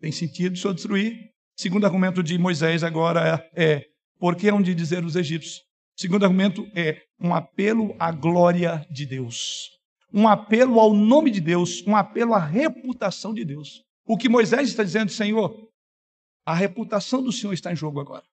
Tem 0.00 0.10
sentido 0.10 0.54
o 0.54 0.56
Senhor 0.56 0.74
destruir? 0.74 1.30
Segundo 1.56 1.86
argumento 1.86 2.20
de 2.20 2.36
Moisés 2.36 2.82
agora 2.82 3.48
é, 3.54 3.76
é 3.76 3.86
por 4.18 4.34
que 4.34 4.48
hão 4.48 4.60
de 4.60 4.74
dizer 4.74 5.04
os 5.04 5.14
egípcios? 5.14 5.69
Segundo 6.00 6.24
argumento 6.24 6.66
é 6.74 7.02
um 7.20 7.34
apelo 7.34 7.94
à 7.98 8.10
glória 8.10 8.86
de 8.90 9.04
Deus 9.04 9.80
um 10.12 10.26
apelo 10.26 10.80
ao 10.80 10.92
nome 10.92 11.30
de 11.30 11.40
Deus, 11.40 11.84
um 11.86 11.96
apelo 11.96 12.34
à 12.34 12.38
reputação 12.38 13.32
de 13.32 13.44
Deus. 13.44 13.84
O 14.04 14.16
que 14.16 14.28
Moisés 14.28 14.68
está 14.68 14.82
dizendo, 14.82 15.10
Senhor, 15.10 15.70
a 16.44 16.54
reputação 16.54 17.22
do 17.22 17.30
Senhor 17.30 17.52
está 17.52 17.72
em 17.72 17.76
jogo 17.76 18.00
agora. 18.00 18.24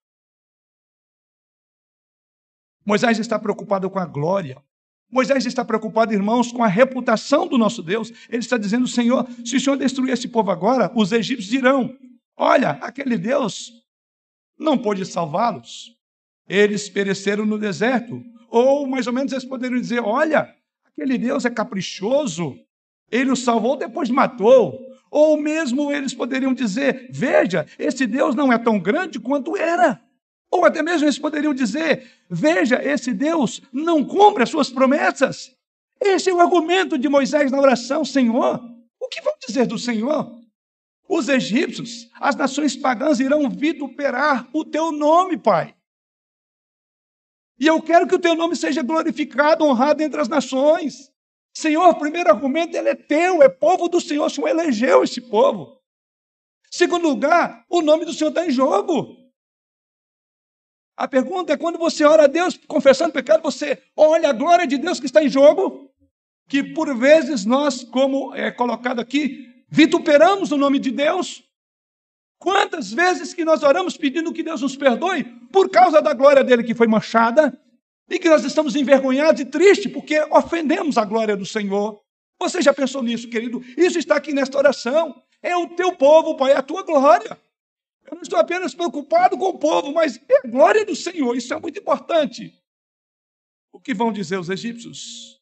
Moisés 2.85 3.19
está 3.19 3.37
preocupado 3.37 3.89
com 3.89 3.99
a 3.99 4.05
glória. 4.05 4.63
Moisés 5.09 5.45
está 5.45 5.63
preocupado, 5.63 6.13
irmãos, 6.13 6.51
com 6.51 6.63
a 6.63 6.67
reputação 6.67 7.47
do 7.47 7.57
nosso 7.57 7.83
Deus. 7.83 8.11
Ele 8.29 8.39
está 8.39 8.57
dizendo, 8.57 8.87
Senhor, 8.87 9.27
se 9.45 9.57
o 9.57 9.59
Senhor 9.59 9.77
destruir 9.77 10.13
esse 10.13 10.27
povo 10.27 10.51
agora, 10.51 10.91
os 10.95 11.11
egípcios 11.11 11.49
dirão: 11.49 11.95
Olha, 12.35 12.71
aquele 12.81 13.17
Deus 13.17 13.71
não 14.57 14.77
pôde 14.77 15.05
salvá-los. 15.05 15.96
Eles 16.47 16.89
pereceram 16.89 17.45
no 17.45 17.57
deserto. 17.57 18.23
Ou, 18.49 18.87
mais 18.87 19.07
ou 19.07 19.13
menos, 19.13 19.31
eles 19.31 19.45
poderiam 19.45 19.79
dizer: 19.79 19.99
Olha, 19.99 20.55
Aquele 20.97 21.19
Deus 21.19 21.45
é 21.45 21.49
caprichoso. 21.51 22.57
Ele 23.11 23.29
o 23.29 23.35
salvou, 23.35 23.77
depois 23.77 24.09
matou. 24.09 24.79
Ou 25.11 25.39
mesmo 25.39 25.91
eles 25.91 26.13
poderiam 26.13 26.55
dizer: 26.55 27.07
Veja, 27.11 27.67
esse 27.77 28.07
Deus 28.07 28.33
não 28.33 28.51
é 28.51 28.57
tão 28.57 28.79
grande 28.79 29.19
quanto 29.19 29.55
era. 29.55 30.01
Ou 30.49 30.65
até 30.65 30.81
mesmo 30.81 31.05
eles 31.05 31.19
poderiam 31.19 31.53
dizer: 31.53 32.09
Veja, 32.27 32.81
esse 32.83 33.13
Deus 33.13 33.61
não 33.71 34.03
cumpre 34.03 34.41
as 34.41 34.49
suas 34.49 34.71
promessas. 34.71 35.55
Esse 36.01 36.31
é 36.31 36.33
o 36.33 36.41
argumento 36.41 36.97
de 36.97 37.07
Moisés 37.07 37.51
na 37.51 37.59
oração: 37.59 38.03
Senhor, 38.03 38.59
o 38.99 39.07
que 39.07 39.21
vão 39.21 39.33
dizer 39.47 39.67
do 39.67 39.77
Senhor? 39.77 40.35
Os 41.07 41.29
egípcios, 41.29 42.09
as 42.19 42.35
nações 42.35 42.75
pagãs 42.75 43.19
irão 43.19 43.49
vituperar 43.49 44.49
o 44.51 44.65
teu 44.65 44.91
nome, 44.91 45.37
Pai. 45.37 45.76
E 47.59 47.65
eu 47.65 47.81
quero 47.81 48.07
que 48.07 48.15
o 48.15 48.19
teu 48.19 48.35
nome 48.35 48.55
seja 48.55 48.83
glorificado, 48.83 49.65
honrado 49.65 50.03
entre 50.03 50.21
as 50.21 50.27
nações. 50.27 51.11
Senhor, 51.53 51.95
primeiro 51.95 52.29
argumento, 52.29 52.77
ele 52.77 52.89
é 52.89 52.95
teu, 52.95 53.41
é 53.41 53.49
povo 53.49 53.89
do 53.89 53.99
Senhor, 53.99 54.25
o 54.25 54.29
Senhor 54.29 54.47
elegeu 54.47 55.03
esse 55.03 55.19
povo. 55.19 55.81
Segundo 56.69 57.07
lugar, 57.07 57.65
o 57.69 57.81
nome 57.81 58.05
do 58.05 58.13
Senhor 58.13 58.29
está 58.29 58.45
em 58.45 58.51
jogo. 58.51 59.15
A 60.95 61.07
pergunta 61.07 61.53
é: 61.53 61.57
quando 61.57 61.79
você 61.79 62.03
ora 62.03 62.25
a 62.25 62.27
Deus 62.27 62.59
confessando 62.67 63.13
pecado, 63.13 63.41
você 63.41 63.81
olha 63.95 64.29
a 64.29 64.33
glória 64.33 64.67
de 64.67 64.77
Deus 64.77 64.99
que 64.99 65.05
está 65.05 65.23
em 65.23 65.29
jogo? 65.29 65.91
Que 66.47 66.63
por 66.63 66.95
vezes 66.95 67.45
nós, 67.45 67.83
como 67.83 68.35
é 68.35 68.51
colocado 68.51 68.99
aqui, 68.99 69.47
vituperamos 69.69 70.51
o 70.51 70.57
nome 70.57 70.79
de 70.79 70.91
Deus, 70.91 71.43
Quantas 72.39 72.91
vezes 72.91 73.33
que 73.33 73.43
nós 73.43 73.63
oramos 73.63 73.97
pedindo 73.97 74.31
que 74.31 74.43
Deus 74.43 74.61
nos 74.61 74.75
perdoe 74.75 75.23
por 75.51 75.69
causa 75.69 76.01
da 76.01 76.13
glória 76.13 76.43
dele 76.43 76.63
que 76.63 76.75
foi 76.75 76.87
manchada 76.87 77.59
e 78.09 78.19
que 78.19 78.29
nós 78.29 78.43
estamos 78.43 78.75
envergonhados 78.75 79.41
e 79.41 79.45
tristes 79.45 79.91
porque 79.91 80.19
ofendemos 80.31 80.97
a 80.97 81.05
glória 81.05 81.35
do 81.35 81.45
Senhor. 81.45 82.01
Você 82.39 82.61
já 82.61 82.73
pensou 82.73 83.01
nisso, 83.01 83.29
querido? 83.29 83.61
Isso 83.75 83.97
está 83.97 84.15
aqui 84.15 84.33
nesta 84.33 84.57
oração. 84.57 85.21
É 85.41 85.55
o 85.55 85.69
teu 85.69 85.95
povo, 85.95 86.37
Pai, 86.37 86.51
é 86.51 86.57
a 86.57 86.63
tua 86.63 86.83
glória. 86.83 87.39
Eu 88.05 88.15
não 88.15 88.21
estou 88.21 88.39
apenas 88.39 88.73
preocupado 88.73 89.37
com 89.37 89.49
o 89.49 89.59
povo, 89.59 89.91
mas 89.91 90.17
é 90.29 90.37
a 90.37 90.49
glória 90.49 90.85
do 90.85 90.95
Senhor. 90.95 91.35
Isso 91.35 91.53
é 91.53 91.59
muito 91.59 91.79
importante. 91.79 92.53
O 93.71 93.79
que 93.79 93.93
vão 93.93 94.13
dizer 94.13 94.39
os 94.39 94.49
egípcios? 94.49 95.41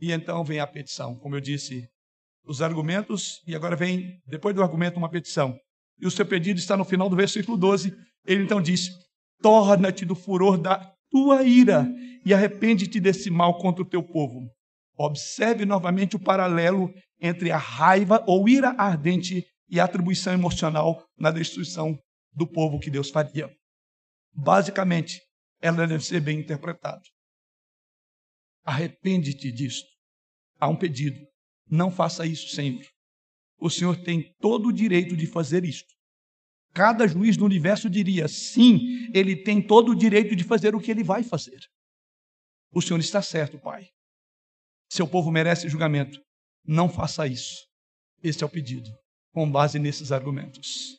E 0.00 0.10
então 0.12 0.42
vem 0.42 0.58
a 0.58 0.66
petição, 0.66 1.14
como 1.14 1.36
eu 1.36 1.40
disse, 1.40 1.88
os 2.44 2.62
argumentos, 2.62 3.40
e 3.46 3.54
agora 3.54 3.76
vem, 3.76 4.20
depois 4.26 4.54
do 4.54 4.62
argumento, 4.62 4.98
uma 4.98 5.10
petição. 5.10 5.56
E 6.00 6.06
o 6.06 6.10
seu 6.10 6.24
pedido 6.24 6.58
está 6.58 6.76
no 6.76 6.84
final 6.84 7.08
do 7.08 7.16
versículo 7.16 7.56
12. 7.56 7.94
Ele 8.24 8.42
então 8.42 8.60
diz: 8.60 8.88
Torna-te 9.42 10.04
do 10.04 10.14
furor 10.14 10.58
da 10.58 10.92
tua 11.10 11.42
ira 11.42 11.86
e 12.24 12.32
arrepende-te 12.32 13.00
desse 13.00 13.30
mal 13.30 13.58
contra 13.58 13.82
o 13.82 13.88
teu 13.88 14.02
povo. 14.02 14.40
Observe 14.96 15.64
novamente 15.64 16.16
o 16.16 16.20
paralelo 16.20 16.92
entre 17.20 17.50
a 17.50 17.56
raiva 17.56 18.22
ou 18.26 18.48
ira 18.48 18.70
ardente 18.78 19.46
e 19.68 19.78
a 19.78 19.84
atribuição 19.84 20.32
emocional 20.32 21.04
na 21.18 21.30
destruição 21.30 21.98
do 22.32 22.46
povo 22.46 22.78
que 22.78 22.90
Deus 22.90 23.10
faria. 23.10 23.50
Basicamente, 24.32 25.20
ela 25.60 25.86
deve 25.86 26.04
ser 26.04 26.20
bem 26.20 26.40
interpretada. 26.40 27.02
Arrepende-te 28.64 29.50
disto. 29.52 29.88
Há 30.58 30.68
um 30.68 30.76
pedido. 30.76 31.18
Não 31.70 31.90
faça 31.90 32.26
isso, 32.26 32.48
Senhor. 32.48 32.84
O 33.58 33.70
Senhor 33.70 33.96
tem 34.02 34.34
todo 34.40 34.68
o 34.68 34.72
direito 34.72 35.16
de 35.16 35.26
fazer 35.26 35.64
isto. 35.64 35.94
Cada 36.72 37.06
juiz 37.06 37.36
do 37.36 37.44
universo 37.44 37.88
diria: 37.88 38.26
sim, 38.26 39.10
ele 39.14 39.36
tem 39.36 39.60
todo 39.60 39.92
o 39.92 39.94
direito 39.94 40.34
de 40.34 40.44
fazer 40.44 40.74
o 40.74 40.80
que 40.80 40.90
ele 40.90 41.04
vai 41.04 41.22
fazer. 41.22 41.60
O 42.72 42.80
Senhor 42.80 42.98
está 42.98 43.20
certo, 43.20 43.58
Pai. 43.58 43.88
Seu 44.88 45.06
povo 45.06 45.30
merece 45.30 45.68
julgamento. 45.68 46.20
Não 46.64 46.88
faça 46.88 47.26
isso. 47.26 47.66
Esse 48.22 48.42
é 48.42 48.46
o 48.46 48.50
pedido, 48.50 48.90
com 49.32 49.50
base 49.50 49.78
nesses 49.78 50.12
argumentos. 50.12 50.98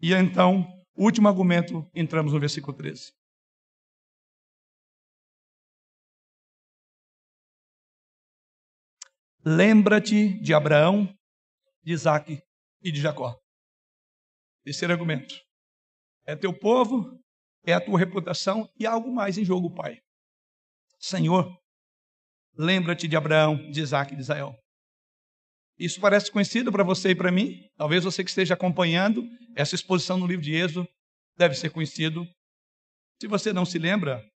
E 0.00 0.12
então, 0.12 0.66
último 0.96 1.28
argumento, 1.28 1.88
entramos 1.94 2.32
no 2.32 2.40
versículo 2.40 2.76
13. 2.76 3.12
Lembra-te 9.48 10.40
de 10.40 10.52
Abraão, 10.52 11.06
de 11.84 11.92
Isaac 11.92 12.42
e 12.82 12.90
de 12.90 13.00
Jacó. 13.00 13.32
Terceiro 14.64 14.92
argumento. 14.92 15.36
É 16.26 16.34
teu 16.34 16.52
povo, 16.52 17.16
é 17.64 17.72
a 17.72 17.80
tua 17.80 17.96
reputação 17.96 18.68
e 18.76 18.84
algo 18.84 19.14
mais 19.14 19.38
em 19.38 19.44
jogo, 19.44 19.72
Pai. 19.72 20.00
Senhor, 20.98 21.56
lembra-te 22.58 23.06
de 23.06 23.16
Abraão, 23.16 23.70
de 23.70 23.80
Isaac 23.80 24.12
e 24.12 24.16
de 24.16 24.22
Israel. 24.22 24.52
Isso 25.78 26.00
parece 26.00 26.28
conhecido 26.28 26.72
para 26.72 26.82
você 26.82 27.10
e 27.10 27.14
para 27.14 27.30
mim. 27.30 27.70
Talvez 27.76 28.02
você 28.02 28.24
que 28.24 28.30
esteja 28.30 28.54
acompanhando 28.54 29.22
essa 29.54 29.76
exposição 29.76 30.18
no 30.18 30.26
livro 30.26 30.42
de 30.42 30.56
Êxodo 30.56 30.88
deve 31.36 31.54
ser 31.54 31.70
conhecido. 31.70 32.26
Se 33.22 33.28
você 33.28 33.52
não 33.52 33.64
se 33.64 33.78
lembra, 33.78 34.28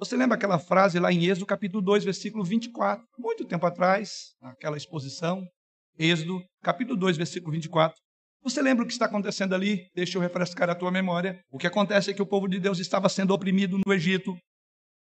você 0.00 0.16
lembra 0.16 0.34
aquela 0.34 0.58
frase 0.58 0.98
lá 0.98 1.12
em 1.12 1.26
Êxodo, 1.26 1.44
capítulo 1.44 1.82
2, 1.82 2.04
versículo 2.04 2.42
24? 2.42 3.04
Muito 3.18 3.44
tempo 3.44 3.66
atrás, 3.66 4.34
aquela 4.40 4.78
exposição, 4.78 5.46
Êxodo, 5.98 6.42
capítulo 6.62 6.98
2, 6.98 7.18
versículo 7.18 7.52
24. 7.52 7.94
Você 8.42 8.62
lembra 8.62 8.82
o 8.82 8.86
que 8.86 8.94
está 8.94 9.04
acontecendo 9.04 9.54
ali? 9.54 9.86
Deixa 9.94 10.16
eu 10.16 10.22
refrescar 10.22 10.70
a 10.70 10.74
tua 10.74 10.90
memória. 10.90 11.38
O 11.52 11.58
que 11.58 11.66
acontece 11.66 12.10
é 12.10 12.14
que 12.14 12.22
o 12.22 12.26
povo 12.26 12.48
de 12.48 12.58
Deus 12.58 12.78
estava 12.78 13.10
sendo 13.10 13.34
oprimido 13.34 13.78
no 13.86 13.92
Egito 13.92 14.34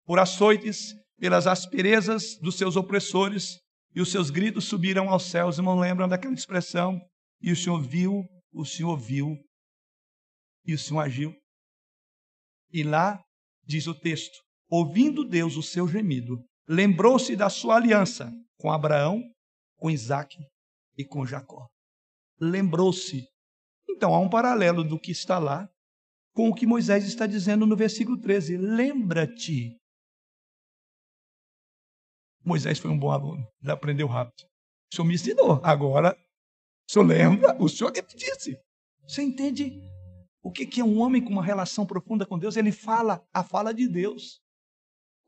por 0.07 0.18
açoites, 0.18 0.95
pelas 1.18 1.47
asperezas 1.47 2.39
dos 2.41 2.57
seus 2.57 2.74
opressores, 2.74 3.59
e 3.95 4.01
os 4.01 4.11
seus 4.11 4.30
gritos 4.30 4.64
subiram 4.64 5.11
aos 5.11 5.24
céus. 5.24 5.59
Irmão, 5.59 5.78
lembram 5.78 6.09
daquela 6.09 6.32
expressão? 6.32 6.99
E 7.43 7.53
o 7.53 7.57
Senhor 7.57 7.82
viu, 7.82 8.24
o 8.55 8.64
Senhor 8.64 8.97
viu, 8.97 9.36
e 10.64 10.72
o 10.72 10.78
Senhor 10.78 11.01
agiu. 11.01 11.34
E 12.72 12.82
lá 12.82 13.20
diz 13.66 13.86
o 13.86 13.95
texto: 13.95 14.47
ouvindo 14.70 15.24
Deus 15.24 15.56
o 15.56 15.62
seu 15.62 15.88
gemido, 15.88 16.44
lembrou-se 16.68 17.34
da 17.34 17.48
sua 17.48 17.76
aliança 17.76 18.32
com 18.58 18.70
Abraão, 18.70 19.22
com 19.76 19.90
Isaac 19.90 20.36
e 20.96 21.04
com 21.04 21.24
Jacó. 21.24 21.68
Lembrou-se 22.40 23.26
Então 23.88 24.14
há 24.14 24.20
um 24.20 24.28
paralelo 24.28 24.84
do 24.84 24.98
que 24.98 25.10
está 25.10 25.38
lá 25.38 25.68
com 26.34 26.48
o 26.48 26.54
que 26.54 26.66
Moisés 26.66 27.04
está 27.04 27.26
dizendo 27.26 27.66
no 27.66 27.76
versículo 27.76 28.20
13: 28.20 28.56
Lembra-te. 28.56 29.76
Moisés 32.44 32.78
foi 32.78 32.90
um 32.90 32.98
bom 32.98 33.10
aluno, 33.10 33.46
ele 33.62 33.72
aprendeu 33.72 34.06
rápido. 34.06 34.46
O 34.92 34.96
senhor 34.96 35.06
me 35.06 35.14
ensinou, 35.14 35.60
agora 35.64 36.16
o 36.88 36.92
senhor 36.92 37.04
lembra? 37.04 37.62
O 37.62 37.68
senhor 37.68 37.92
que 37.92 38.00
me 38.00 38.14
disse. 38.14 38.58
Você 39.06 39.22
entende 39.22 39.72
o 40.42 40.50
que 40.50 40.80
é 40.80 40.84
um 40.84 40.98
homem 41.00 41.22
com 41.22 41.30
uma 41.30 41.44
relação 41.44 41.84
profunda 41.84 42.24
com 42.24 42.38
Deus? 42.38 42.56
Ele 42.56 42.72
fala 42.72 43.22
a 43.32 43.44
fala 43.44 43.74
de 43.74 43.86
Deus. 43.86 44.40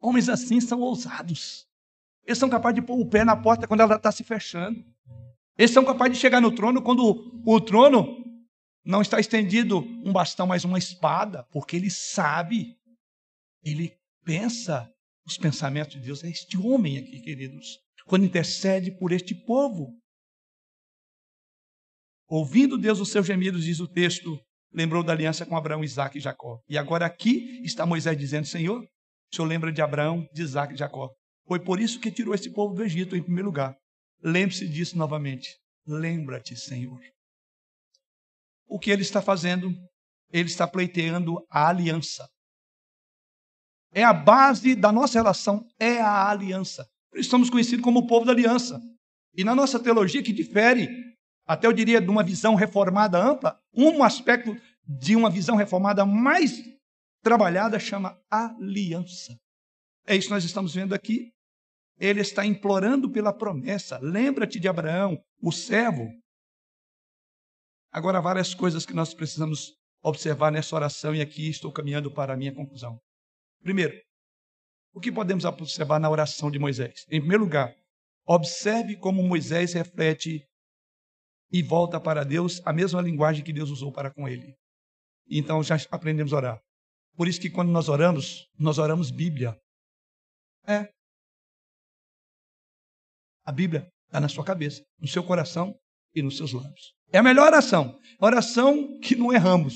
Homens 0.00 0.28
assim 0.28 0.60
são 0.60 0.80
ousados. 0.80 1.66
Eles 2.24 2.38
são 2.38 2.48
capazes 2.48 2.76
de 2.76 2.86
pôr 2.86 2.98
o 2.98 3.08
pé 3.08 3.24
na 3.24 3.36
porta 3.36 3.66
quando 3.66 3.80
ela 3.80 3.96
está 3.96 4.10
se 4.10 4.24
fechando. 4.24 4.82
Eles 5.58 5.72
são 5.72 5.84
capazes 5.84 6.14
de 6.14 6.20
chegar 6.20 6.40
no 6.40 6.54
trono 6.54 6.82
quando 6.82 7.42
o 7.44 7.60
trono 7.60 8.24
não 8.84 9.02
está 9.02 9.20
estendido 9.20 9.78
um 10.04 10.12
bastão, 10.12 10.46
mas 10.46 10.64
uma 10.64 10.78
espada, 10.78 11.44
porque 11.52 11.76
ele 11.76 11.90
sabe, 11.90 12.76
ele 13.62 13.94
pensa 14.24 14.90
os 15.26 15.36
pensamentos 15.36 15.94
de 15.94 16.00
Deus. 16.00 16.24
É 16.24 16.28
este 16.28 16.56
homem 16.56 16.98
aqui, 16.98 17.20
queridos, 17.20 17.78
quando 18.06 18.24
intercede 18.24 18.90
por 18.98 19.12
este 19.12 19.34
povo. 19.34 19.88
Ouvindo 22.26 22.78
Deus 22.78 23.00
os 23.00 23.10
seus 23.10 23.26
gemidos, 23.26 23.64
diz 23.64 23.80
o 23.80 23.88
texto, 23.88 24.40
lembrou 24.72 25.02
da 25.02 25.12
aliança 25.12 25.44
com 25.44 25.56
Abraão, 25.56 25.84
Isaac 25.84 26.16
e 26.16 26.20
Jacó. 26.20 26.60
E 26.68 26.78
agora 26.78 27.04
aqui 27.04 27.60
está 27.64 27.84
Moisés 27.84 28.16
dizendo: 28.16 28.46
Senhor, 28.46 28.86
o 29.32 29.36
senhor 29.36 29.46
lembra 29.46 29.72
de 29.72 29.80
Abraão, 29.80 30.26
de 30.32 30.42
Isaac 30.42 30.74
e 30.74 30.76
Jacó. 30.76 31.10
Foi 31.46 31.60
por 31.60 31.80
isso 31.80 32.00
que 32.00 32.10
tirou 32.10 32.34
esse 32.34 32.52
povo 32.52 32.74
do 32.74 32.82
Egito 32.82 33.16
em 33.16 33.22
primeiro 33.22 33.48
lugar. 33.48 33.76
Lembre-se 34.22 34.68
disso 34.68 34.98
novamente. 34.98 35.58
Lembra-te, 35.86 36.56
Senhor. 36.56 37.00
O 38.68 38.78
que 38.78 38.90
ele 38.90 39.02
está 39.02 39.22
fazendo? 39.22 39.72
Ele 40.32 40.48
está 40.48 40.66
pleiteando 40.66 41.44
a 41.50 41.68
aliança. 41.68 42.28
É 43.92 44.04
a 44.04 44.12
base 44.12 44.76
da 44.76 44.92
nossa 44.92 45.18
relação, 45.18 45.66
é 45.78 46.00
a 46.00 46.28
aliança. 46.28 46.86
Estamos 47.14 47.50
conhecidos 47.50 47.82
como 47.82 48.00
o 48.00 48.06
povo 48.06 48.24
da 48.24 48.32
aliança. 48.32 48.80
E 49.34 49.42
na 49.42 49.54
nossa 49.54 49.80
teologia, 49.80 50.22
que 50.22 50.32
difere, 50.32 50.88
até 51.44 51.66
eu 51.66 51.72
diria, 51.72 52.00
de 52.00 52.08
uma 52.08 52.22
visão 52.22 52.54
reformada 52.54 53.18
ampla, 53.18 53.58
um 53.74 54.04
aspecto 54.04 54.56
de 54.86 55.16
uma 55.16 55.30
visão 55.30 55.56
reformada 55.56 56.06
mais 56.06 56.52
trabalhada 57.22 57.78
chama 57.78 58.18
aliança. 58.30 59.36
É 60.06 60.16
isso 60.16 60.28
que 60.28 60.34
nós 60.34 60.44
estamos 60.44 60.74
vendo 60.74 60.94
aqui. 60.94 61.32
Ele 61.98 62.20
está 62.20 62.44
implorando 62.44 63.10
pela 63.10 63.32
promessa. 63.32 63.98
Lembra-te 63.98 64.58
de 64.58 64.68
Abraão, 64.68 65.22
o 65.42 65.52
servo. 65.52 66.08
Agora, 67.92 68.20
várias 68.20 68.54
coisas 68.54 68.86
que 68.86 68.94
nós 68.94 69.12
precisamos 69.12 69.74
observar 70.02 70.50
nessa 70.50 70.74
oração, 70.74 71.14
e 71.14 71.20
aqui 71.20 71.50
estou 71.50 71.70
caminhando 71.70 72.10
para 72.10 72.32
a 72.32 72.36
minha 72.36 72.54
conclusão. 72.54 72.98
Primeiro, 73.62 73.94
o 74.94 75.00
que 75.00 75.12
podemos 75.12 75.44
observar 75.44 76.00
na 76.00 76.08
oração 76.08 76.50
de 76.50 76.58
Moisés? 76.58 77.04
Em 77.08 77.20
primeiro 77.20 77.44
lugar, 77.44 77.74
observe 78.26 78.96
como 78.96 79.22
Moisés 79.22 79.74
reflete 79.74 80.42
e 81.52 81.62
volta 81.62 82.00
para 82.00 82.24
Deus 82.24 82.62
a 82.64 82.72
mesma 82.72 83.02
linguagem 83.02 83.44
que 83.44 83.52
Deus 83.52 83.70
usou 83.70 83.92
para 83.92 84.10
com 84.10 84.26
ele. 84.26 84.56
Então 85.28 85.62
já 85.62 85.76
aprendemos 85.90 86.32
a 86.32 86.36
orar. 86.36 86.62
Por 87.20 87.28
isso 87.28 87.38
que 87.38 87.50
quando 87.50 87.70
nós 87.70 87.90
oramos, 87.90 88.48
nós 88.58 88.78
oramos 88.78 89.10
Bíblia. 89.10 89.54
É, 90.66 90.90
a 93.44 93.52
Bíblia 93.52 93.92
está 94.06 94.18
na 94.18 94.28
sua 94.30 94.42
cabeça, 94.42 94.82
no 94.98 95.06
seu 95.06 95.22
coração 95.22 95.78
e 96.14 96.22
nos 96.22 96.38
seus 96.38 96.54
lábios. 96.54 96.94
É 97.12 97.18
a 97.18 97.22
melhor 97.22 97.48
oração. 97.48 98.00
Oração 98.18 98.98
que 99.00 99.14
não 99.14 99.34
erramos. 99.34 99.74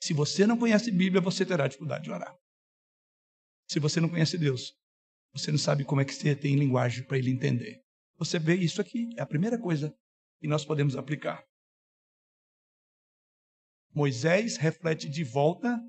Se 0.00 0.14
você 0.14 0.46
não 0.46 0.56
conhece 0.56 0.92
Bíblia, 0.92 1.20
você 1.20 1.44
terá 1.44 1.66
dificuldade 1.66 2.04
de 2.04 2.12
orar. 2.12 2.32
Se 3.68 3.80
você 3.80 4.00
não 4.00 4.08
conhece 4.08 4.38
Deus, 4.38 4.72
você 5.32 5.50
não 5.50 5.58
sabe 5.58 5.84
como 5.84 6.00
é 6.00 6.04
que 6.04 6.14
você 6.14 6.36
tem 6.36 6.54
linguagem 6.54 7.04
para 7.04 7.18
ele 7.18 7.32
entender. 7.32 7.82
Você 8.18 8.38
vê 8.38 8.54
isso 8.54 8.80
aqui, 8.80 9.08
é 9.18 9.22
a 9.22 9.26
primeira 9.26 9.60
coisa 9.60 9.92
que 10.38 10.46
nós 10.46 10.64
podemos 10.64 10.94
aplicar. 10.94 11.44
Moisés 13.96 14.58
reflete 14.58 15.08
de 15.08 15.24
volta 15.24 15.82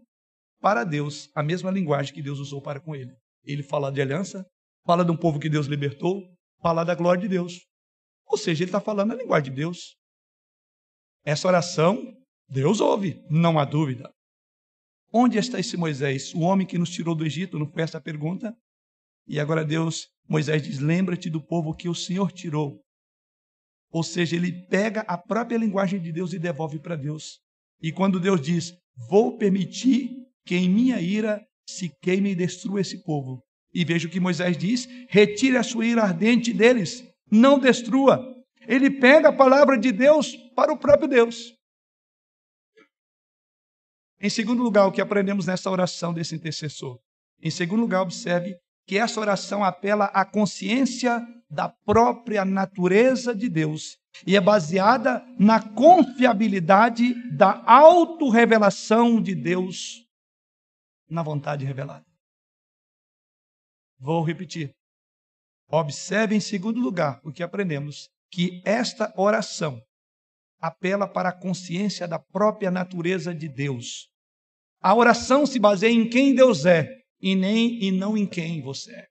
para 0.62 0.86
Deus 0.86 1.30
a 1.36 1.44
mesma 1.44 1.70
linguagem 1.70 2.14
que 2.14 2.22
Deus 2.22 2.40
usou 2.40 2.62
para 2.62 2.80
com 2.80 2.96
ele. 2.96 3.14
Ele 3.44 3.62
fala 3.62 3.92
de 3.92 4.02
aliança, 4.02 4.46
fala 4.86 5.04
de 5.04 5.12
um 5.12 5.18
povo 5.18 5.38
que 5.38 5.50
Deus 5.50 5.68
libertou, 5.68 6.24
fala 6.62 6.86
da 6.86 6.96
glória 6.96 7.22
de 7.22 7.28
Deus. 7.28 7.68
Ou 8.26 8.38
seja, 8.38 8.64
ele 8.64 8.70
está 8.70 8.80
falando 8.80 9.12
a 9.12 9.16
linguagem 9.16 9.52
de 9.52 9.58
Deus. 9.58 9.98
Essa 11.26 11.50
oração, 11.50 12.02
Deus 12.48 12.80
ouve, 12.80 13.22
não 13.30 13.60
há 13.60 13.66
dúvida. 13.66 14.10
Onde 15.12 15.38
está 15.38 15.60
esse 15.60 15.76
Moisés, 15.76 16.34
o 16.34 16.40
homem 16.40 16.66
que 16.66 16.78
nos 16.78 16.90
tirou 16.90 17.14
do 17.14 17.26
Egito? 17.26 17.60
Não 17.60 17.70
foi 17.70 17.82
essa 17.84 17.98
a 17.98 18.02
pergunta? 18.02 18.56
E 19.28 19.38
agora 19.38 19.66
Deus, 19.66 20.08
Moisés 20.30 20.64
diz: 20.64 20.80
Lembra-te 20.80 21.30
do 21.30 21.46
povo 21.46 21.76
que 21.76 21.90
o 21.90 21.96
Senhor 21.96 22.32
tirou. 22.32 22.82
Ou 23.92 24.02
seja, 24.02 24.38
ele 24.38 24.66
pega 24.68 25.02
a 25.02 25.18
própria 25.18 25.58
linguagem 25.58 26.02
de 26.02 26.14
Deus 26.14 26.32
e 26.32 26.40
devolve 26.40 26.80
para 26.80 26.96
Deus. 26.96 27.46
E 27.82 27.92
quando 27.92 28.20
Deus 28.20 28.42
diz: 28.42 28.74
Vou 29.10 29.38
permitir 29.38 30.10
que 30.46 30.56
em 30.56 30.70
minha 30.70 31.00
ira 31.00 31.46
se 31.68 31.92
queime 32.02 32.32
e 32.32 32.36
destrua 32.36 32.82
esse 32.82 33.04
povo. 33.04 33.44
E 33.74 33.84
veja 33.86 34.08
o 34.08 34.12
que 34.12 34.20
Moisés 34.20 34.58
diz: 34.58 34.88
retire 35.10 35.58
a 35.58 35.64
sua 35.64 35.86
ira 35.86 36.04
ardente 36.04 36.54
deles, 36.54 37.04
não 37.32 37.60
destrua. 37.60 38.36
Ele 38.68 38.90
pega 38.90 39.30
a 39.30 39.36
palavra 39.36 39.78
de 39.78 39.92
Deus 39.92 40.36
para 40.56 40.74
o 40.74 40.78
próprio 40.78 41.08
Deus. 41.08 41.54
Em 44.20 44.30
segundo 44.30 44.64
lugar, 44.64 44.88
o 44.88 44.92
que 44.92 45.00
aprendemos 45.00 45.46
nessa 45.46 45.70
oração 45.70 46.14
desse 46.14 46.36
intercessor? 46.36 47.00
Em 47.42 47.52
segundo 47.52 47.82
lugar, 47.82 48.02
observe 48.02 48.58
que 48.88 48.98
essa 48.98 49.20
oração 49.20 49.64
apela 49.64 50.06
à 50.06 50.24
consciência 50.24 51.22
da 51.50 51.68
própria 51.68 52.46
natureza 52.46 53.36
de 53.36 53.50
Deus 53.50 53.98
e 54.26 54.36
é 54.36 54.42
baseada 54.42 55.24
na 55.38 55.62
confiabilidade 55.62 57.14
da 57.36 57.62
autorrevelação 57.66 59.22
de 59.22 59.36
Deus 59.36 60.06
na 61.10 61.22
vontade 61.22 61.66
revelada. 61.66 62.06
Vou 64.00 64.24
repetir. 64.24 64.74
Observe 65.70 66.36
em 66.36 66.40
segundo 66.40 66.80
lugar 66.80 67.20
o 67.24 67.32
que 67.32 67.44
aprendemos: 67.44 68.10
que 68.32 68.62
esta 68.66 69.14
oração 69.18 69.82
apela 70.62 71.08
para 71.08 71.30
a 71.30 71.38
consciência 71.38 72.08
da 72.08 72.18
própria 72.18 72.72
natureza 72.72 73.36
de 73.36 73.50
Deus. 73.50 74.10
A 74.82 74.96
oração 74.96 75.46
se 75.46 75.60
baseia 75.60 75.92
em 75.92 76.10
quem 76.10 76.34
Deus 76.34 76.66
é 76.66 77.07
e 77.20 77.36
nem 77.36 77.84
e 77.84 77.92
não 77.92 78.18
em 78.18 78.28
quem 78.28 78.62
você 78.62 78.94
é. 78.94 79.08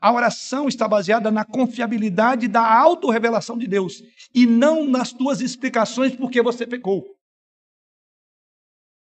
A 0.00 0.12
oração 0.12 0.68
está 0.68 0.86
baseada 0.86 1.30
na 1.30 1.46
confiabilidade 1.46 2.46
da 2.46 2.78
autorrevelação 2.78 3.56
de 3.56 3.66
Deus 3.66 4.02
e 4.34 4.44
não 4.44 4.86
nas 4.86 5.12
tuas 5.12 5.40
explicações 5.40 6.14
porque 6.14 6.42
você 6.42 6.66
pecou. 6.66 7.02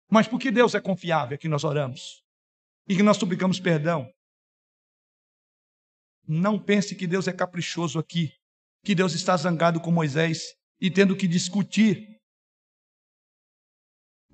Mas 0.10 0.28
porque 0.28 0.50
Deus 0.50 0.74
é 0.74 0.82
confiável 0.82 1.38
que 1.38 1.48
nós 1.48 1.64
oramos 1.64 2.24
e 2.88 2.96
que 2.96 3.04
nós 3.04 3.18
suplicamos 3.18 3.60
perdão. 3.60 4.12
Não 6.28 6.58
pense 6.58 6.96
que 6.96 7.06
Deus 7.06 7.28
é 7.28 7.34
caprichoso 7.34 8.00
aqui, 8.00 8.34
que 8.84 8.96
Deus 8.96 9.14
está 9.14 9.38
zangado 9.38 9.80
com 9.80 9.92
Moisés 9.92 10.56
e 10.82 10.90
tendo 10.90 11.16
que 11.16 11.28
discutir. 11.28 12.20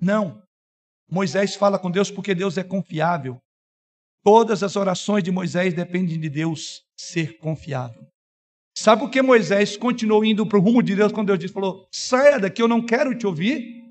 Não. 0.00 0.45
Moisés 1.10 1.54
fala 1.54 1.78
com 1.78 1.90
Deus 1.90 2.10
porque 2.10 2.34
Deus 2.34 2.58
é 2.58 2.64
confiável. 2.64 3.40
Todas 4.24 4.62
as 4.62 4.74
orações 4.74 5.22
de 5.22 5.30
Moisés 5.30 5.72
dependem 5.72 6.18
de 6.18 6.28
Deus 6.28 6.82
ser 6.96 7.38
confiável. 7.38 8.06
Sabe 8.76 9.00
por 9.02 9.10
que 9.10 9.22
Moisés 9.22 9.76
continuou 9.76 10.24
indo 10.24 10.46
para 10.46 10.58
o 10.58 10.60
rumo 10.60 10.82
de 10.82 10.94
Deus 10.94 11.12
quando 11.12 11.28
Deus 11.28 11.38
disse, 11.38 11.54
falou, 11.54 11.86
saia 11.90 12.38
daqui, 12.38 12.60
eu 12.60 12.68
não 12.68 12.84
quero 12.84 13.16
te 13.16 13.26
ouvir? 13.26 13.82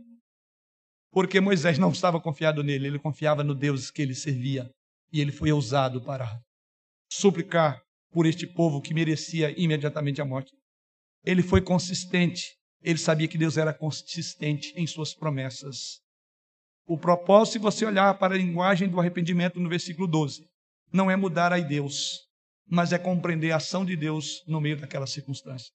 Porque 1.11 1.39
Moisés 1.39 1.80
não 1.80 1.91
estava 1.91 2.20
confiado 2.20 2.61
nele, 2.61 2.88
ele 2.88 2.99
confiava 2.99 3.43
no 3.43 3.55
Deus 3.55 3.89
que 3.89 4.01
ele 4.01 4.13
servia. 4.13 4.70
E 5.11 5.22
ele 5.22 5.32
foi 5.32 5.51
ousado 5.51 6.03
para 6.03 6.39
suplicar 7.09 7.82
por 8.11 8.26
este 8.26 8.45
povo 8.45 8.82
que 8.82 8.93
merecia 8.93 9.53
imediatamente 9.59 10.22
a 10.22 10.26
morte. 10.26 10.51
Ele 11.24 11.41
foi 11.41 11.61
consistente, 11.61 12.55
ele 12.84 12.99
sabia 12.99 13.28
que 13.28 13.38
Deus 13.38 13.57
era 13.57 13.74
consistente 13.74 14.74
em 14.76 14.86
suas 14.86 15.16
promessas. 15.16 15.99
O 16.88 16.97
propósito, 16.97 17.53
se 17.53 17.59
você 17.59 17.86
olhar 17.86 18.13
para 18.17 18.36
a 18.36 18.38
linguagem 18.38 18.88
do 18.88 18.99
arrependimento 18.99 19.59
no 19.59 19.67
versículo 19.67 20.07
12, 20.07 20.45
não 20.93 21.09
é 21.09 21.15
mudar 21.15 21.51
a 21.51 21.59
Deus, 21.59 22.19
mas 22.67 22.93
é 22.93 22.99
compreender 22.99 23.51
a 23.51 23.57
ação 23.57 23.83
de 23.83 23.95
Deus 23.95 24.43
no 24.47 24.61
meio 24.61 24.79
daquela 24.79 25.07
circunstância. 25.07 25.71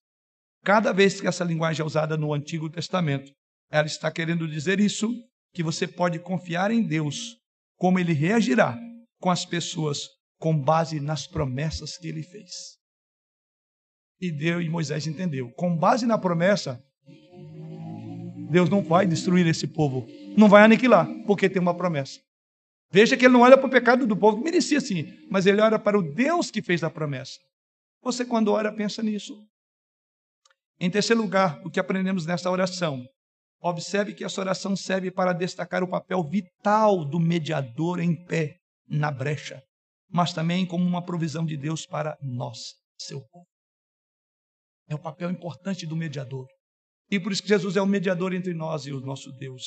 Cada 0.62 0.92
vez 0.92 1.20
que 1.20 1.26
essa 1.26 1.42
linguagem 1.42 1.82
é 1.82 1.86
usada 1.86 2.16
no 2.16 2.32
Antigo 2.32 2.70
Testamento, 2.70 3.32
ela 3.70 3.86
está 3.86 4.10
querendo 4.10 4.46
dizer 4.46 4.78
isso 4.78 5.08
que 5.52 5.62
você 5.62 5.86
pode 5.86 6.18
confiar 6.20 6.70
em 6.70 6.82
Deus, 6.82 7.36
como 7.76 7.98
ele 7.98 8.12
reagirá 8.12 8.78
com 9.18 9.30
as 9.30 9.44
pessoas 9.44 10.08
com 10.38 10.56
base 10.56 11.00
nas 11.00 11.26
promessas 11.26 11.96
que 11.96 12.08
ele 12.08 12.22
fez. 12.22 12.78
E 14.20 14.30
Deus 14.30 14.64
e 14.64 14.68
Moisés 14.68 15.06
entendeu. 15.06 15.50
Com 15.52 15.76
base 15.76 16.06
na 16.06 16.18
promessa, 16.18 16.82
Deus 18.50 18.68
não 18.68 18.82
vai 18.82 19.06
destruir 19.06 19.46
esse 19.46 19.66
povo, 19.66 20.06
não 20.36 20.48
vai 20.48 20.62
aniquilar, 20.62 21.08
porque 21.26 21.48
tem 21.48 21.62
uma 21.62 21.74
promessa. 21.74 22.20
Veja 22.92 23.16
que 23.16 23.24
ele 23.24 23.32
não 23.32 23.42
olha 23.42 23.56
para 23.56 23.66
o 23.66 23.70
pecado 23.70 24.06
do 24.06 24.16
povo, 24.16 24.38
que 24.38 24.44
merecia 24.44 24.80
sim, 24.80 25.06
mas 25.30 25.46
ele 25.46 25.60
olha 25.60 25.78
para 25.78 25.96
o 25.96 26.02
Deus 26.02 26.50
que 26.50 26.60
fez 26.60 26.82
a 26.82 26.90
promessa. 26.90 27.38
Você, 28.02 28.24
quando 28.24 28.50
ora, 28.50 28.74
pensa 28.74 29.02
nisso. 29.02 29.46
Em 30.80 30.90
terceiro 30.90 31.22
lugar, 31.22 31.60
o 31.64 31.70
que 31.70 31.78
aprendemos 31.78 32.26
nessa 32.26 32.50
oração? 32.50 33.06
Observe 33.62 34.14
que 34.14 34.24
essa 34.24 34.40
oração 34.40 34.74
serve 34.74 35.10
para 35.10 35.32
destacar 35.32 35.84
o 35.84 35.88
papel 35.88 36.24
vital 36.24 37.04
do 37.04 37.20
mediador 37.20 38.00
em 38.00 38.16
pé 38.24 38.56
na 38.88 39.10
brecha, 39.10 39.62
mas 40.10 40.32
também 40.32 40.66
como 40.66 40.84
uma 40.84 41.04
provisão 41.04 41.44
de 41.44 41.56
Deus 41.56 41.86
para 41.86 42.16
nós, 42.20 42.74
seu 42.98 43.20
povo. 43.30 43.46
É 44.88 44.94
o 44.94 44.98
papel 44.98 45.30
importante 45.30 45.86
do 45.86 45.94
mediador. 45.94 46.48
E 47.10 47.18
por 47.18 47.32
isso 47.32 47.42
que 47.42 47.48
Jesus 47.48 47.76
é 47.76 47.82
o 47.82 47.86
mediador 47.86 48.32
entre 48.32 48.54
nós 48.54 48.86
e 48.86 48.92
o 48.92 49.00
nosso 49.00 49.32
Deus. 49.32 49.62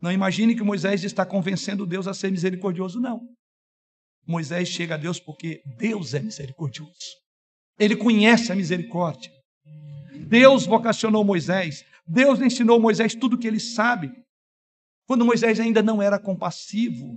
Não 0.00 0.12
imagine 0.12 0.54
que 0.54 0.62
Moisés 0.62 1.02
está 1.02 1.26
convencendo 1.26 1.86
Deus 1.86 2.06
a 2.06 2.14
ser 2.14 2.30
misericordioso, 2.30 3.00
não. 3.00 3.20
Moisés 4.26 4.68
chega 4.68 4.94
a 4.94 4.98
Deus 4.98 5.18
porque 5.18 5.60
Deus 5.78 6.14
é 6.14 6.20
misericordioso. 6.20 6.92
Ele 7.78 7.96
conhece 7.96 8.52
a 8.52 8.54
misericórdia. 8.54 9.30
Deus 10.28 10.66
vocacionou 10.66 11.24
Moisés. 11.24 11.84
Deus 12.06 12.40
ensinou 12.40 12.80
Moisés 12.80 13.14
tudo 13.14 13.34
o 13.36 13.38
que 13.38 13.46
ele 13.46 13.60
sabe. 13.60 14.10
Quando 15.06 15.24
Moisés 15.24 15.60
ainda 15.60 15.82
não 15.82 16.00
era 16.00 16.18
compassivo, 16.18 17.14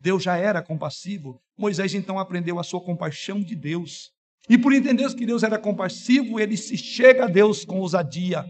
Deus 0.00 0.22
já 0.22 0.36
era 0.36 0.62
compassivo. 0.62 1.38
Moisés 1.58 1.94
então 1.94 2.18
aprendeu 2.18 2.58
a 2.58 2.62
sua 2.62 2.80
compaixão 2.80 3.40
de 3.42 3.54
Deus. 3.54 4.10
E 4.48 4.56
por 4.56 4.72
entender 4.72 5.12
que 5.14 5.26
Deus 5.26 5.42
era 5.42 5.58
compassivo, 5.58 6.38
ele 6.38 6.56
se 6.56 6.76
chega 6.76 7.24
a 7.24 7.28
Deus 7.28 7.64
com 7.64 7.80
ousadia. 7.80 8.44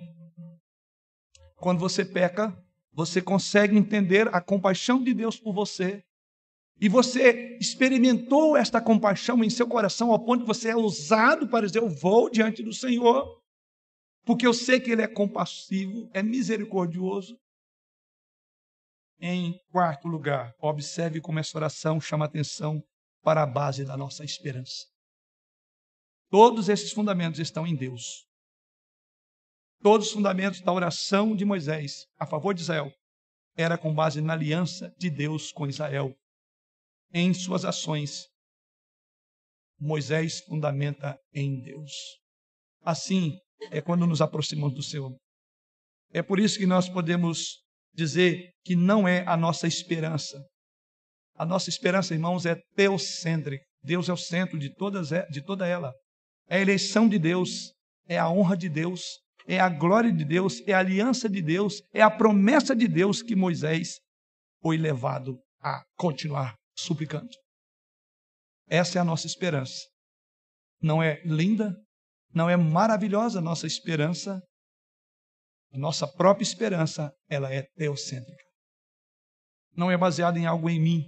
Quando 1.57 1.81
você 1.81 2.05
peca, 2.05 2.57
você 2.93 3.21
consegue 3.21 3.77
entender 3.77 4.29
a 4.35 4.41
compaixão 4.41 5.03
de 5.03 5.13
Deus 5.13 5.39
por 5.39 5.53
você. 5.53 6.03
E 6.79 6.89
você 6.89 7.57
experimentou 7.59 8.57
esta 8.57 8.81
compaixão 8.81 9.43
em 9.43 9.49
seu 9.49 9.67
coração 9.67 10.13
ao 10.13 10.23
ponto 10.23 10.43
que 10.43 10.47
você 10.47 10.69
é 10.69 10.77
ousado 10.77 11.49
para 11.49 11.67
dizer: 11.67 11.79
Eu 11.79 11.89
vou 11.89 12.31
diante 12.31 12.63
do 12.63 12.73
Senhor, 12.73 13.43
porque 14.25 14.47
eu 14.47 14.53
sei 14.53 14.79
que 14.79 14.91
Ele 14.91 15.03
é 15.03 15.09
compassivo, 15.09 16.11
é 16.13 16.23
misericordioso. 16.23 17.39
Em 19.19 19.59
quarto 19.73 20.07
lugar, 20.07 20.55
observe 20.61 21.23
como 21.23 21.39
essa 21.39 21.57
oração 21.57 21.99
chama 21.99 22.27
atenção 22.27 22.85
para 23.23 23.43
a 23.43 23.47
base 23.47 23.85
da 23.85 23.97
nossa 23.97 24.23
esperança. 24.23 24.87
Todos 26.29 26.69
esses 26.69 26.93
fundamentos 26.93 27.41
estão 27.41 27.67
em 27.67 27.75
Deus. 27.75 28.27
Todos 29.87 30.09
os 30.09 30.13
fundamentos 30.13 30.61
da 30.63 30.73
oração 30.73 31.37
de 31.37 31.45
Moisés 31.45 32.07
a 32.19 32.27
favor 32.27 32.53
de 32.53 32.61
Israel 32.61 32.93
era 33.57 33.79
com 33.79 33.95
base 33.95 34.21
na 34.21 34.33
aliança 34.33 34.93
de 34.99 35.09
Deus 35.09 35.53
com 35.53 35.65
Israel. 35.65 36.13
Em 37.15 37.33
suas 37.33 37.65
ações, 37.65 38.27
Moisés 39.79 40.41
fundamenta 40.41 41.17
em 41.33 41.61
Deus. 41.61 41.93
Assim 42.83 43.39
é 43.71 43.81
quando 43.81 44.09
nos 44.09 44.21
aproximamos 44.21 44.75
do 44.75 44.83
Senhor. 44.83 45.17
É 46.13 46.21
por 46.21 46.41
isso 46.41 46.59
que 46.59 46.67
nós 46.67 46.89
podemos 46.89 47.63
dizer 47.95 48.51
que 48.65 48.75
não 48.75 49.07
é 49.07 49.25
a 49.25 49.37
nossa 49.37 49.69
esperança. 49.69 50.45
A 51.37 51.47
nossa 51.47 51.71
esperança, 51.71 52.13
irmãos, 52.13 52.45
é 52.45 52.57
teocêntrica. 52.75 53.65
Deus 53.85 54.09
é 54.09 54.13
o 54.13 54.17
centro 54.17 54.59
de, 54.59 54.75
todas, 54.75 55.11
de 55.31 55.45
toda 55.45 55.65
ela. 55.65 55.95
É 56.49 56.57
a 56.57 56.61
eleição 56.61 57.09
de 57.09 57.21
Deus, 57.21 57.73
é 58.09 58.19
a 58.19 58.29
honra 58.29 58.57
de 58.57 58.69
Deus, 58.69 59.25
é 59.47 59.61
a 59.61 59.69
glória 59.69 60.13
de 60.13 60.25
Deus, 60.25 60.61
é 60.67 60.73
a 60.73 60.81
aliança 60.81 61.29
de 61.29 61.41
Deus, 61.41 61.83
é 61.93 62.03
a 62.03 62.11
promessa 62.11 62.75
de 62.75 62.89
Deus 62.89 63.23
que 63.23 63.37
Moisés 63.37 64.01
foi 64.61 64.77
levado 64.77 65.39
a 65.61 65.83
continuar 65.97 66.57
suplicando. 66.77 67.29
Essa 68.69 68.99
é 68.99 69.01
a 69.01 69.05
nossa 69.05 69.27
esperança. 69.27 69.87
Não 70.83 71.03
é 71.03 71.23
linda? 71.25 71.75
Não 72.35 72.51
é 72.51 72.57
maravilhosa 72.57 73.39
a 73.39 73.43
nossa 73.43 73.67
esperança? 73.67 74.43
A 75.73 75.79
nossa 75.79 76.07
própria 76.07 76.43
esperança, 76.43 77.13
ela 77.29 77.53
é 77.53 77.63
teocêntrica. 77.77 78.45
Não 79.75 79.91
é 79.91 79.97
baseada 79.97 80.39
em 80.39 80.47
algo 80.47 80.69
em 80.69 80.81
mim, 80.81 81.05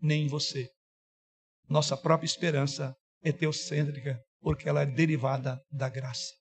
nem 0.00 0.24
em 0.24 0.28
você. 0.28 0.68
Nossa 1.68 1.96
própria 1.96 2.26
esperança 2.26 2.94
é 3.22 3.32
teocêntrica, 3.32 4.20
porque 4.40 4.68
ela 4.68 4.82
é 4.82 4.86
derivada 4.86 5.58
da 5.70 5.88
graça. 5.88 6.34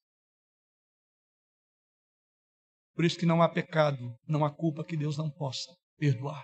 Por 2.98 3.06
isso 3.06 3.20
que 3.20 3.28
não 3.28 3.44
há 3.44 3.48
pecado, 3.48 4.18
não 4.28 4.44
há 4.44 4.52
culpa 4.52 4.84
que 4.84 4.98
Deus 4.98 5.20
não 5.20 5.30
possa 5.30 5.72
perdoar. 6.00 6.44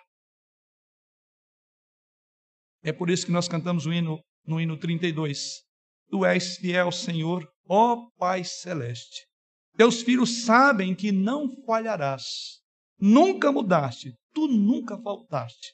É 2.84 2.94
por 2.94 3.10
isso 3.10 3.26
que 3.26 3.32
nós 3.32 3.48
cantamos 3.48 3.88
o 3.88 3.92
hino 3.92 4.22
no 4.46 4.62
hino 4.62 4.78
32. 4.78 5.64
Tu 6.12 6.24
és 6.24 6.58
fiel, 6.58 6.92
Senhor, 6.92 7.52
ó 7.68 8.08
Pai 8.20 8.44
celeste. 8.44 9.26
Teus 9.76 10.04
filhos 10.04 10.44
sabem 10.46 10.96
que 10.96 11.12
não 11.12 11.50
falharás. 11.66 12.62
Nunca 13.00 13.52
mudaste, 13.52 14.14
tu 14.32 14.48
nunca 14.48 14.96
faltaste. 15.02 15.74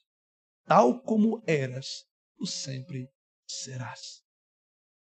Tal 0.65 1.01
como 1.01 1.43
eras, 1.45 2.05
tu 2.37 2.45
sempre 2.45 3.09
serás. 3.45 4.21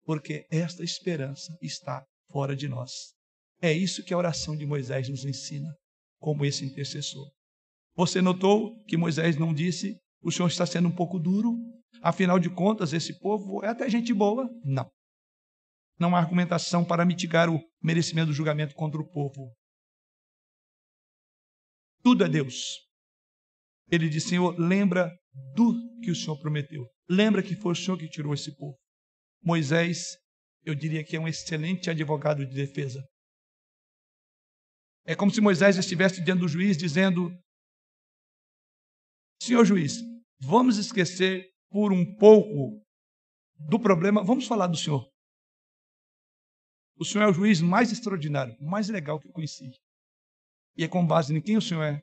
Porque 0.04 0.46
esta 0.50 0.82
esperança 0.82 1.54
está 1.60 2.02
fora 2.32 2.56
de 2.56 2.66
nós. 2.66 3.15
É 3.60 3.72
isso 3.72 4.04
que 4.04 4.12
a 4.12 4.18
oração 4.18 4.56
de 4.56 4.66
Moisés 4.66 5.08
nos 5.08 5.24
ensina, 5.24 5.74
como 6.20 6.44
esse 6.44 6.64
intercessor. 6.64 7.26
Você 7.94 8.20
notou 8.20 8.82
que 8.84 8.96
Moisés 8.96 9.36
não 9.36 9.54
disse: 9.54 9.98
o 10.22 10.30
Senhor 10.30 10.48
está 10.48 10.66
sendo 10.66 10.88
um 10.88 10.94
pouco 10.94 11.18
duro, 11.18 11.56
afinal 12.02 12.38
de 12.38 12.50
contas, 12.50 12.92
esse 12.92 13.18
povo 13.18 13.64
é 13.64 13.68
até 13.68 13.88
gente 13.88 14.12
boa? 14.12 14.48
Não. 14.62 14.90
Não 15.98 16.14
há 16.14 16.18
argumentação 16.18 16.84
para 16.84 17.06
mitigar 17.06 17.48
o 17.48 17.58
merecimento 17.82 18.28
do 18.28 18.34
julgamento 18.34 18.74
contra 18.74 19.00
o 19.00 19.08
povo. 19.08 19.54
Tudo 22.02 22.24
é 22.24 22.28
Deus. 22.28 22.86
Ele 23.90 24.08
disse: 24.08 24.28
Senhor, 24.28 24.58
lembra 24.58 25.10
do 25.54 25.74
que 26.02 26.10
o 26.10 26.14
Senhor 26.14 26.38
prometeu. 26.38 26.86
Lembra 27.08 27.42
que 27.42 27.56
foi 27.56 27.72
o 27.72 27.76
Senhor 27.76 27.96
que 27.96 28.08
tirou 28.08 28.34
esse 28.34 28.54
povo. 28.56 28.76
Moisés, 29.42 30.16
eu 30.64 30.74
diria 30.74 31.04
que 31.04 31.16
é 31.16 31.20
um 31.20 31.28
excelente 31.28 31.88
advogado 31.88 32.44
de 32.44 32.54
defesa. 32.54 33.02
É 35.06 35.14
como 35.14 35.30
se 35.30 35.40
Moisés 35.40 35.76
estivesse 35.76 36.20
diante 36.22 36.40
do 36.40 36.48
juiz 36.48 36.76
dizendo: 36.76 37.30
Senhor 39.40 39.64
juiz, 39.64 39.98
vamos 40.40 40.76
esquecer 40.78 41.48
por 41.70 41.92
um 41.92 42.16
pouco 42.16 42.84
do 43.68 43.78
problema, 43.78 44.24
vamos 44.24 44.46
falar 44.46 44.66
do 44.66 44.76
Senhor. 44.76 45.08
O 46.98 47.04
Senhor 47.04 47.24
é 47.24 47.30
o 47.30 47.32
juiz 47.32 47.60
mais 47.60 47.92
extraordinário, 47.92 48.56
mais 48.60 48.88
legal 48.88 49.20
que 49.20 49.28
eu 49.28 49.32
conheci. 49.32 49.70
E 50.76 50.82
é 50.82 50.88
com 50.88 51.06
base 51.06 51.34
em 51.34 51.40
quem 51.40 51.56
o 51.56 51.62
Senhor 51.62 51.82
é, 51.82 52.02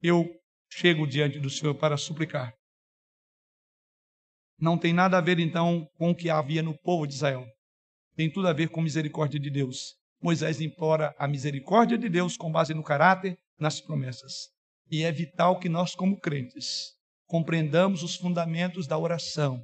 eu 0.00 0.24
chego 0.70 1.06
diante 1.06 1.40
do 1.40 1.50
Senhor 1.50 1.74
para 1.74 1.96
suplicar. 1.96 2.54
Não 4.58 4.78
tem 4.78 4.92
nada 4.92 5.18
a 5.18 5.20
ver, 5.20 5.38
então, 5.38 5.86
com 5.98 6.10
o 6.10 6.14
que 6.14 6.30
havia 6.30 6.62
no 6.62 6.78
povo 6.78 7.06
de 7.06 7.14
Israel. 7.14 7.46
Tem 8.14 8.32
tudo 8.32 8.48
a 8.48 8.52
ver 8.52 8.70
com 8.70 8.80
misericórdia 8.80 9.38
de 9.38 9.50
Deus. 9.50 9.94
Moisés 10.20 10.60
implora 10.60 11.14
a 11.18 11.28
misericórdia 11.28 11.98
de 11.98 12.08
Deus 12.08 12.36
com 12.36 12.50
base 12.50 12.74
no 12.74 12.82
caráter, 12.82 13.36
nas 13.58 13.80
promessas. 13.80 14.48
E 14.90 15.02
é 15.02 15.12
vital 15.12 15.58
que 15.58 15.68
nós, 15.68 15.94
como 15.94 16.18
crentes, 16.18 16.92
compreendamos 17.26 18.02
os 18.02 18.16
fundamentos 18.16 18.86
da 18.86 18.98
oração, 18.98 19.60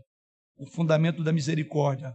o 0.57 0.67
fundamento 0.67 1.23
da 1.23 1.33
misericórdia. 1.33 2.15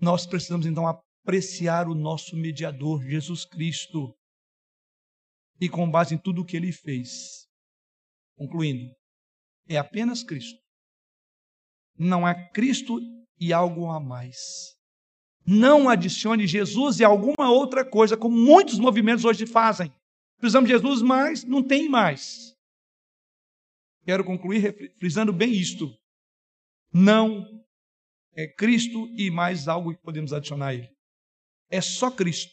Nós 0.00 0.26
precisamos 0.26 0.66
então 0.66 0.86
apreciar 0.86 1.88
o 1.88 1.94
nosso 1.94 2.36
mediador, 2.36 3.02
Jesus 3.02 3.44
Cristo, 3.44 4.14
e 5.60 5.68
com 5.68 5.90
base 5.90 6.14
em 6.14 6.18
tudo 6.18 6.42
o 6.42 6.44
que 6.44 6.56
ele 6.56 6.72
fez. 6.72 7.46
Concluindo, 8.36 8.94
é 9.68 9.76
apenas 9.76 10.22
Cristo. 10.22 10.58
Não 11.96 12.24
há 12.24 12.34
Cristo 12.50 12.98
e 13.40 13.52
algo 13.52 13.90
a 13.90 13.98
mais. 13.98 14.77
Não 15.50 15.88
adicione 15.88 16.46
Jesus 16.46 17.00
e 17.00 17.04
alguma 17.04 17.50
outra 17.50 17.82
coisa, 17.82 18.18
como 18.18 18.36
muitos 18.36 18.78
movimentos 18.78 19.24
hoje 19.24 19.46
fazem. 19.46 19.90
Precisamos 20.38 20.68
de 20.68 20.74
Jesus, 20.74 21.00
mas 21.00 21.42
não 21.42 21.62
tem 21.62 21.88
mais. 21.88 22.54
Quero 24.04 24.22
concluir 24.24 24.94
frisando 24.98 25.32
bem 25.32 25.50
isto. 25.50 25.90
Não 26.92 27.46
é 28.36 28.46
Cristo 28.46 29.08
e 29.16 29.30
mais 29.30 29.68
algo 29.68 29.94
que 29.94 30.02
podemos 30.02 30.34
adicionar 30.34 30.68
a 30.68 30.74
Ele. 30.74 30.90
É 31.70 31.80
só 31.80 32.10
Cristo, 32.10 32.52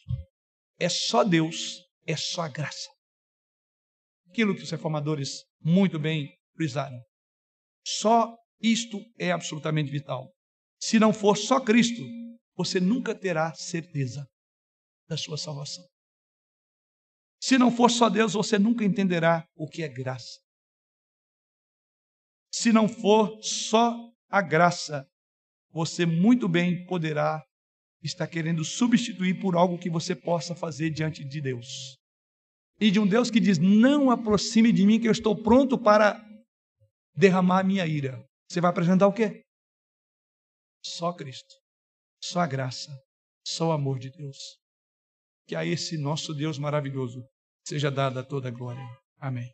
é 0.79 0.87
só 0.87 1.25
Deus, 1.25 1.83
é 2.07 2.15
só 2.15 2.43
a 2.43 2.47
graça. 2.47 2.89
Aquilo 4.29 4.55
que 4.55 4.63
os 4.63 4.71
reformadores 4.71 5.43
muito 5.61 5.99
bem 5.99 6.33
frisaram. 6.55 7.01
Só 7.85 8.37
isto 8.61 9.01
é 9.19 9.33
absolutamente 9.33 9.91
vital. 9.91 10.31
Se 10.79 10.97
não 10.97 11.11
for 11.11 11.35
só 11.37 11.59
Cristo, 11.59 12.01
você 12.55 12.79
nunca 12.79 13.13
terá 13.13 13.53
certeza. 13.53 14.27
da 15.07 15.15
sua 15.15 15.37
salvação. 15.37 15.85
Se 17.39 17.59
não 17.59 17.69
for 17.69 17.91
só 17.91 18.09
Deus, 18.09 18.33
você 18.33 18.57
nunca 18.57 18.83
entenderá 18.83 19.47
o 19.55 19.69
que 19.69 19.83
é 19.83 19.87
graça. 19.87 20.39
Se 22.51 22.73
não 22.73 22.87
for 22.87 23.37
só 23.43 23.93
a 24.27 24.41
graça, 24.41 25.07
você 25.69 26.07
muito 26.07 26.47
bem 26.49 26.87
poderá 26.87 27.45
estar 28.01 28.25
querendo 28.27 28.63
substituir 28.63 29.39
por 29.39 29.55
algo 29.55 29.77
que 29.77 29.91
você 29.91 30.15
possa 30.15 30.55
fazer 30.55 30.89
diante 30.89 31.23
de 31.23 31.39
Deus. 31.39 31.95
E 32.79 32.89
de 32.89 32.99
um 32.99 33.07
Deus 33.07 33.29
que 33.29 33.39
diz: 33.39 33.57
Não 33.57 34.09
aproxime 34.09 34.71
de 34.71 34.85
mim, 34.85 34.99
que 34.99 35.07
eu 35.07 35.11
estou 35.11 35.35
pronto 35.35 35.77
para 35.77 36.19
derramar 37.15 37.59
a 37.59 37.63
minha 37.63 37.85
ira. 37.85 38.25
Você 38.49 38.59
vai 38.59 38.69
apresentar 38.69 39.07
o 39.07 39.13
quê? 39.13 39.41
Só 40.83 41.13
Cristo, 41.13 41.55
só 42.25 42.39
a 42.39 42.47
graça, 42.47 42.91
só 43.45 43.69
o 43.69 43.71
amor 43.71 43.99
de 43.99 44.09
Deus. 44.09 44.37
Que 45.47 45.55
a 45.55 45.63
esse 45.63 45.97
nosso 45.97 46.33
Deus 46.33 46.57
maravilhoso 46.57 47.23
seja 47.67 47.91
dada 47.91 48.23
toda 48.23 48.47
a 48.47 48.51
glória. 48.51 48.83
Amém. 49.19 49.53